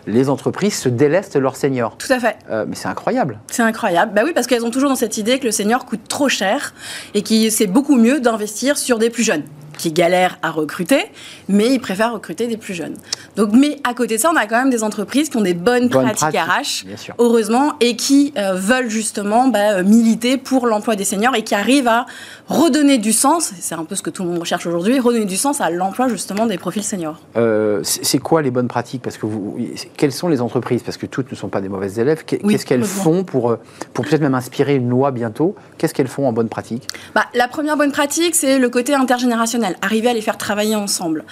les 0.07 0.29
entreprises 0.29 0.79
se 0.79 0.89
délestent 0.89 1.37
leurs 1.37 1.57
seniors. 1.57 1.97
Tout 1.97 2.13
à 2.13 2.21
fait. 2.21 2.37
Euh, 2.51 2.65
mais 2.69 2.77
c'est 2.77 2.89
incroyable. 2.89 3.39
C'est 3.49 3.63
incroyable. 3.63 4.13
Bah 4.15 4.23
oui, 4.25 4.33
parce 4.35 4.47
qu'elles 4.47 4.65
ont 4.65 4.71
toujours 4.71 4.89
dans 4.89 4.97
cette 4.97 5.19
idée 5.19 5.39
que 5.39 5.47
le 5.47 5.53
senior 5.53 5.85
coûte 5.85 6.09
trop 6.09 6.29
cher 6.29 6.75
et 7.15 7.23
que 7.23 7.51
c'est 7.51 7.67
beaucoup 7.67 7.97
mieux 7.97 8.21
d'investir 8.21 8.79
sur 8.79 8.99
des 8.99 9.11
plus 9.11 9.25
jeunes 9.25 9.43
qui 9.77 9.93
galèrent 9.93 10.39
à 10.43 10.51
recruter, 10.51 11.05
mais 11.49 11.73
ils 11.73 11.81
préfèrent 11.81 12.13
recruter 12.13 12.47
des 12.47 12.57
plus 12.57 12.75
jeunes. 12.75 12.97
Donc, 13.37 13.51
mais 13.53 13.79
à 13.85 13.95
côté 13.95 14.17
de 14.17 14.21
ça, 14.21 14.31
on 14.33 14.37
a 14.37 14.47
quand 14.47 14.59
même 14.59 14.71
des 14.71 14.83
entreprises 14.83 15.29
qui 15.29 15.37
ont 15.37 15.43
des 15.43 15.55
bonnes, 15.55 15.89
pratiques, 15.89 16.39
RH, 16.39 16.87
heureusement, 17.19 17.75
et 17.81 17.97
qui 17.97 18.33
euh, 18.37 18.55
veulent 18.55 18.89
justement 18.89 19.49
bah, 19.49 19.79
euh, 19.79 19.85
militer 19.85 20.37
pour 20.37 20.67
l'emploi 20.67 20.97
des 20.97 21.05
seniors 21.05 21.35
et 21.35 21.43
qui 21.43 21.55
arrivent 21.55 21.89
à 21.89 22.07
redonner 22.49 22.99
du 22.99 23.13
sens, 23.13 23.53
c'est 23.59 23.75
un 23.75 23.85
peu 23.85 23.95
ce 23.95 24.03
que 24.03 24.11
tout 24.11 24.23
le 24.23 24.31
monde 24.31 24.39
recherche 24.39 24.67
aujourd'hui, 24.67 24.99
redonner 24.99 25.25
du 25.25 25.37
sens 25.37 25.61
à 25.61 25.71
l'emploi 25.71 26.09
justement 26.09 26.47
des 26.47 26.59
profils 26.59 26.85
seniors. 26.85 27.21
Euh, 27.37 27.81
c'est 27.83 28.19
quoi 28.19 28.43
les 28.43 28.51
bonnes 28.51 28.69
pratiques? 28.69 29.03
Parce 29.03 29.19
que 29.19 29.27
vous, 29.27 29.59
quelles 29.97 30.13
sont 30.13 30.29
les 30.29 30.41
entreprises? 30.41 30.83
Parce 30.83 30.97
que 30.97 31.07
toutes 31.07 31.31
ne 31.31 31.37
sont 31.37 31.49
pas 31.49 31.61
des 31.61 31.69
mauvaises 31.69 31.99
élèves. 31.99 32.25
Qu'est-ce 32.25 32.67
qu'elles 32.67 32.85
font 32.85 33.25
pour, 33.25 33.57
pour 33.93 34.05
peut-être 34.05 34.21
même 34.21 34.35
inspirer 34.35 34.77
une 34.77 34.89
loi 34.89 35.11
bientôt? 35.11 35.55
Qu'est-ce 35.79 35.95
qu'elles 35.95 36.09
font 36.09 36.29
en 36.29 36.33
bonne 36.33 36.49
pratique? 36.49 36.87
Bah, 37.15 37.27
La 37.35 37.49
première 37.49 37.77
bonne 37.77 37.93
pratique, 37.93 38.35
c'est 38.35 38.59
le 38.59 38.69
côté 38.69 38.95
intergénérationnel 38.95 39.66
arriver 39.83 40.09
à 40.09 40.15
les 40.15 40.21
faire 40.23 40.39
travailler 40.39 40.77
ensemble. 40.77 41.25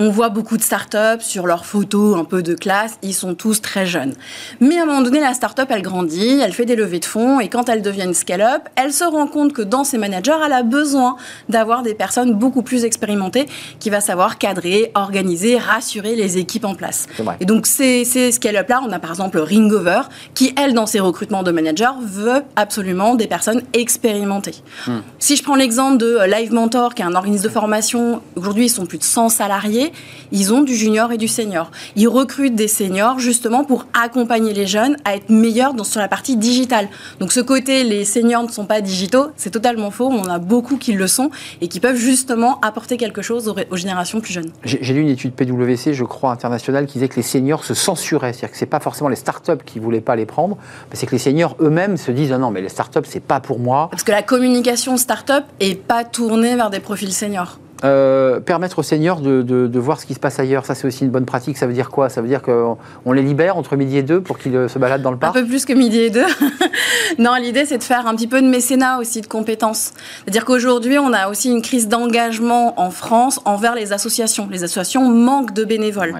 On 0.00 0.10
voit 0.10 0.28
beaucoup 0.28 0.56
de 0.56 0.62
startups 0.62 1.20
sur 1.20 1.48
leurs 1.48 1.66
photos 1.66 2.16
un 2.16 2.22
peu 2.22 2.40
de 2.40 2.54
classe, 2.54 2.98
ils 3.02 3.14
sont 3.14 3.34
tous 3.34 3.60
très 3.60 3.84
jeunes. 3.84 4.14
Mais 4.60 4.78
à 4.78 4.84
un 4.84 4.86
moment 4.86 5.02
donné, 5.02 5.18
la 5.18 5.34
startup, 5.34 5.66
elle 5.70 5.82
grandit, 5.82 6.38
elle 6.40 6.52
fait 6.52 6.66
des 6.66 6.76
levées 6.76 7.00
de 7.00 7.04
fonds 7.04 7.40
et 7.40 7.48
quand 7.48 7.68
elle 7.68 7.82
devient 7.82 8.04
une 8.04 8.14
scale-up, 8.14 8.62
elle 8.76 8.92
se 8.92 9.02
rend 9.02 9.26
compte 9.26 9.52
que 9.52 9.62
dans 9.62 9.82
ses 9.82 9.98
managers, 9.98 10.36
elle 10.46 10.52
a 10.52 10.62
besoin 10.62 11.16
d'avoir 11.48 11.82
des 11.82 11.94
personnes 11.94 12.34
beaucoup 12.34 12.62
plus 12.62 12.84
expérimentées 12.84 13.46
qui 13.80 13.90
va 13.90 14.00
savoir 14.00 14.38
cadrer, 14.38 14.92
organiser, 14.94 15.58
rassurer 15.58 16.14
les 16.14 16.38
équipes 16.38 16.64
en 16.64 16.76
place. 16.76 17.08
Et 17.40 17.44
donc 17.44 17.66
ces, 17.66 18.04
ces 18.04 18.30
scale-up-là, 18.30 18.80
on 18.86 18.92
a 18.92 19.00
par 19.00 19.10
exemple 19.10 19.40
Ringover 19.40 20.02
qui, 20.34 20.54
elle, 20.56 20.74
dans 20.74 20.86
ses 20.86 21.00
recrutements 21.00 21.42
de 21.42 21.50
managers, 21.50 21.98
veut 22.06 22.42
absolument 22.54 23.16
des 23.16 23.26
personnes 23.26 23.62
expérimentées. 23.72 24.54
Hmm. 24.86 24.98
Si 25.18 25.34
je 25.34 25.42
prends 25.42 25.56
l'exemple 25.56 25.98
de 25.98 26.20
Live 26.24 26.52
Mentor, 26.52 26.94
qui 26.94 27.02
est 27.02 27.06
un 27.06 27.16
organisme 27.16 27.42
de 27.42 27.48
formation, 27.48 28.22
aujourd'hui 28.36 28.66
ils 28.66 28.70
sont 28.70 28.86
plus 28.86 28.98
de 28.98 29.02
100 29.02 29.30
salariés, 29.30 29.87
ils 30.32 30.52
ont 30.52 30.62
du 30.62 30.74
junior 30.74 31.12
et 31.12 31.16
du 31.16 31.28
senior. 31.28 31.70
Ils 31.96 32.08
recrutent 32.08 32.54
des 32.54 32.68
seniors 32.68 33.18
justement 33.18 33.64
pour 33.64 33.86
accompagner 33.92 34.52
les 34.52 34.66
jeunes 34.66 34.96
à 35.04 35.16
être 35.16 35.30
meilleurs 35.30 35.74
dans, 35.74 35.84
sur 35.84 36.00
la 36.00 36.08
partie 36.08 36.36
digitale. 36.36 36.88
Donc 37.20 37.32
ce 37.32 37.40
côté, 37.40 37.84
les 37.84 38.04
seniors 38.04 38.42
ne 38.42 38.48
sont 38.48 38.66
pas 38.66 38.80
digitaux, 38.80 39.28
c'est 39.36 39.50
totalement 39.50 39.90
faux. 39.90 40.08
On 40.08 40.28
a 40.28 40.38
beaucoup 40.38 40.76
qui 40.76 40.92
le 40.92 41.06
sont 41.06 41.30
et 41.60 41.68
qui 41.68 41.80
peuvent 41.80 41.96
justement 41.96 42.60
apporter 42.60 42.96
quelque 42.96 43.22
chose 43.22 43.48
aux, 43.48 43.76
générations 43.76 44.20
plus 44.20 44.32
jeunes. 44.32 44.50
J'ai 44.64 44.92
lu 44.92 45.00
une 45.00 45.08
étude 45.08 45.32
PwC, 45.32 45.94
je 45.94 46.04
crois, 46.04 46.30
internationale, 46.30 46.86
qui 46.86 46.94
disait 46.94 47.08
que 47.08 47.16
les 47.16 47.22
seniors 47.22 47.64
se 47.64 47.74
censuraient. 47.74 48.32
C'est-à-dire 48.32 48.52
que 48.52 48.58
ce 48.58 48.64
n'est 48.64 48.70
pas 48.70 48.80
forcément 48.80 49.08
les 49.08 49.16
startups 49.16 49.64
qui 49.64 49.78
ne 49.78 49.84
voulaient 49.84 50.00
pas 50.00 50.16
les 50.16 50.26
prendre, 50.26 50.56
mais 50.90 50.96
c'est 50.96 51.06
que 51.06 51.12
les 51.12 51.18
seniors 51.18 51.56
eux-mêmes 51.60 51.96
se 51.96 52.10
disent 52.10 52.32
ah 52.32 52.38
non, 52.38 52.50
mais 52.50 52.60
les 52.60 52.68
startups, 52.68 53.00
c'est 53.04 53.22
pas 53.22 53.40
pour 53.40 53.58
moi. 53.58 53.88
Parce 53.90 54.02
que 54.02 54.12
la 54.12 54.22
communication 54.22 54.96
startup 54.96 55.44
n'est 55.60 55.74
pas 55.74 56.04
tournée 56.04 56.56
vers 56.56 56.70
des 56.70 56.80
profils 56.80 57.12
seniors. 57.12 57.58
Euh, 57.84 58.40
permettre 58.40 58.80
aux 58.80 58.82
seniors 58.82 59.20
de, 59.20 59.42
de, 59.42 59.78
voir 59.78 60.00
ce 60.00 60.06
qui 60.06 60.14
se 60.14 60.18
passe 60.18 60.40
ailleurs, 60.40 60.66
ça 60.66 60.74
c'est 60.74 60.86
aussi 60.86 61.04
une 61.04 61.10
bonne 61.10 61.26
pratique. 61.26 61.56
Ça 61.56 61.66
veut 61.66 61.72
dire 61.72 61.90
quoi? 61.90 62.08
Ça 62.08 62.20
veut 62.20 62.26
dire 62.26 62.42
qu'on 62.42 63.12
les 63.12 63.22
libère 63.22 63.56
entre 63.56 63.76
midi 63.76 63.98
et 63.98 64.02
deux 64.02 64.20
pour 64.20 64.38
qu'ils 64.38 64.56
euh, 64.56 64.68
se 64.68 64.80
baladent 64.80 65.02
dans 65.02 65.12
le 65.12 65.16
parc? 65.16 65.36
Un 65.36 65.42
peu 65.42 65.46
plus 65.46 65.64
que 65.64 65.72
midi 65.72 65.98
et 65.98 66.10
deux. 66.10 66.26
non, 67.18 67.36
l'idée 67.36 67.66
c'est 67.66 67.78
de 67.78 67.84
faire 67.84 68.08
un 68.08 68.16
petit 68.16 68.26
peu 68.26 68.42
de 68.42 68.48
mécénat 68.48 68.98
aussi, 68.98 69.20
de 69.20 69.28
compétences. 69.28 69.92
C'est-à-dire 70.24 70.44
qu'aujourd'hui, 70.44 70.98
on 70.98 71.12
a 71.12 71.28
aussi 71.28 71.50
une 71.50 71.62
crise 71.62 71.86
d'engagement 71.86 72.80
en 72.80 72.90
France 72.90 73.40
envers 73.44 73.76
les 73.76 73.92
associations. 73.92 74.48
Les 74.50 74.64
associations 74.64 75.08
manquent 75.08 75.54
de 75.54 75.64
bénévoles. 75.64 76.14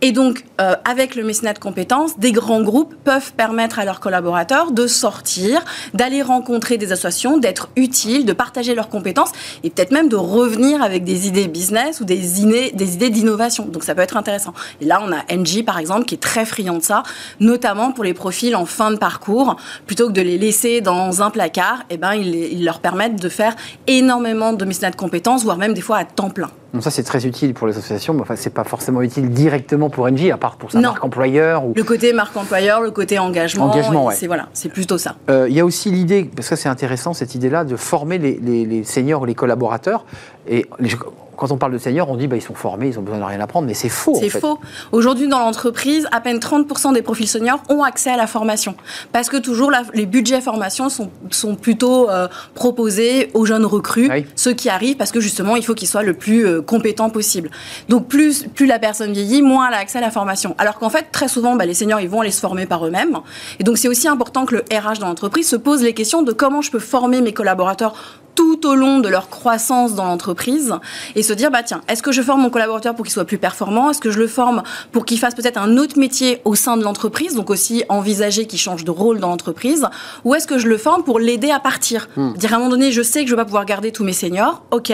Et 0.00 0.12
donc, 0.12 0.44
euh, 0.62 0.76
avec 0.86 1.14
le 1.14 1.24
mécénat 1.24 1.52
de 1.52 1.58
compétences, 1.58 2.18
des 2.18 2.32
grands 2.32 2.62
groupes 2.62 2.94
peuvent 3.04 3.32
permettre 3.34 3.78
à 3.78 3.84
leurs 3.84 4.00
collaborateurs 4.00 4.72
de 4.72 4.86
sortir, 4.86 5.62
d'aller 5.92 6.22
rencontrer 6.22 6.78
des 6.78 6.92
associations, 6.92 7.36
d'être 7.36 7.68
utiles, 7.76 8.24
de 8.24 8.32
partager 8.32 8.74
leurs 8.74 8.88
compétences 8.88 9.32
et 9.62 9.68
peut-être 9.68 9.90
même 9.90 10.08
de 10.08 10.16
revenir 10.16 10.85
avec 10.86 11.04
des 11.04 11.28
idées 11.28 11.48
business 11.48 12.00
ou 12.00 12.04
des 12.04 12.16
des 12.16 12.94
idées 12.94 13.10
d'innovation. 13.10 13.66
Donc 13.66 13.84
ça 13.84 13.94
peut 13.94 14.02
être 14.02 14.16
intéressant. 14.16 14.54
Et 14.80 14.84
là, 14.84 15.02
on 15.04 15.12
a 15.12 15.34
NG, 15.34 15.64
par 15.64 15.78
exemple, 15.78 16.06
qui 16.06 16.14
est 16.14 16.22
très 16.22 16.44
friand 16.44 16.78
de 16.78 16.82
ça, 16.82 17.02
notamment 17.40 17.92
pour 17.92 18.04
les 18.04 18.14
profils 18.14 18.56
en 18.56 18.66
fin 18.66 18.90
de 18.90 18.96
parcours. 18.96 19.56
Plutôt 19.86 20.08
que 20.08 20.12
de 20.12 20.22
les 20.22 20.38
laisser 20.38 20.80
dans 20.80 21.22
un 21.22 21.30
placard, 21.30 21.82
eh 21.90 21.96
ben, 21.96 22.14
ils, 22.14 22.64
leur 22.64 22.80
permettent 22.80 23.20
de 23.20 23.28
faire 23.28 23.54
énormément 23.86 24.52
de 24.52 24.64
mécénat 24.64 24.90
de 24.90 24.96
compétences, 24.96 25.44
voire 25.44 25.58
même 25.58 25.74
des 25.74 25.80
fois 25.80 25.98
à 25.98 26.04
temps 26.04 26.30
plein. 26.30 26.50
Donc 26.76 26.82
ça, 26.82 26.90
c'est 26.90 27.04
très 27.04 27.24
utile 27.24 27.54
pour 27.54 27.66
les 27.66 27.78
associations, 27.78 28.12
mais 28.12 28.20
enfin, 28.20 28.36
c'est 28.36 28.52
pas 28.52 28.62
forcément 28.62 29.00
utile 29.00 29.30
directement 29.30 29.88
pour 29.88 30.06
NG, 30.10 30.30
à 30.30 30.36
part 30.36 30.56
pour 30.56 30.70
sa 30.70 30.78
marque 30.78 31.02
employeur. 31.02 31.64
Ou... 31.64 31.72
Le 31.74 31.84
côté 31.84 32.12
marque 32.12 32.36
employeur, 32.36 32.82
le 32.82 32.90
côté 32.90 33.18
engagement. 33.18 33.70
Engagement, 33.70 34.10
C'est 34.10 34.26
voilà, 34.26 34.50
c'est 34.52 34.68
plutôt 34.68 34.98
ça. 34.98 35.16
Euh, 35.30 35.46
il 35.48 35.54
y 35.56 35.60
a 35.60 35.64
aussi 35.64 35.90
l'idée, 35.90 36.30
parce 36.36 36.50
que 36.50 36.54
c'est 36.54 36.68
intéressant 36.68 37.14
cette 37.14 37.34
idée-là, 37.34 37.64
de 37.64 37.76
former 37.76 38.18
les, 38.18 38.38
les, 38.42 38.66
les 38.66 38.84
seniors 38.84 39.22
ou 39.22 39.24
les 39.24 39.34
collaborateurs. 39.34 40.04
Et 40.46 40.66
les, 40.78 40.90
quand 41.36 41.52
on 41.52 41.56
parle 41.56 41.72
de 41.72 41.78
seniors, 41.78 42.08
on 42.10 42.16
dit 42.16 42.26
bah, 42.26 42.36
ils 42.36 42.42
sont 42.42 42.54
formés, 42.54 42.88
ils 42.88 42.98
ont 42.98 43.02
besoin 43.02 43.20
de 43.20 43.24
rien 43.24 43.40
apprendre, 43.40 43.66
mais 43.66 43.74
c'est 43.74 43.88
faux. 43.88 44.16
C'est 44.18 44.30
faux. 44.30 44.58
Aujourd'hui, 44.92 45.28
dans 45.28 45.38
l'entreprise, 45.38 46.08
à 46.12 46.20
peine 46.20 46.38
30% 46.38 46.94
des 46.94 47.02
profils 47.02 47.28
seniors 47.28 47.60
ont 47.68 47.82
accès 47.82 48.10
à 48.10 48.16
la 48.16 48.26
formation. 48.26 48.74
Parce 49.12 49.28
que 49.28 49.36
toujours, 49.36 49.70
les 49.94 50.06
budgets 50.06 50.40
formation 50.40 50.88
sont, 50.88 51.10
sont 51.30 51.54
plutôt 51.54 52.08
euh, 52.08 52.28
proposés 52.54 53.30
aux 53.34 53.44
jeunes 53.44 53.66
recrues, 53.66 54.10
ceux 54.34 54.52
qui 54.52 54.68
arrivent, 54.68 54.96
parce 54.96 55.12
que 55.12 55.20
justement, 55.20 55.56
il 55.56 55.64
faut 55.64 55.74
qu'ils 55.74 55.88
soient 55.88 56.02
le 56.02 56.14
plus 56.14 56.46
euh, 56.46 56.62
compétents 56.62 57.10
possible. 57.10 57.50
Donc, 57.88 58.08
plus, 58.08 58.44
plus 58.44 58.66
la 58.66 58.78
personne 58.78 59.12
vieillit, 59.12 59.42
moins 59.42 59.68
elle 59.68 59.74
a 59.74 59.78
accès 59.78 59.98
à 59.98 60.02
la 60.02 60.10
formation. 60.10 60.54
Alors 60.58 60.78
qu'en 60.78 60.90
fait, 60.90 61.06
très 61.12 61.28
souvent, 61.28 61.56
bah, 61.56 61.66
les 61.66 61.74
seniors, 61.74 62.00
ils 62.00 62.08
vont 62.08 62.20
aller 62.20 62.30
se 62.30 62.40
former 62.40 62.66
par 62.66 62.86
eux-mêmes. 62.86 63.18
Et 63.58 63.64
donc, 63.64 63.78
c'est 63.78 63.88
aussi 63.88 64.08
important 64.08 64.46
que 64.46 64.54
le 64.56 64.64
RH 64.72 65.00
dans 65.00 65.08
l'entreprise 65.08 65.48
se 65.48 65.56
pose 65.56 65.82
les 65.82 65.94
questions 65.94 66.22
de 66.22 66.32
comment 66.32 66.62
je 66.62 66.70
peux 66.70 66.78
former 66.78 67.20
mes 67.20 67.32
collaborateurs 67.32 67.94
tout 68.36 68.66
au 68.66 68.74
long 68.74 69.00
de 69.00 69.08
leur 69.08 69.28
croissance 69.28 69.94
dans 69.94 70.04
l'entreprise 70.04 70.74
et 71.16 71.22
se 71.26 71.32
dire 71.32 71.50
bah 71.50 71.62
tiens, 71.62 71.82
est-ce 71.88 72.02
que 72.02 72.12
je 72.12 72.22
forme 72.22 72.42
mon 72.42 72.50
collaborateur 72.50 72.94
pour 72.94 73.04
qu'il 73.04 73.12
soit 73.12 73.24
plus 73.24 73.38
performant? 73.38 73.90
Est-ce 73.90 74.00
que 74.00 74.10
je 74.10 74.18
le 74.18 74.26
forme 74.26 74.62
pour 74.92 75.04
qu'il 75.04 75.18
fasse 75.18 75.34
peut-être 75.34 75.58
un 75.58 75.76
autre 75.76 75.98
métier 75.98 76.40
au 76.44 76.54
sein 76.54 76.76
de 76.76 76.82
l'entreprise, 76.82 77.34
donc 77.34 77.50
aussi 77.50 77.84
envisager 77.88 78.46
qu'il 78.46 78.58
change 78.58 78.84
de 78.84 78.90
rôle 78.90 79.20
dans 79.20 79.28
l'entreprise? 79.28 79.86
Ou 80.24 80.34
est-ce 80.34 80.46
que 80.46 80.58
je 80.58 80.68
le 80.68 80.78
forme 80.78 81.02
pour 81.02 81.18
l'aider 81.18 81.50
à 81.50 81.60
partir? 81.60 82.08
Hmm. 82.16 82.32
Dire 82.34 82.52
à 82.52 82.56
un 82.56 82.58
moment 82.58 82.70
donné, 82.70 82.92
je 82.92 83.02
sais 83.02 83.22
que 83.24 83.30
je 83.30 83.34
vais 83.34 83.42
pas 83.42 83.44
pouvoir 83.44 83.64
garder 83.64 83.92
tous 83.92 84.04
mes 84.04 84.12
seniors, 84.12 84.62
ok, 84.70 84.92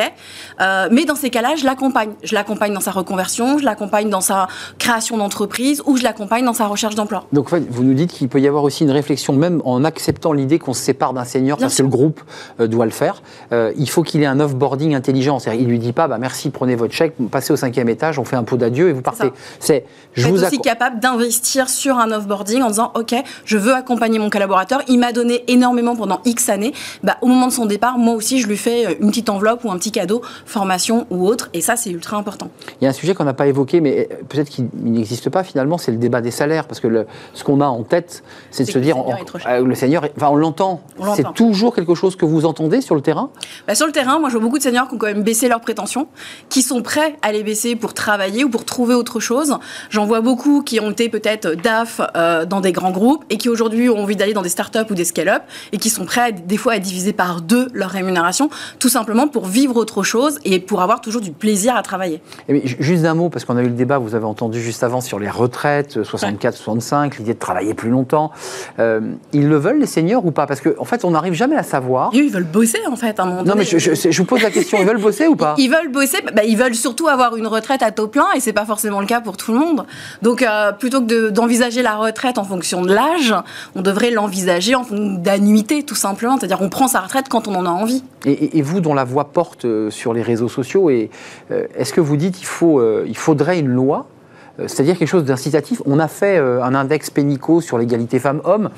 euh, 0.60 0.88
mais 0.90 1.04
dans 1.04 1.14
ces 1.14 1.30
cas-là, 1.30 1.54
je 1.56 1.64
l'accompagne. 1.64 2.10
Je 2.22 2.34
l'accompagne 2.34 2.72
dans 2.72 2.80
sa 2.80 2.90
reconversion, 2.90 3.58
je 3.58 3.64
l'accompagne 3.64 4.08
dans 4.08 4.20
sa 4.20 4.48
création 4.78 5.16
d'entreprise 5.16 5.82
ou 5.86 5.96
je 5.96 6.02
l'accompagne 6.02 6.44
dans 6.44 6.52
sa 6.52 6.66
recherche 6.66 6.94
d'emploi. 6.94 7.24
Donc 7.32 7.46
en 7.46 7.50
fait, 7.50 7.64
vous 7.68 7.84
nous 7.84 7.94
dites 7.94 8.12
qu'il 8.12 8.28
peut 8.28 8.40
y 8.40 8.48
avoir 8.48 8.64
aussi 8.64 8.84
une 8.84 8.90
réflexion, 8.90 9.32
même 9.32 9.62
en 9.64 9.84
acceptant 9.84 10.32
l'idée 10.32 10.58
qu'on 10.58 10.74
se 10.74 10.82
sépare 10.82 11.12
d'un 11.12 11.24
senior 11.24 11.58
parce 11.58 11.76
que 11.76 11.82
le 11.82 11.88
groupe 11.88 12.20
euh, 12.60 12.66
doit 12.66 12.84
le 12.84 12.90
faire. 12.90 13.22
Euh, 13.52 13.72
il 13.76 13.88
faut 13.88 14.02
qu'il 14.02 14.22
ait 14.22 14.26
un 14.26 14.40
offboarding 14.40 14.94
intelligent. 14.94 15.38
C'est-à-dire, 15.38 15.62
il 15.62 15.68
lui 15.68 15.78
dit 15.78 15.92
pas, 15.92 16.08
bah 16.08 16.18
merci, 16.22 16.50
prenez 16.50 16.76
votre 16.76 16.94
chèque, 16.94 17.14
passez 17.32 17.52
au 17.52 17.56
cinquième 17.56 17.88
étage, 17.88 18.16
on 18.20 18.24
fait 18.24 18.36
un 18.36 18.44
pot 18.44 18.56
d'adieu 18.56 18.88
et 18.88 18.92
vous 18.92 19.02
partez. 19.02 19.32
C'est, 19.58 19.84
je 20.14 20.28
vous 20.28 20.44
aussi 20.44 20.60
capable 20.60 21.00
d'investir 21.00 21.68
sur 21.68 21.98
un 21.98 22.12
offboarding 22.12 22.62
en 22.62 22.68
disant, 22.68 22.92
ok, 22.94 23.14
je 23.44 23.58
veux 23.58 23.74
accompagner 23.74 24.20
mon 24.20 24.30
collaborateur, 24.30 24.82
il 24.86 25.00
m'a 25.00 25.12
donné 25.12 25.42
énormément 25.48 25.96
pendant 25.96 26.20
X 26.24 26.48
années. 26.48 26.72
Bah, 27.02 27.16
au 27.22 27.26
moment 27.26 27.48
de 27.48 27.52
son 27.52 27.66
départ, 27.66 27.98
moi 27.98 28.14
aussi, 28.14 28.38
je 28.38 28.46
lui 28.46 28.56
fais 28.56 28.86
euh, 28.86 28.94
une 29.00 29.08
petite 29.08 29.30
enveloppe 29.30 29.64
ou 29.64 29.72
un 29.72 29.76
petit 29.78 29.90
cadeau, 29.90 30.22
formation 30.46 31.06
ou 31.10 31.26
autre, 31.26 31.50
et 31.54 31.60
ça, 31.60 31.74
c'est 31.74 31.90
ultra 31.90 32.16
important. 32.16 32.50
Il 32.80 32.84
y 32.84 32.86
a 32.86 32.90
un 32.90 32.94
sujet 32.94 33.14
qu'on 33.14 33.24
n'a 33.24 33.34
pas 33.34 33.48
évoqué, 33.48 33.80
mais 33.80 34.08
peut-être 34.28 34.48
qu'il 34.48 34.68
n'existe 34.74 35.28
pas 35.28 35.42
finalement, 35.42 35.76
c'est 35.76 35.90
le 35.90 35.98
débat 35.98 36.20
des 36.20 36.30
salaires, 36.30 36.68
parce 36.68 36.78
que 36.78 36.86
le, 36.86 37.06
ce 37.34 37.42
qu'on 37.42 37.60
a 37.60 37.66
en 37.66 37.82
tête, 37.82 38.22
c'est 38.52 38.64
de 38.64 38.70
se 38.70 38.78
dire, 38.78 38.96
le 39.60 39.74
senior, 39.74 40.04
enfin, 40.16 40.28
on 40.30 40.36
l'entend. 40.36 40.82
C'est 41.16 41.34
toujours 41.34 41.74
quelque 41.74 41.96
chose 41.96 42.14
que 42.14 42.24
vous 42.24 42.44
entendez 42.44 42.80
sur 42.80 42.94
le 42.94 43.00
terrain? 43.00 43.30
Bah, 43.66 43.74
Sur 43.74 43.86
le 43.86 43.92
terrain, 43.92 44.20
moi 44.20 44.28
je 44.28 44.34
vois 44.34 44.42
beaucoup 44.42 44.58
de 44.58 44.62
seniors 44.62 44.86
qui 44.88 44.94
ont 44.94 44.98
quand 44.98 45.06
même 45.06 45.24
baissé 45.24 45.48
leurs 45.48 45.60
prétentions, 45.60 46.06
qui 46.48 46.62
sont 46.62 46.82
prêts 46.82 47.16
à 47.22 47.32
les 47.32 47.42
baisser 47.42 47.76
pour 47.76 47.94
travailler 47.94 48.44
ou 48.44 48.48
pour 48.48 48.64
trouver 48.64 48.94
autre 48.94 49.20
chose. 49.20 49.56
J'en 49.90 50.06
vois 50.06 50.20
beaucoup 50.20 50.62
qui 50.62 50.80
ont 50.80 50.90
été 50.90 51.08
peut-être 51.08 51.54
DAF 51.54 52.00
euh, 52.16 52.44
dans 52.44 52.60
des 52.60 52.72
grands 52.72 52.90
groupes 52.90 53.24
et 53.30 53.36
qui 53.36 53.48
aujourd'hui 53.48 53.88
ont 53.88 53.98
envie 53.98 54.16
d'aller 54.16 54.34
dans 54.34 54.42
des 54.42 54.48
startups 54.48 54.90
ou 54.90 54.94
des 54.94 55.04
scale-up 55.04 55.42
et 55.72 55.78
qui 55.78 55.90
sont 55.90 56.04
prêts 56.04 56.32
des 56.32 56.56
fois 56.56 56.74
à 56.74 56.78
diviser 56.78 57.12
par 57.12 57.40
deux 57.40 57.68
leur 57.72 57.90
rémunération, 57.90 58.50
tout 58.78 58.88
simplement 58.88 59.28
pour 59.28 59.46
vivre 59.46 59.76
autre 59.76 60.02
chose 60.02 60.38
et 60.44 60.60
pour 60.60 60.82
avoir 60.82 61.00
toujours 61.00 61.20
du 61.20 61.32
plaisir 61.32 61.74
à 61.76 61.82
travailler. 61.82 62.20
Et 62.48 62.66
juste 62.66 63.04
un 63.04 63.14
mot, 63.14 63.28
parce 63.28 63.44
qu'on 63.44 63.56
a 63.56 63.62
eu 63.62 63.68
le 63.68 63.70
débat, 63.70 63.98
vous 63.98 64.14
avez 64.14 64.24
entendu 64.24 64.60
juste 64.60 64.82
avant 64.82 65.00
sur 65.00 65.18
les 65.18 65.30
retraites, 65.30 66.02
64, 66.02 66.56
65, 66.56 67.18
l'idée 67.18 67.34
de 67.34 67.38
travailler 67.38 67.74
plus 67.74 67.90
longtemps. 67.90 68.30
Euh, 68.78 69.00
ils 69.32 69.48
le 69.48 69.56
veulent 69.56 69.78
les 69.78 69.86
seniors 69.86 70.24
ou 70.24 70.30
pas? 70.30 70.46
Parce 70.46 70.60
qu'en 70.60 70.70
en 70.78 70.84
fait, 70.84 71.04
on 71.04 71.12
n'arrive 71.12 71.34
jamais 71.34 71.56
à 71.56 71.62
savoir. 71.62 72.10
Ils 72.12 72.30
veulent 72.30 72.44
bosser 72.44 72.80
en 72.88 72.96
fait. 72.96 73.18
À 73.18 73.22
un 73.22 73.26
moment 73.26 73.42
non, 73.42 73.54
mais 73.56 73.64
je, 73.64 73.78
je, 73.78 74.18
vous 74.18 74.24
pose 74.24 74.42
la 74.42 74.50
question 74.50 74.78
ils 74.80 74.86
veulent 74.86 75.00
bosser 75.00 75.26
ou 75.26 75.36
pas? 75.36 75.54
Ils 75.58 75.70
veulent 75.70 75.90
bosser. 75.90 76.01
Bah, 76.34 76.44
ils 76.44 76.56
veulent 76.56 76.74
surtout 76.74 77.08
avoir 77.08 77.36
une 77.36 77.46
retraite 77.46 77.82
à 77.82 77.90
taux 77.90 78.08
plein 78.08 78.26
et 78.34 78.40
c'est 78.40 78.52
pas 78.52 78.64
forcément 78.64 79.00
le 79.00 79.06
cas 79.06 79.20
pour 79.20 79.36
tout 79.36 79.52
le 79.52 79.58
monde. 79.58 79.86
Donc, 80.22 80.42
euh, 80.42 80.72
plutôt 80.72 81.02
que 81.02 81.30
d'envisager 81.30 81.82
la 81.82 81.96
retraite 81.96 82.38
en 82.38 82.44
fonction 82.44 82.82
de 82.82 82.92
l'âge, 82.92 83.34
on 83.74 83.82
devrait 83.82 84.10
l'envisager 84.10 84.74
en 84.74 84.84
fonction 84.84 85.14
d'annuité, 85.14 85.82
tout 85.82 85.94
simplement. 85.94 86.38
C'est-à-dire, 86.38 86.60
on 86.60 86.68
prend 86.68 86.88
sa 86.88 87.00
retraite 87.00 87.28
quand 87.28 87.48
on 87.48 87.54
en 87.54 87.66
a 87.66 87.70
envie. 87.70 88.04
Et, 88.24 88.62
vous, 88.62 88.80
dont 88.80 88.94
la 88.94 89.04
voix 89.04 89.24
porte 89.32 89.64
euh, 89.64 89.90
sur 89.90 90.12
les 90.12 90.22
réseaux 90.22 90.48
sociaux, 90.48 90.90
et 90.90 91.10
est-ce 91.76 91.92
que 91.92 92.00
vous 92.00 92.16
dites 92.16 92.36
qu'il 92.36 93.16
faudrait 93.16 93.58
une 93.58 93.68
loi 93.68 94.06
c'est-à-dire 94.58 94.98
quelque 94.98 95.08
chose 95.08 95.24
d'incitatif? 95.24 95.80
On 95.86 95.98
a 95.98 96.08
fait 96.08 96.36
un 96.36 96.74
index 96.74 97.08
Pénico 97.08 97.62
sur 97.62 97.78
l'égalité 97.78 98.18
femmes-hommes 98.18 98.68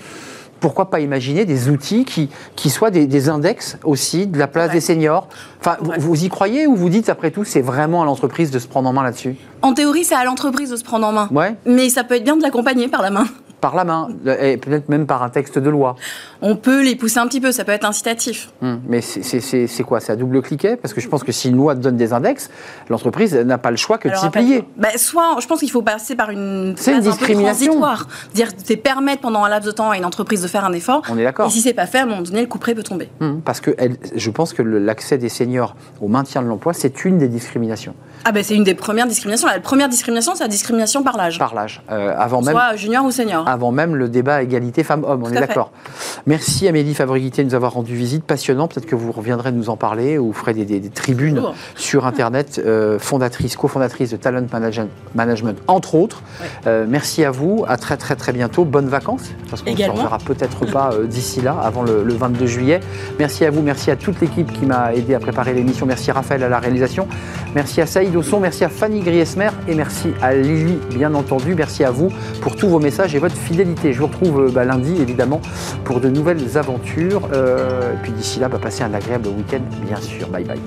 pourquoi 0.64 0.88
pas 0.88 1.00
imaginer 1.00 1.44
des 1.44 1.68
outils 1.68 2.06
qui, 2.06 2.30
qui 2.56 2.70
soient 2.70 2.90
des, 2.90 3.28
index 3.28 3.76
aussi 3.84 4.26
de 4.26 4.38
la 4.38 4.46
place 4.46 4.70
des 4.72 4.80
seniors? 4.80 5.28
Enfin, 5.60 5.76
vous, 5.98 6.24
y 6.24 6.30
croyez 6.30 6.66
ou 6.66 6.74
vous 6.74 6.88
dites, 6.88 7.10
après 7.10 7.30
tout, 7.30 7.44
c'est 7.44 7.60
vraiment 7.60 8.00
à 8.00 8.06
l'entreprise 8.06 8.50
de 8.50 8.58
se 8.58 8.66
prendre 8.66 8.88
en 8.88 8.94
main 8.94 9.02
là-dessus? 9.02 9.36
En 9.60 9.74
théorie, 9.74 10.04
c'est 10.04 10.14
à 10.14 10.24
l'entreprise 10.24 10.70
de 10.70 10.76
se 10.76 10.82
prendre 10.82 11.06
en 11.06 11.12
main. 11.12 11.28
Ouais. 11.30 11.54
Mais 11.66 11.90
ça 11.90 12.02
peut 12.02 12.14
être 12.14 12.24
bien 12.24 12.38
de 12.38 12.42
l'accompagner 12.42 12.88
par 12.88 13.02
la 13.02 13.10
main 13.10 13.26
par 13.64 13.74
la 13.74 13.84
main, 13.84 14.08
et 14.42 14.58
peut-être 14.58 14.90
même 14.90 15.06
par 15.06 15.22
un 15.22 15.30
texte 15.30 15.58
de 15.58 15.70
loi. 15.70 15.96
On 16.42 16.54
peut 16.54 16.82
les 16.84 16.96
pousser 16.96 17.18
un 17.18 17.26
petit 17.26 17.40
peu, 17.40 17.50
ça 17.50 17.64
peut 17.64 17.72
être 17.72 17.86
incitatif. 17.86 18.50
Hum, 18.60 18.82
mais 18.86 19.00
c'est 19.00 19.82
quoi? 19.84 20.00
C'est 20.00 20.12
à 20.12 20.16
double 20.16 20.42
cliquet? 20.42 20.76
Parce 20.76 20.92
que 20.92 21.00
je 21.00 21.08
pense 21.08 21.24
que 21.24 21.32
si 21.32 21.48
une 21.48 21.56
loi 21.56 21.74
donne 21.74 21.96
des 21.96 22.12
index, 22.12 22.50
l'entreprise 22.90 23.34
n'a 23.34 23.56
pas 23.56 23.70
le 23.70 23.78
choix 23.78 23.96
que 23.96 24.10
de 24.10 24.14
s'y 24.16 24.28
plier. 24.28 24.64
Bah, 24.76 24.88
soit, 24.96 25.38
je 25.40 25.46
pense 25.46 25.60
qu'il 25.60 25.70
faut 25.70 25.80
passer 25.80 26.14
par 26.14 26.28
une 26.28 26.74
c'est 26.76 26.92
une 26.92 27.00
discrimination. 27.00 27.80
Dire, 28.34 28.48
c'est 28.62 28.76
permettre 28.76 29.22
pendant 29.22 29.42
un 29.44 29.48
laps 29.48 29.66
de 29.66 29.74
temps 29.74 29.88
à 29.92 29.96
une 29.96 30.04
entreprise 30.04 30.42
de 30.42 30.48
faire 30.48 30.66
un 30.66 30.72
effort. 30.74 31.00
On 31.08 31.16
est 31.16 31.24
d'accord. 31.24 31.46
Et 31.46 31.50
si 31.50 31.62
c'est 31.62 31.72
pas 31.72 31.86
fait, 31.86 32.00
à 32.00 32.02
un 32.02 32.06
moment 32.06 32.20
donné, 32.20 32.42
le 32.42 32.46
couperet 32.48 32.74
peut 32.74 32.82
tomber. 32.82 33.08
Hum, 33.22 33.40
parce 33.40 33.62
que 33.62 33.70
elle, 33.78 33.96
je 34.14 34.30
pense 34.30 34.52
que 34.52 34.60
l'accès 34.60 35.16
des 35.16 35.30
seniors 35.30 35.74
au 36.02 36.08
maintien 36.08 36.42
de 36.42 36.48
l'emploi, 36.48 36.74
c'est 36.74 37.06
une 37.06 37.16
des 37.16 37.28
discriminations. 37.28 37.94
Ah 38.26 38.32
ben 38.32 38.42
c'est 38.42 38.54
une 38.54 38.64
des 38.64 38.74
premières 38.74 39.06
discriminations. 39.06 39.48
La 39.48 39.60
première 39.60 39.88
discrimination, 39.88 40.34
c'est 40.34 40.44
la 40.44 40.48
discrimination 40.48 41.02
par 41.02 41.16
l'âge. 41.16 41.38
Par 41.38 41.54
l'âge. 41.54 41.82
Euh, 41.90 42.14
avant 42.16 42.40
même. 42.40 42.54
Soit 42.54 42.76
junior 42.76 43.04
ou 43.04 43.10
senior. 43.10 43.46
Avant 43.54 43.70
même 43.70 43.94
le 43.94 44.08
débat 44.08 44.42
égalité 44.42 44.82
femmes-hommes, 44.82 45.22
on 45.22 45.30
est 45.30 45.38
d'accord. 45.38 45.70
Merci 46.26 46.66
Amélie 46.66 46.94
Fabriguité 46.94 47.44
de 47.44 47.48
nous 47.48 47.54
avoir 47.54 47.74
rendu 47.74 47.94
visite, 47.94 48.24
passionnant. 48.24 48.66
Peut-être 48.66 48.86
que 48.86 48.96
vous 48.96 49.12
reviendrez 49.12 49.52
nous 49.52 49.70
en 49.70 49.76
parler 49.76 50.18
ou 50.18 50.28
vous 50.28 50.32
ferez 50.32 50.54
des, 50.54 50.80
tribunes 50.90 51.40
sur 51.76 52.06
Internet. 52.06 52.60
Euh, 52.64 52.98
fondatrice, 52.98 53.56
cofondatrice 53.56 54.10
de 54.10 54.16
Talent 54.16 54.46
Management, 55.14 55.58
entre 55.68 55.94
autres. 55.94 56.22
Euh, 56.66 56.86
merci 56.88 57.24
à 57.24 57.30
vous. 57.30 57.64
À 57.68 57.76
très 57.76 57.96
très 57.96 58.16
très 58.16 58.32
bientôt. 58.32 58.64
Bonnes 58.64 58.88
vacances. 58.88 59.30
Parce 59.50 59.62
qu'on 59.62 59.70
ne 59.70 59.76
se 59.76 59.90
reverra 59.90 60.18
peut-être 60.18 60.66
pas 60.66 60.90
d'ici 61.04 61.40
là, 61.40 61.56
avant 61.62 61.82
le, 61.82 62.02
le 62.02 62.14
22 62.14 62.46
juillet. 62.46 62.80
Merci 63.20 63.44
à 63.44 63.50
vous. 63.50 63.62
Merci 63.62 63.92
à 63.92 63.96
toute 63.96 64.20
l'équipe 64.20 64.52
qui 64.52 64.66
m'a 64.66 64.92
aidé 64.94 65.14
à 65.14 65.20
préparer 65.20 65.54
l'émission. 65.54 65.86
Merci 65.86 66.10
Raphaël 66.10 66.42
à 66.42 66.48
la 66.48 66.58
réalisation. 66.58 67.06
Merci 67.54 67.80
à 67.80 67.86
Saïd 67.86 68.14
son. 68.22 68.40
Merci 68.40 68.64
à 68.64 68.68
Fanny 68.68 69.00
Griesmer 69.00 69.50
et 69.68 69.74
merci 69.74 70.08
à 70.22 70.34
Lily, 70.34 70.78
bien 70.90 71.14
entendu. 71.14 71.54
Merci 71.54 71.84
à 71.84 71.90
vous 71.90 72.08
pour 72.40 72.56
tous 72.56 72.68
vos 72.68 72.78
messages 72.78 73.14
et 73.14 73.18
votre 73.18 73.36
fidélité. 73.44 73.92
Je 73.92 74.00
vous 74.00 74.06
retrouve 74.06 74.40
euh, 74.40 74.50
bah, 74.50 74.64
lundi, 74.64 74.96
évidemment, 75.00 75.40
pour 75.84 76.00
de 76.00 76.08
nouvelles 76.08 76.56
aventures. 76.56 77.28
Euh, 77.32 77.92
et 77.92 77.96
puis 78.02 78.12
d'ici 78.12 78.40
là, 78.40 78.48
bah, 78.48 78.58
passez 78.60 78.82
un 78.82 78.94
agréable 78.94 79.28
week-end, 79.28 79.62
bien 79.86 80.00
sûr. 80.00 80.28
Bye 80.28 80.44
bye. 80.44 80.60